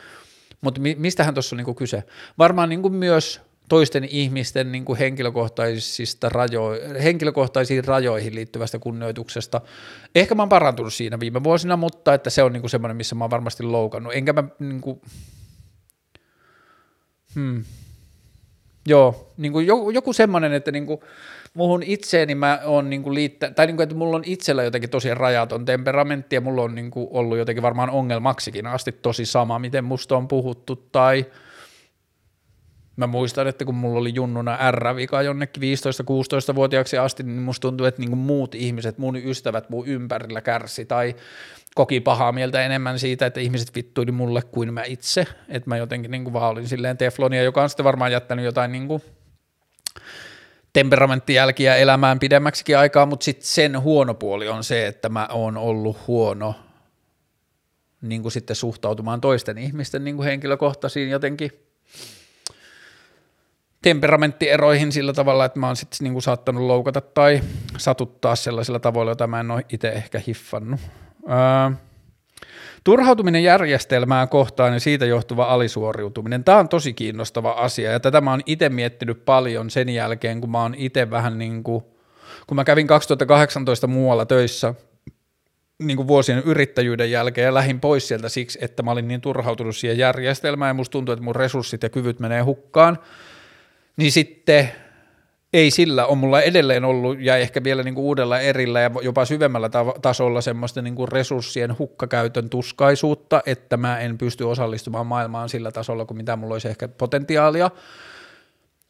[0.61, 2.03] Mutta mistähän tuossa on niin kuin kyse?
[2.37, 6.69] Varmaan niin kuin myös toisten ihmisten niin kuin henkilökohtaisista rajo,
[7.03, 9.61] henkilökohtaisiin rajoihin liittyvästä kunnioituksesta.
[10.15, 13.15] Ehkä mä oon parantunut siinä viime vuosina, mutta että se on niin kuin semmoinen, missä
[13.15, 14.13] mä oon varmasti loukannut.
[14.13, 15.01] Enkä mä niin kuin,
[17.35, 17.63] hmm.
[18.87, 20.99] Joo, niin kuin joku, joku semmoinen, että niin kuin
[21.53, 25.13] muhun itseeni mä oon niin liittä, tai niin kuin, että mulla on itsellä jotenkin tosi
[25.13, 29.83] rajaton temperamentti ja mulla on niin kuin ollut jotenkin varmaan ongelmaksikin asti tosi sama, miten
[29.83, 31.25] musta on puhuttu tai–
[32.95, 38.01] Mä muistan, että kun mulla oli junnuna R-vika jonnekin 15-16-vuotiaaksi asti, niin musta tuntui, että
[38.01, 41.15] niinku muut ihmiset, mun ystävät mun ympärillä kärsi tai
[41.75, 45.27] koki pahaa mieltä enemmän siitä, että ihmiset vittuili mulle kuin mä itse.
[45.49, 49.01] Että mä jotenkin niinku vaan olin silleen teflonia, joka on sitten varmaan jättänyt jotain niinku
[50.73, 56.07] temperamenttijälkiä elämään pidemmäksikin aikaa, mutta sitten sen huono puoli on se, että mä oon ollut
[56.07, 56.55] huono
[58.01, 61.51] niin kuin sitten suhtautumaan toisten ihmisten niin kuin henkilökohtaisiin jotenkin
[63.85, 67.41] temperamenttieroihin sillä tavalla, että mä oon sitten niinku saattanut loukata tai
[67.77, 70.79] satuttaa sellaisilla tavoilla, joita mä en ole itse ehkä hiffannut.
[71.29, 71.75] Öö,
[72.83, 76.43] turhautuminen järjestelmää kohtaan ja siitä johtuva alisuoriutuminen.
[76.43, 80.51] Tämä on tosi kiinnostava asia ja tätä mä oon itse miettinyt paljon sen jälkeen, kun
[80.51, 81.83] mä oon itse vähän niin kuin,
[82.47, 84.73] kun mä kävin 2018 muualla töissä
[85.79, 89.75] niin kuin vuosien yrittäjyyden jälkeen ja lähin pois sieltä siksi, että mä olin niin turhautunut
[89.75, 92.99] siihen järjestelmään ja musta tuntui, että mun resurssit ja kyvyt menee hukkaan–
[93.97, 94.71] niin sitten
[95.53, 99.25] ei sillä on mulla edelleen ollut ja ehkä vielä niin kuin uudella erillä ja jopa
[99.25, 99.69] syvemmällä
[100.01, 106.05] tasolla semmoista niin kuin resurssien hukkakäytön tuskaisuutta, että mä en pysty osallistumaan maailmaan sillä tasolla
[106.05, 107.71] kuin mitä mulla olisi ehkä potentiaalia.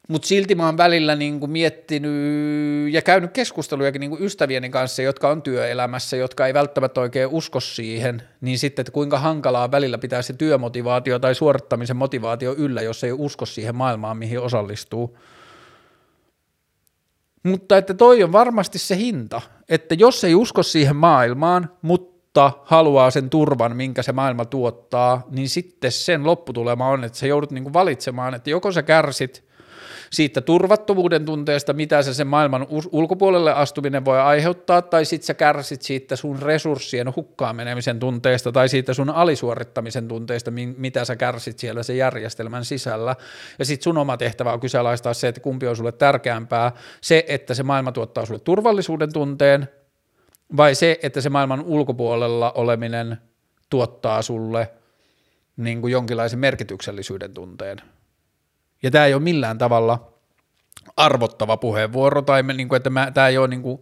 [0.08, 5.02] Mutta silti mä oon välillä niin kuin miettinyt ja käynyt keskustelujakin niin kuin ystävieni kanssa,
[5.02, 9.98] jotka on työelämässä, jotka ei välttämättä oikein usko siihen, niin sitten, että kuinka hankalaa välillä
[9.98, 15.18] pitää se työmotivaatio tai suorittamisen motivaatio yllä, jos ei usko siihen maailmaan, mihin osallistuu.
[17.44, 22.15] Mutta että toi on varmasti se hinta, että jos ei usko siihen maailmaan, mutta
[22.64, 27.52] haluaa sen turvan, minkä se maailma tuottaa, niin sitten sen lopputulema on, että sä joudut
[27.52, 29.44] niin kuin valitsemaan, että joko sä kärsit–
[30.16, 35.82] siitä turvattomuuden tunteesta, mitä se sen maailman ulkopuolelle astuminen voi aiheuttaa, tai sitten sä kärsit
[35.82, 41.84] siitä sun resurssien hukkaan menemisen tunteesta, tai siitä sun alisuorittamisen tunteesta, mitä sä kärsit siellä
[41.84, 43.16] sen järjestelmän sisällä,
[43.60, 46.72] ja sitten sun oma tehtävä on kyseenalaistaa se, että kumpi on sulle tärkeämpää,
[47.02, 49.70] se, että se maailma tuottaa sulle turvallisuuden tunteen,
[50.58, 53.18] vai se, että se maailman ulkopuolella oleminen
[53.70, 54.72] tuottaa sulle
[55.58, 57.82] niin kuin jonkinlaisen merkityksellisyyden tunteen.
[58.84, 60.16] Ja tämä ei ole millään tavalla
[60.98, 63.82] arvottava puheenvuoro, tai niin kuin, että mä, tämä ei ole, niin kuin,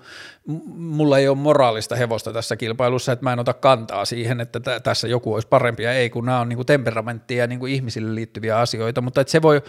[0.75, 4.83] mulla ei ole moraalista hevosta tässä kilpailussa, että mä en ota kantaa siihen, että t-
[4.83, 7.73] tässä joku olisi parempi ja ei, kun nämä on niin kuin temperamenttia ja niin kuin
[7.73, 9.61] ihmisille liittyviä asioita, mutta että se voi,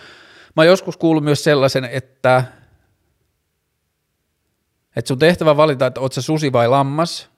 [0.57, 2.45] mä joskus kuullut myös sellaisen, että
[4.97, 7.31] että sun tehtävä valita, että oot sä susi vai lammas.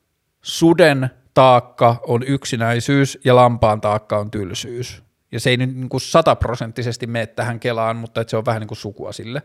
[0.43, 5.03] Suden taakka on yksinäisyys ja lampaan taakka on tylsyys.
[5.33, 8.69] Ja se ei nyt niin kuin sataprosenttisesti mene tähän kelaan, mutta se on vähän niin
[8.69, 9.43] kuin sukua sille.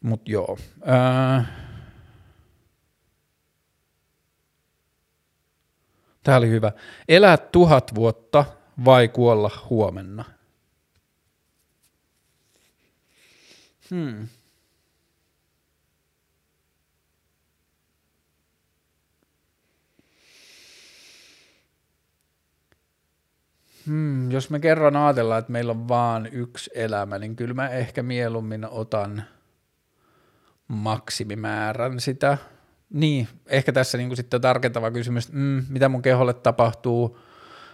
[0.00, 0.58] Mutta joo.
[0.84, 1.64] Ää...
[6.22, 6.72] Tämä oli hyvä.
[7.08, 8.44] Elää tuhat vuotta
[8.84, 10.24] vai kuolla huomenna?
[13.90, 14.28] Hmm.
[23.86, 28.02] Hmm, jos me kerran ajatellaan, että meillä on vaan yksi elämä, niin kyllä mä ehkä
[28.02, 29.22] mieluummin otan
[30.68, 32.38] maksimimäärän sitä.
[32.90, 37.18] Niin, ehkä tässä niin sitten on tarkentava kysymys, mm, mitä mun keholle tapahtuu,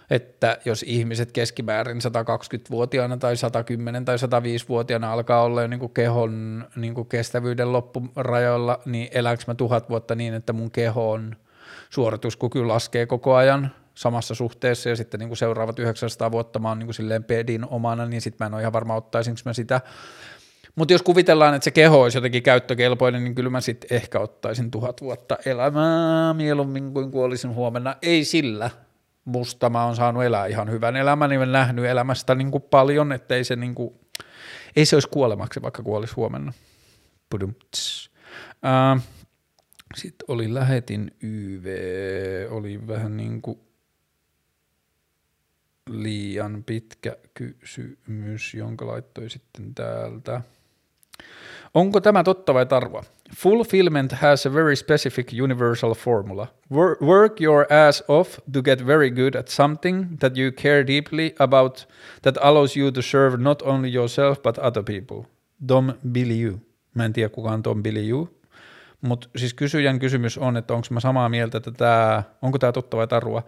[0.09, 7.05] että jos ihmiset keskimäärin 120-vuotiaana tai 110 tai 105-vuotiaana alkaa olla jo niin kehon niin
[7.09, 11.35] kestävyyden loppurajoilla, niin elääkö mä tuhat vuotta niin, että mun kehon
[11.89, 16.79] suorituskyky laskee koko ajan– samassa suhteessa ja sitten niin kuin seuraavat 900 vuotta mä oon
[16.79, 19.81] niin kuin silleen pedin omana, niin sitten mä en ole ihan varma ottaisinko mä sitä.
[20.75, 24.71] Mutta jos kuvitellaan, että se keho olisi jotenkin käyttökelpoinen, niin kyllä mä sitten ehkä ottaisin
[24.71, 27.95] tuhat vuotta elämää mieluummin kuin kuolisin huomenna.
[28.01, 28.69] Ei sillä,
[29.25, 33.35] musta mä oon saanut elää ihan hyvän elämän, niin nähnyt elämästä niin kuin paljon, että
[33.35, 33.93] ei se, niin kuin,
[34.75, 36.53] ei se olisi kuolemaksi, vaikka kuolisi huomenna.
[39.95, 41.65] Sitten oli lähetin YV,
[42.49, 43.59] oli vähän niin kuin
[45.91, 50.41] liian pitkä kysymys, jonka laittoi sitten täältä.
[51.73, 53.03] Onko tämä totta vai tarva?
[53.35, 56.47] Fulfillment has a very specific universal formula.
[57.01, 61.87] Work your ass off to get very good at something that you care deeply about
[62.21, 65.31] that allows you to serve not only yourself but other people.
[65.67, 66.59] Dom Biliu.
[66.93, 68.41] Mä en tiedä kuka on Dom Biliu,
[69.01, 72.97] mutta siis kysyjän kysymys on, että onko mä samaa mieltä, että tämä, onko tämä totta
[72.97, 73.43] vai tarua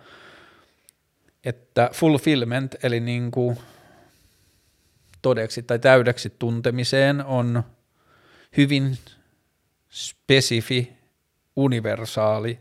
[1.43, 3.57] että fulfillment, eli niin kuin
[5.21, 7.63] todeksi tai täydeksi tuntemiseen on
[8.57, 8.97] hyvin
[9.89, 10.93] spesifi,
[11.55, 12.59] universaali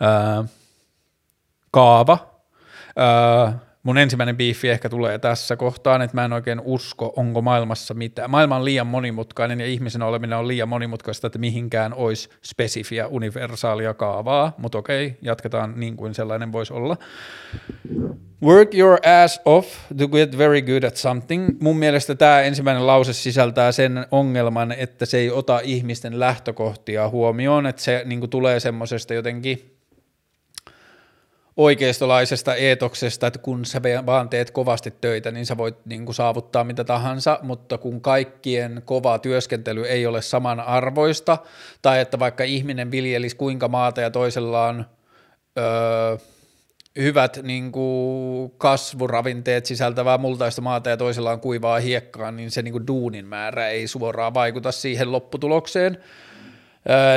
[0.00, 0.44] ää,
[1.70, 2.34] kaava,
[2.96, 3.58] ää,
[3.88, 8.30] mun ensimmäinen biifi ehkä tulee tässä kohtaan, että mä en oikein usko, onko maailmassa mitään.
[8.30, 13.94] Maailma on liian monimutkainen ja ihmisen oleminen on liian monimutkaista, että mihinkään olisi spesifiä universaalia
[13.94, 16.96] kaavaa, mutta okei, jatketaan niin kuin sellainen voisi olla.
[18.42, 21.60] Work your ass off to get very good at something.
[21.60, 27.66] Mun mielestä tämä ensimmäinen lause sisältää sen ongelman, että se ei ota ihmisten lähtökohtia huomioon,
[27.66, 29.77] että se niin tulee semmoisesta jotenkin
[31.58, 36.64] oikeistolaisesta eetoksesta, että kun sä vaan teet kovasti töitä, niin sä voit niin kuin saavuttaa
[36.64, 41.38] mitä tahansa, mutta kun kaikkien kova työskentely ei ole samanarvoista,
[41.82, 44.84] tai että vaikka ihminen viljelisi kuinka maata ja toisella on
[45.58, 46.16] öö,
[46.98, 52.72] hyvät niin kuin kasvuravinteet sisältävää multaista maata ja toisella on kuivaa hiekkaa, niin se niin
[52.72, 55.98] kuin duunin määrä ei suoraan vaikuta siihen lopputulokseen,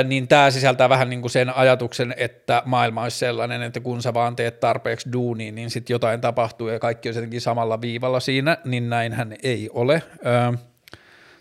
[0.04, 4.14] niin tämä sisältää vähän niin kuin sen ajatuksen, että maailma olisi sellainen, että kun sä
[4.14, 8.56] vaan teet tarpeeksi duunia, niin sitten jotain tapahtuu ja kaikki on jotenkin samalla viivalla siinä,
[8.64, 10.02] niin näinhän ei ole.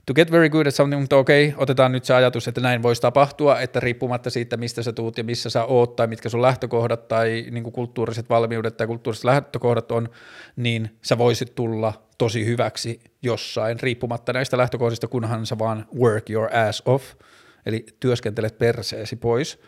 [0.06, 2.84] To get very good at something, mutta okei, okay, otetaan nyt se ajatus, että näin
[2.84, 6.42] voisi tapahtua, että riippumatta siitä, mistä sä tuut ja missä sä oot tai mitkä sun
[6.42, 10.10] lähtökohdat tai niin kuin kulttuuriset valmiudet tai kulttuuriset lähtökohdat on,
[10.56, 16.56] niin sä voisit tulla tosi hyväksi jossain, riippumatta näistä lähtökohdista, kunhan sä vaan work your
[16.56, 17.04] ass off–
[17.66, 19.60] eli työskentelet perseesi pois.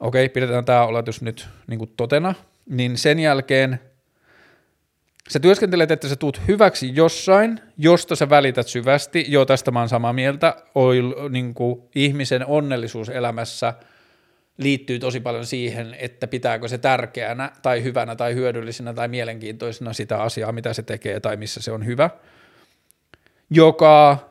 [0.00, 2.34] Okei, pidetään tämä oletus nyt niin kuin totena,
[2.66, 3.80] niin sen jälkeen
[5.28, 9.88] sä työskentelet, että sä tuut hyväksi jossain, josta sä välität syvästi, joo tästä mä oon
[9.88, 13.74] samaa mieltä, Oil, niin kuin ihmisen onnellisuus elämässä
[14.58, 20.22] liittyy tosi paljon siihen, että pitääkö se tärkeänä tai hyvänä tai hyödyllisenä tai mielenkiintoisena sitä
[20.22, 22.10] asiaa, mitä se tekee tai missä se on hyvä,
[23.50, 24.27] joka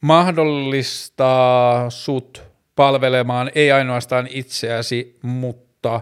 [0.00, 2.42] mahdollistaa sut
[2.76, 6.00] palvelemaan ei ainoastaan itseäsi, mutta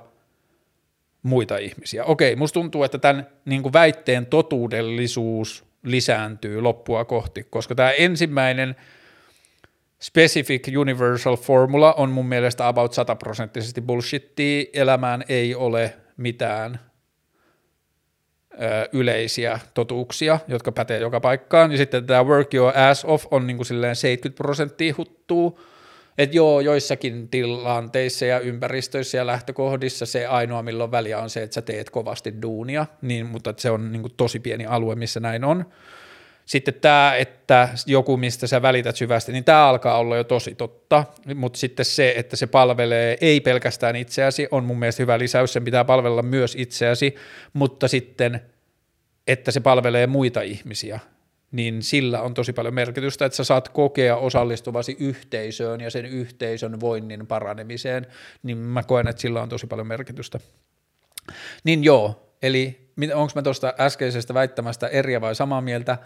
[1.22, 2.04] muita ihmisiä.
[2.04, 8.76] Okei, musta tuntuu, että tämän niin kuin väitteen totuudellisuus lisääntyy loppua kohti, koska tämä ensimmäinen
[10.00, 16.80] specific universal formula on mun mielestä about sataprosenttisesti bullshittia, elämään ei ole mitään
[18.92, 23.56] yleisiä totuuksia, jotka pätee joka paikkaan, ja sitten tämä work your ass off on niin
[23.56, 25.60] kuin silleen 70 prosenttia huttuu,
[26.18, 31.54] että joo, joissakin tilanteissa ja ympäristöissä ja lähtökohdissa se ainoa, milloin väliä on se, että
[31.54, 35.44] sä teet kovasti duunia, niin, mutta se on niin kuin tosi pieni alue, missä näin
[35.44, 35.64] on.
[36.46, 41.04] Sitten tämä, että joku, mistä sä välität syvästi, niin tämä alkaa olla jo tosi totta,
[41.34, 45.64] mutta sitten se, että se palvelee ei pelkästään itseäsi, on mun mielestä hyvä lisäys, sen
[45.64, 47.14] pitää palvella myös itseäsi,
[47.52, 48.40] mutta sitten,
[49.26, 51.00] että se palvelee muita ihmisiä,
[51.52, 56.80] niin sillä on tosi paljon merkitystä, että sä saat kokea osallistuvasi yhteisöön ja sen yhteisön
[56.80, 58.06] voinnin paranemiseen,
[58.42, 60.40] niin mä koen, että sillä on tosi paljon merkitystä.
[61.64, 65.98] Niin joo, eli onko mä tuosta äskeisestä väittämästä eriä vai samaa mieltä,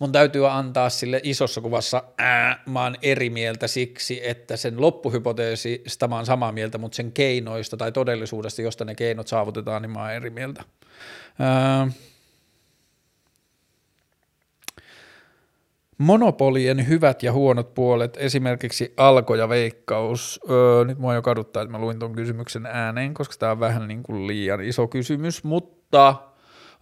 [0.00, 6.08] mun täytyy antaa sille isossa kuvassa, ää, mä oon eri mieltä siksi, että sen loppuhypoteesista
[6.08, 10.00] mä oon samaa mieltä, mutta sen keinoista tai todellisuudesta, josta ne keinot saavutetaan, niin mä
[10.00, 10.64] oon eri mieltä.
[11.38, 11.90] Ää,
[15.98, 20.40] monopolien hyvät ja huonot puolet, esimerkiksi alko ja veikkaus.
[20.50, 23.88] Öö, nyt mua jo kaduttaa, että mä luin tuon kysymyksen ääneen, koska tämä on vähän
[23.88, 26.29] niin kuin liian iso kysymys, mutta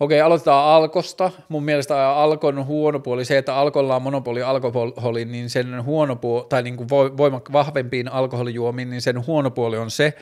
[0.00, 1.30] okei, aloitetaan alkosta.
[1.48, 6.46] Mun mielestä alkon huono puoli, se, että alkolla on monopoli alkoholi, niin sen huono puoli,
[6.48, 10.14] tai niin kuin voimak- vahvempiin alkoholijuomiin, niin sen huono puoli on se,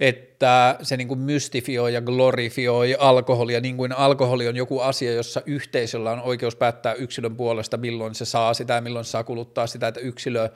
[0.00, 5.42] että se niin kuin mystifioi ja glorifioi alkoholia, niin kuin alkoholi on joku asia, jossa
[5.46, 9.66] yhteisöllä on oikeus päättää yksilön puolesta, milloin se saa sitä ja milloin se saa kuluttaa
[9.66, 10.48] sitä, että yksilö,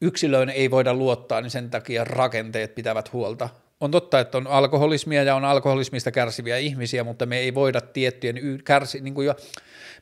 [0.00, 3.48] yksilöön ei voida luottaa, niin sen takia rakenteet pitävät huolta.
[3.80, 8.36] On totta, että on alkoholismia ja on alkoholismista kärsiviä ihmisiä, mutta me ei voida tiettyjen
[8.64, 9.34] kärsi, niin kuin jo,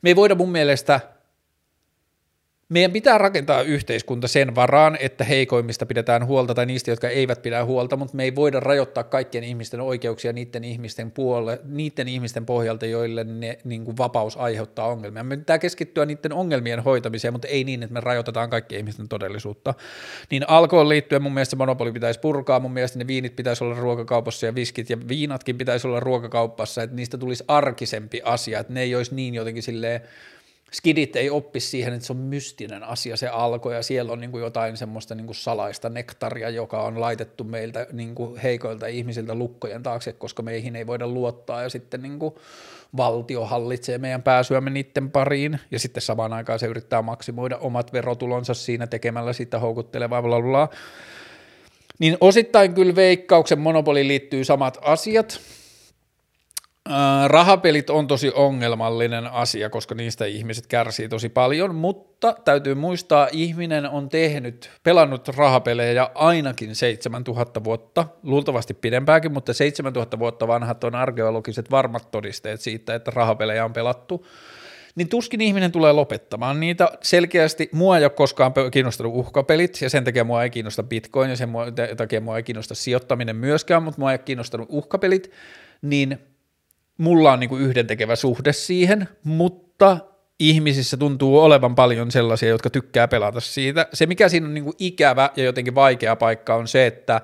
[0.01, 0.99] me ei voida mun mielestä–
[2.69, 7.65] meidän pitää rakentaa yhteiskunta sen varaan, että heikoimmista pidetään huolta tai niistä, jotka eivät pidä
[7.65, 12.85] huolta, mutta me ei voida rajoittaa kaikkien ihmisten oikeuksia niiden ihmisten, puolelle, niiden ihmisten pohjalta,
[12.85, 15.23] joille ne niin kuin vapaus aiheuttaa ongelmia.
[15.23, 19.73] Me pitää keskittyä niiden ongelmien hoitamiseen, mutta ei niin, että me rajoitetaan kaikkien ihmisten todellisuutta.
[20.31, 24.45] Niin alkoon liittyen mun mielestä monopoli pitäisi purkaa, mun mielestä ne viinit pitäisi olla ruokakaupassa
[24.45, 28.95] ja viskit ja viinatkin pitäisi olla ruokakaupassa, että niistä tulisi arkisempi asia, että ne ei
[28.95, 30.01] olisi niin jotenkin silleen
[30.73, 34.31] skidit ei oppi siihen, että se on mystinen asia se alkoi ja siellä on niin
[34.31, 39.35] kuin jotain semmoista niin kuin salaista nektaria, joka on laitettu meiltä niin kuin heikoilta ihmisiltä
[39.35, 42.35] lukkojen taakse, koska meihin ei voida luottaa ja sitten niin kuin
[42.97, 48.53] valtio hallitsee meidän pääsyämme niiden pariin ja sitten samaan aikaan se yrittää maksimoida omat verotulonsa
[48.53, 50.69] siinä tekemällä sitä houkuttelevaa bla bla.
[51.99, 55.41] Niin osittain kyllä veikkauksen monopoliin liittyy samat asiat,
[57.27, 63.89] Rahapelit on tosi ongelmallinen asia, koska niistä ihmiset kärsii tosi paljon, mutta täytyy muistaa, ihminen
[63.89, 71.71] on tehnyt, pelannut rahapelejä ainakin 7000 vuotta, luultavasti pidempääkin, mutta 7000 vuotta vanhat on arkeologiset
[71.71, 74.27] varmat todisteet siitä, että rahapelejä on pelattu
[74.95, 76.89] niin tuskin ihminen tulee lopettamaan niitä.
[77.01, 81.35] Selkeästi mua ei ole koskaan kiinnostanut uhkapelit, ja sen takia mua ei kiinnosta bitcoin, ja
[81.35, 81.49] sen
[81.97, 85.31] takia mua ei kiinnosta sijoittaminen myöskään, mutta mua ei kiinnostanut uhkapelit,
[85.81, 86.17] niin–
[86.97, 89.97] mulla on niinku yhdentekevä suhde siihen, mutta
[90.39, 93.87] ihmisissä tuntuu olevan paljon sellaisia, jotka tykkää pelata siitä.
[93.93, 97.21] Se, mikä siinä on niinku ikävä ja jotenkin vaikea paikka, on se, että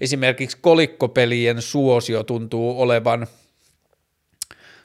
[0.00, 3.26] esimerkiksi kolikkopelien suosio tuntuu olevan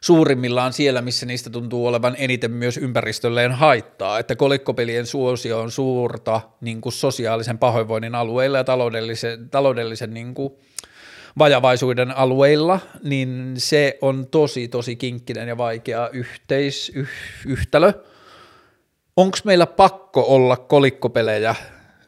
[0.02, 6.42] suurimmillaan siellä, missä niistä tuntuu olevan eniten myös ympäristölleen haittaa, että kolikkopelien suosio on suurta
[6.62, 10.54] niin kuin sosiaalisen pahoinvoinnin alueilla ja taloudellisen, taloudellisen niin kuin,
[11.38, 17.10] vajavaisuuden alueilla, niin se on tosi, tosi kinkkinen ja vaikea yhteis, yh,
[17.46, 17.94] yhtälö.
[19.18, 21.56] Onko meillä pakko olla kolikkopelejä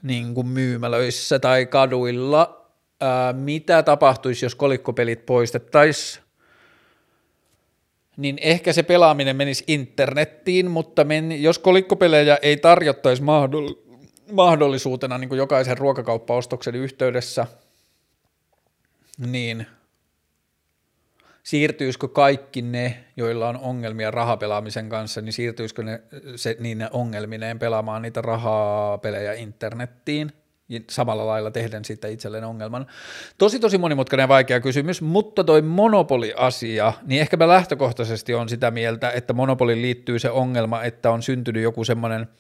[0.04, 2.68] niin kuin myymälöissä tai kaduilla?
[3.02, 6.28] Ää, mitä tapahtuisi, jos kolikkopelit poistettaisiin?
[8.18, 13.24] niin ehkä se pelaaminen menisi internettiin, mutta men, jos kolikkopelejä ei tarjottaisi
[14.32, 17.48] mahdollisuutena niin kuin jokaisen ruokakauppaostoksen yhteydessä–
[19.18, 19.68] niin
[21.44, 26.02] siirtyisikö kaikki ne, joilla on ongelmia rahapelaamisen kanssa, niin siirtyisikö ne,
[26.36, 30.32] se, niin ne ongelmineen pelaamaan niitä rahapelejä internettiin,
[30.90, 32.88] samalla lailla tehden siitä itselleen ongelman.
[33.38, 38.72] Tosi tosi monimutkainen ja vaikea kysymys, mutta toi monopoli-asia, niin ehkä mä lähtökohtaisesti on sitä
[38.72, 42.28] mieltä, että monopoliin liittyy se ongelma, että on syntynyt joku semmoinen–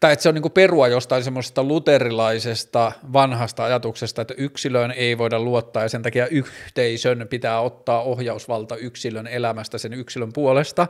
[0.00, 5.40] tai että se on niin perua jostain semmoisesta luterilaisesta vanhasta ajatuksesta, että yksilöön ei voida
[5.40, 10.86] luottaa ja sen takia yhteisön pitää ottaa ohjausvalta yksilön elämästä sen yksilön puolesta,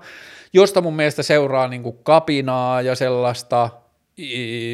[0.53, 3.71] josta mun mielestä seuraa niin kapinaa ja sellaista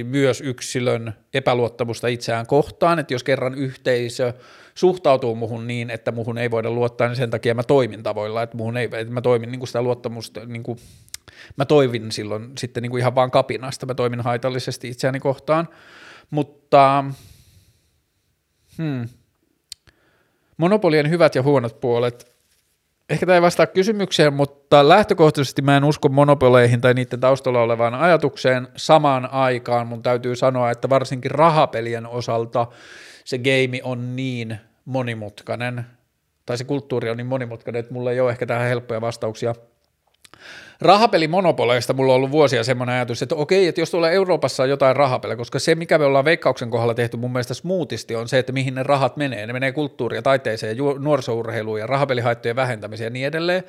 [0.04, 4.32] myös yksilön epäluottamusta itseään kohtaan, että jos kerran yhteisö
[4.74, 8.56] suhtautuu muhun niin, että muhun ei voida luottaa, niin sen takia mä toimin tavoilla, että,
[8.56, 10.78] muhun ei, että mä toimin niin kuin sitä luottamusta, niin kuin,
[11.56, 15.68] mä toivin silloin sitten niin kuin ihan vaan kapinasta, mä toimin haitallisesti itseäni kohtaan,
[16.30, 17.04] mutta
[18.78, 19.08] hmm,
[20.56, 22.34] monopolien hyvät ja huonot puolet,
[23.10, 27.94] ehkä tämä ei vastaa kysymykseen, mutta lähtökohtaisesti mä en usko monopoleihin tai niiden taustalla olevaan
[27.94, 29.86] ajatukseen samaan aikaan.
[29.86, 32.66] Mun täytyy sanoa, että varsinkin rahapelien osalta
[33.24, 35.86] se game on niin monimutkainen,
[36.46, 39.54] tai se kulttuuri on niin monimutkainen, että mulla ei ole ehkä tähän helppoja vastauksia.
[40.80, 44.96] Rahapelimonopoleista mulla on ollut vuosia semmoinen ajatus, että okei, että jos tuolla Euroopassa on jotain
[44.96, 48.52] rahapelejä, koska se, mikä me ollaan veikkauksen kohdalla tehty mun mielestä smoothisti, on se, että
[48.52, 49.46] mihin ne rahat menee.
[49.46, 53.64] Ne menee kulttuuria, taiteeseen, nuorisourheiluun ja rahapelihaittojen vähentämiseen ja niin edelleen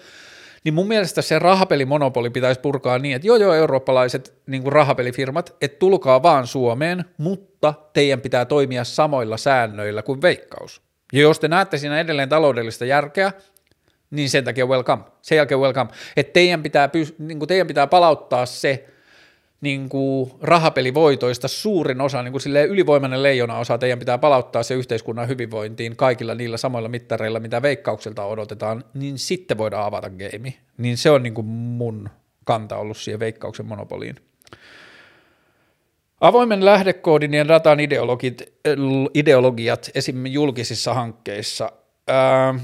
[0.65, 5.79] niin mun mielestä se rahapelimonopoli pitäisi purkaa niin, että joo joo eurooppalaiset niin rahapelifirmat, että
[5.79, 10.81] tulkaa vaan Suomeen, mutta teidän pitää toimia samoilla säännöillä kuin veikkaus.
[11.13, 13.31] Ja jos te näette siinä edelleen taloudellista järkeä,
[14.11, 18.45] niin sen takia welcome, sen jälkeen welcome, että teidän pitää, niin kuin teidän pitää palauttaa
[18.45, 18.85] se
[19.61, 19.89] niin
[20.41, 26.35] rahapelivoitoista suurin osa, niin kuin ylivoimainen leijona osa, teidän pitää palauttaa se yhteiskunnan hyvinvointiin kaikilla
[26.35, 30.53] niillä samoilla mittareilla, mitä veikkaukselta odotetaan, niin sitten voidaan avata game.
[30.77, 32.09] Niin se on niin kuin mun
[32.43, 34.15] kanta ollut siihen veikkauksen monopoliin.
[36.21, 38.53] Avoimen lähdekoodin ja datan ideologit,
[39.13, 40.25] ideologiat esim.
[40.25, 41.71] julkisissa hankkeissa.
[42.07, 42.59] Ää,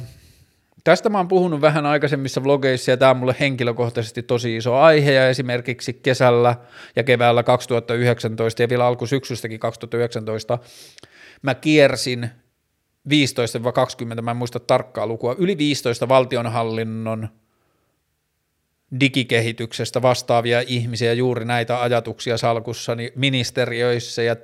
[0.84, 5.12] Tästä mä oon puhunut vähän aikaisemmissa vlogeissa ja tämä on mulle henkilökohtaisesti tosi iso aihe
[5.12, 6.56] ja esimerkiksi kesällä
[6.96, 10.60] ja keväällä 2019 ja vielä alkusyksystäkin 2019
[11.42, 12.30] mä kiersin
[14.18, 17.30] 15-20, mä en muista tarkkaa lukua, yli 15 valtionhallinnon
[19.00, 24.36] digikehityksestä vastaavia ihmisiä juuri näitä ajatuksia salkussani ministeriöissä ja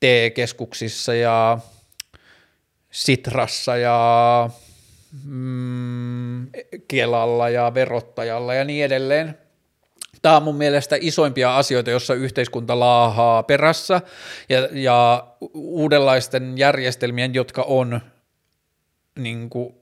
[0.00, 1.58] TE-keskuksissa ja
[2.90, 4.50] Sitrassa ja
[5.24, 6.46] mm,
[6.88, 9.38] Kelalla ja verottajalla ja niin edelleen.
[10.22, 14.00] Tämä on mun mielestä isoimpia asioita, jossa yhteiskunta laahaa perässä
[14.48, 18.00] ja, ja uudenlaisten järjestelmien, jotka on
[19.18, 19.74] niin kuin,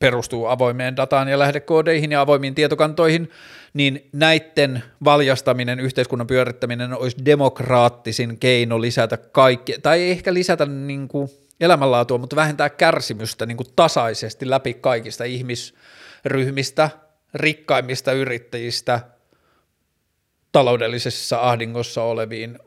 [0.00, 3.30] perustuu avoimeen dataan ja lähdekoodeihin ja avoimiin tietokantoihin,
[3.74, 11.28] niin näiden valjastaminen, yhteiskunnan pyörittäminen olisi demokraattisin keino lisätä kaikki, tai ehkä lisätä niin kuin,
[11.60, 16.90] elämänlaatua, mutta vähentää kärsimystä niin kuin tasaisesti läpi kaikista ihmisryhmistä,
[17.34, 19.00] rikkaimmista yrittäjistä,
[20.52, 22.58] taloudellisessa ahdingossa oleviin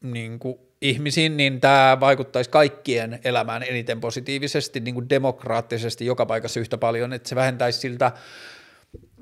[0.00, 6.60] niin kuin ihmisiin, niin tämä vaikuttaisi kaikkien elämään eniten positiivisesti, niin kuin demokraattisesti joka paikassa
[6.60, 8.12] yhtä paljon, että se vähentäisi siltä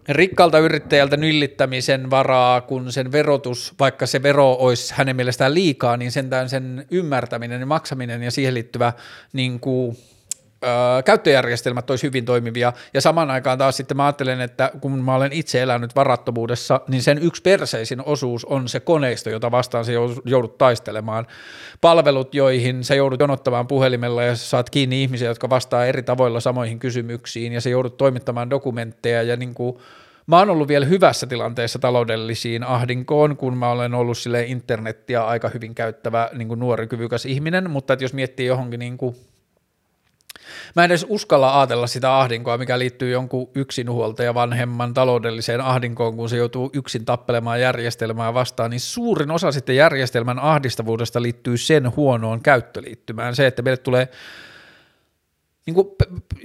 [0.09, 6.13] rikkalta yrittäjältä nyllittämisen varaa, kun sen verotus, vaikka se vero olisi hänen mielestään liikaa, niin
[6.13, 8.93] sentään sen ymmärtäminen ja maksaminen ja siihen liittyvä
[9.33, 9.97] niin kuin,
[11.05, 15.33] käyttöjärjestelmät olisi hyvin toimivia, ja samaan aikaan taas sitten mä ajattelen, että kun mä olen
[15.33, 19.93] itse elänyt varattomuudessa, niin sen yksi perseisin osuus on se koneisto, jota vastaan se
[20.25, 21.27] joudut taistelemaan.
[21.81, 26.79] Palvelut, joihin sä joudut jonottamaan puhelimella ja saat kiinni ihmisiä, jotka vastaa eri tavoilla samoihin
[26.79, 29.77] kysymyksiin, ja se joudut toimittamaan dokumentteja, ja niin kuin,
[30.27, 35.49] mä oon ollut vielä hyvässä tilanteessa taloudellisiin ahdinkoon, kun mä olen ollut sille internettiä aika
[35.49, 39.17] hyvin käyttävä niin kuin nuori kyvykäs ihminen, mutta että jos miettii johonkin niin kuin
[40.77, 46.29] Mä en edes uskalla ajatella sitä ahdinkoa, mikä liittyy jonkun yksinhuoltaja vanhemman taloudelliseen ahdinkoon, kun
[46.29, 52.41] se joutuu yksin tappelemaan järjestelmää vastaan, niin suurin osa sitten järjestelmän ahdistavuudesta liittyy sen huonoon
[52.41, 53.37] käyttöliittymään.
[53.37, 54.09] Se, että meille tulee
[55.67, 55.89] niin kuin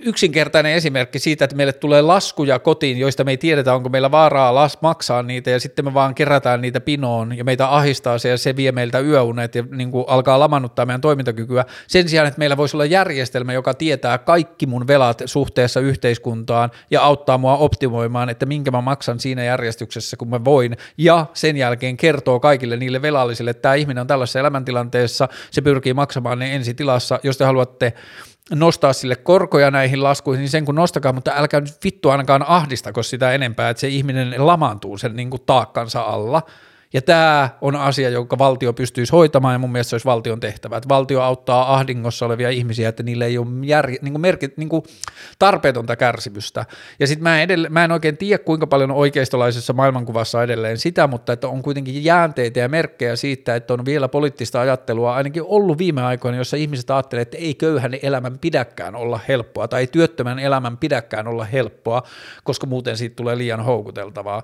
[0.03, 4.55] yksinkertainen esimerkki siitä, että meille tulee laskuja kotiin, joista me ei tiedetä, onko meillä vaaraa
[4.55, 8.37] las maksaa niitä, ja sitten me vaan kerätään niitä pinoon, ja meitä ahistaa se, ja
[8.37, 11.65] se vie meiltä yöunet, ja niin kuin alkaa lamannuttaa meidän toimintakykyä.
[11.87, 17.01] Sen sijaan, että meillä voisi olla järjestelmä, joka tietää kaikki mun velat suhteessa yhteiskuntaan, ja
[17.01, 21.97] auttaa mua optimoimaan, että minkä mä maksan siinä järjestyksessä, kun mä voin, ja sen jälkeen
[21.97, 26.73] kertoo kaikille niille velallisille, että tämä ihminen on tällaisessa elämäntilanteessa, se pyrkii maksamaan ne ensi
[26.73, 27.93] tilassa, jos te haluatte
[28.51, 33.03] nostaa sille korkoja näihin laskuihin, niin sen kun nostakaa, mutta älkää nyt vittu ainakaan ahdistako
[33.03, 36.41] sitä enempää, että se ihminen lamaantuu sen niin kuin taakkansa alla.
[36.93, 40.77] Ja tämä on asia, jonka valtio pystyisi hoitamaan ja mun mielestä se olisi valtion tehtävä.
[40.77, 44.69] Että valtio auttaa ahdingossa olevia ihmisiä, että niillä ei ole jär, niin kuin merkit, niin
[44.69, 44.83] kuin
[45.39, 46.65] tarpeetonta kärsimystä.
[46.99, 47.37] Ja sitten mä,
[47.69, 52.59] mä en oikein tiedä, kuinka paljon oikeistolaisessa maailmankuvassa edelleen sitä, mutta että on kuitenkin jäänteitä
[52.59, 57.21] ja merkkejä siitä, että on vielä poliittista ajattelua ainakin ollut viime aikoina, jossa ihmiset ajattelee,
[57.21, 62.03] että ei köyhän elämän pidäkään olla helppoa tai työttömän elämän pidäkään olla helppoa,
[62.43, 64.43] koska muuten siitä tulee liian houkuteltavaa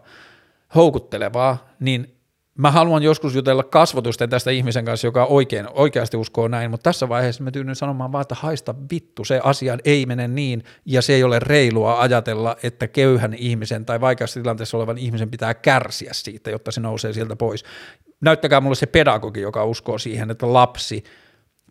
[0.75, 2.16] houkuttelevaa, niin
[2.57, 7.09] mä haluan joskus jutella kasvotusten tästä ihmisen kanssa, joka oikein, oikeasti uskoo näin, mutta tässä
[7.09, 11.13] vaiheessa mä tyydyn sanomaan vaan, että haista vittu, se asia ei mene niin, ja se
[11.13, 16.49] ei ole reilua ajatella, että köyhän ihmisen tai vaikeassa tilanteessa olevan ihmisen pitää kärsiä siitä,
[16.49, 17.63] jotta se nousee sieltä pois.
[18.21, 21.03] Näyttäkää mulle se pedagogi, joka uskoo siihen, että lapsi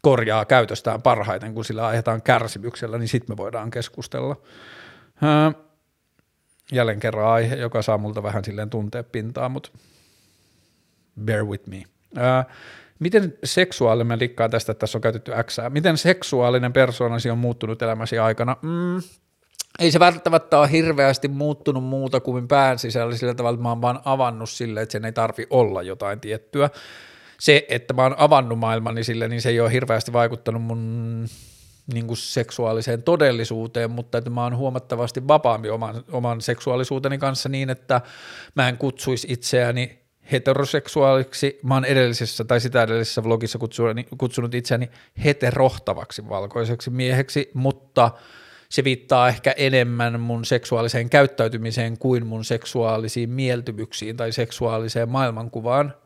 [0.02, 4.36] korjaa käytöstään parhaiten, kun sillä ajetaan kärsimyksellä, niin sitten me voidaan keskustella.
[6.72, 9.70] Jälleen kerran aihe, joka saa multa vähän silleen tuntea pintaa, mutta
[11.24, 11.82] bear with me.
[12.16, 12.44] Ää,
[12.98, 14.06] miten seksuaalinen,
[14.38, 18.56] mä tästä, että tässä on käytetty X, miten seksuaalinen persoonasi on muuttunut elämäsi aikana?
[18.62, 19.02] Mm,
[19.78, 23.82] ei se välttämättä ole hirveästi muuttunut muuta kuin pään sisällä sillä tavalla, että mä oon
[23.82, 26.70] vaan avannut sille, että sen ei tarvi olla jotain tiettyä.
[27.40, 31.26] Se, että mä oon avannut maailmani sille, niin se ei ole hirveästi vaikuttanut mun
[31.94, 37.70] niin kuin seksuaaliseen todellisuuteen, mutta että mä oon huomattavasti vapaampi oman, oman seksuaalisuuteni kanssa niin,
[37.70, 38.00] että
[38.54, 41.58] mä en kutsuisi itseäni heteroseksuaaliksi.
[41.62, 43.58] Mä oon edellisessä tai sitä edellisessä vlogissa
[44.18, 44.90] kutsunut, itseäni
[45.24, 48.10] heterohtavaksi valkoiseksi mieheksi, mutta
[48.68, 55.94] se viittaa ehkä enemmän mun seksuaaliseen käyttäytymiseen kuin mun seksuaalisiin mieltymyksiin tai seksuaaliseen maailmankuvaan–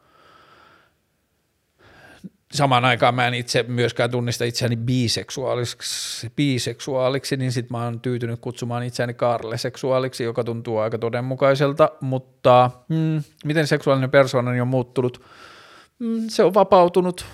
[2.53, 8.41] samaan aikaan mä en itse myöskään tunnista itseäni biseksuaaliksi, biseksuaaliksi niin sit mä oon tyytynyt
[8.41, 15.23] kutsumaan itseäni kaarleseksuaaliksi, joka tuntuu aika todenmukaiselta, mutta mm, miten seksuaalinen persoonani on muuttunut?
[15.99, 17.27] Mm, se on vapautunut,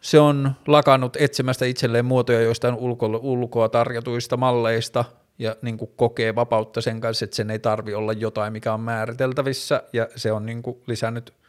[0.00, 5.04] se on lakannut etsimästä itselleen muotoja joistain ulko, ulkoa tarjotuista malleista
[5.38, 8.80] ja niin kuin kokee vapautta sen kanssa, että sen ei tarvi olla jotain, mikä on
[8.80, 11.34] määriteltävissä ja se on niin kuin lisännyt–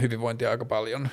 [0.00, 1.08] hyvinvointia aika paljon.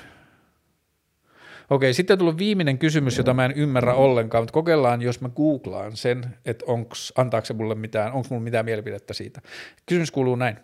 [1.70, 5.28] Okei, sitten on tullut viimeinen kysymys, jota mä en ymmärrä ollenkaan, mutta kokeillaan, jos mä
[5.28, 9.40] googlaan sen, että onks, antaako se mulle mitään, onko mulla mitään mielipidettä siitä.
[9.86, 10.56] Kysymys kuuluu näin.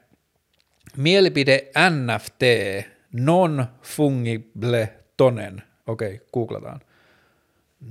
[0.97, 2.43] Mielipide NFT,
[3.12, 5.62] non-fungible tonen.
[5.86, 6.81] Okei, googlataan.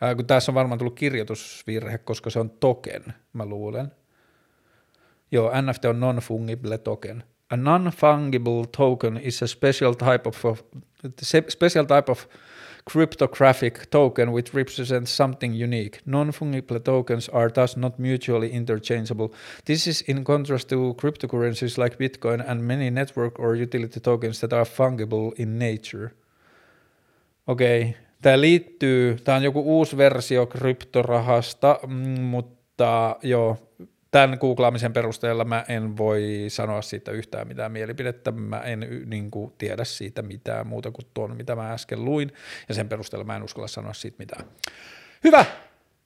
[0.03, 3.93] Äh, kun tässä on varmaan tullut kirjoitusvirhe, koska se on token, mä luulen.
[5.33, 7.23] Joo, NFT on non-fungible token.
[7.51, 10.63] A non-fungible token is a special type of, of
[11.49, 12.29] special type of
[12.89, 16.01] cryptographic token which represents something unique.
[16.07, 19.29] Non-fungible tokens are thus not mutually interchangeable.
[19.65, 24.53] This is in contrast to cryptocurrencies like Bitcoin and many network or utility tokens that
[24.53, 26.11] are fungible in nature.
[27.47, 27.95] Okei, okay.
[28.23, 33.57] tämä liittyy, tämä on joku uusi versio kryptorahasta, mm, mutta joo,
[34.11, 39.53] tämän googlaamisen perusteella mä en voi sanoa siitä yhtään mitään mielipidettä, mä en niin kuin,
[39.59, 42.33] tiedä siitä mitään muuta kuin tuon, mitä mä äsken luin,
[42.69, 44.45] ja sen perusteella mä en uskalla sanoa siitä mitään.
[45.25, 45.45] Hyvä,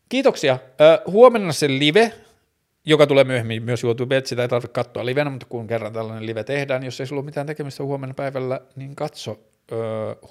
[0.09, 0.59] kiitoksia.
[1.07, 2.13] huomenna se live,
[2.85, 6.45] joka tulee myöhemmin myös YouTubeen, sitä ei tarvitse katsoa livenä, mutta kun kerran tällainen live
[6.45, 9.41] tehdään, jos ei sulla ole mitään tekemistä huomenna päivällä, niin katso.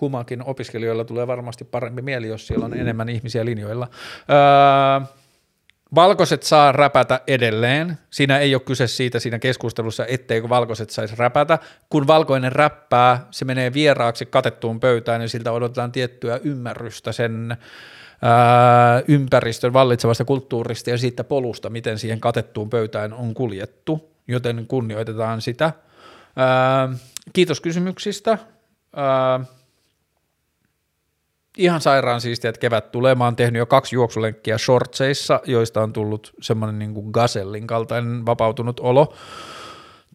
[0.02, 3.88] Humakin opiskelijoilla tulee varmasti parempi mieli, jos siellä on enemmän ihmisiä linjoilla.
[4.30, 5.08] Öö,
[5.96, 7.98] Valkoiset saa räpätä edelleen.
[8.10, 11.60] Siinä ei ole kyse siitä siinä keskustelussa, etteikö valkoiset saisi räpätä.
[11.90, 17.58] Kun valkoinen räppää, se menee vieraaksi katettuun pöytään ja siltä odotetaan tiettyä ymmärrystä sen
[18.22, 25.42] ää, ympäristön vallitsevasta kulttuurista ja siitä polusta, miten siihen katettuun pöytään on kuljettu, joten kunnioitetaan
[25.42, 25.74] sitä.
[26.36, 26.90] Ää,
[27.34, 28.38] kiitos kysymyksistä.
[28.96, 29.40] Ää,
[31.58, 33.16] ihan sairaan siistiä, että kevät tulee.
[33.16, 38.26] Mä oon tehnyt jo kaksi juoksulenkkiä shortseissa, joista on tullut semmoinen niin kuin gazellin kaltainen
[38.26, 39.14] vapautunut olo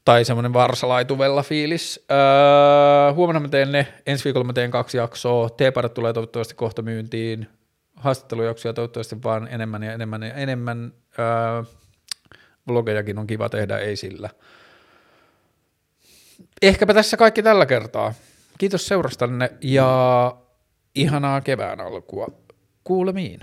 [0.04, 2.06] tai semmoinen varsalaituvella fiilis.
[2.10, 6.82] Öö, huomenna mä teen ne, ensi viikolla mä teen kaksi jaksoa, teeparat tulee toivottavasti kohta
[6.82, 7.46] myyntiin,
[7.96, 10.92] haastattelujaksoja toivottavasti vaan enemmän ja enemmän ja enemmän.
[11.18, 11.62] Öö,
[12.68, 14.30] vlogejakin on kiva tehdä, ei sillä.
[16.62, 18.14] Ehkäpä tässä kaikki tällä kertaa.
[18.58, 20.36] Kiitos seurastanne ja
[20.96, 22.26] ihanaa kevään alkua.
[22.84, 23.38] Kuulemiin.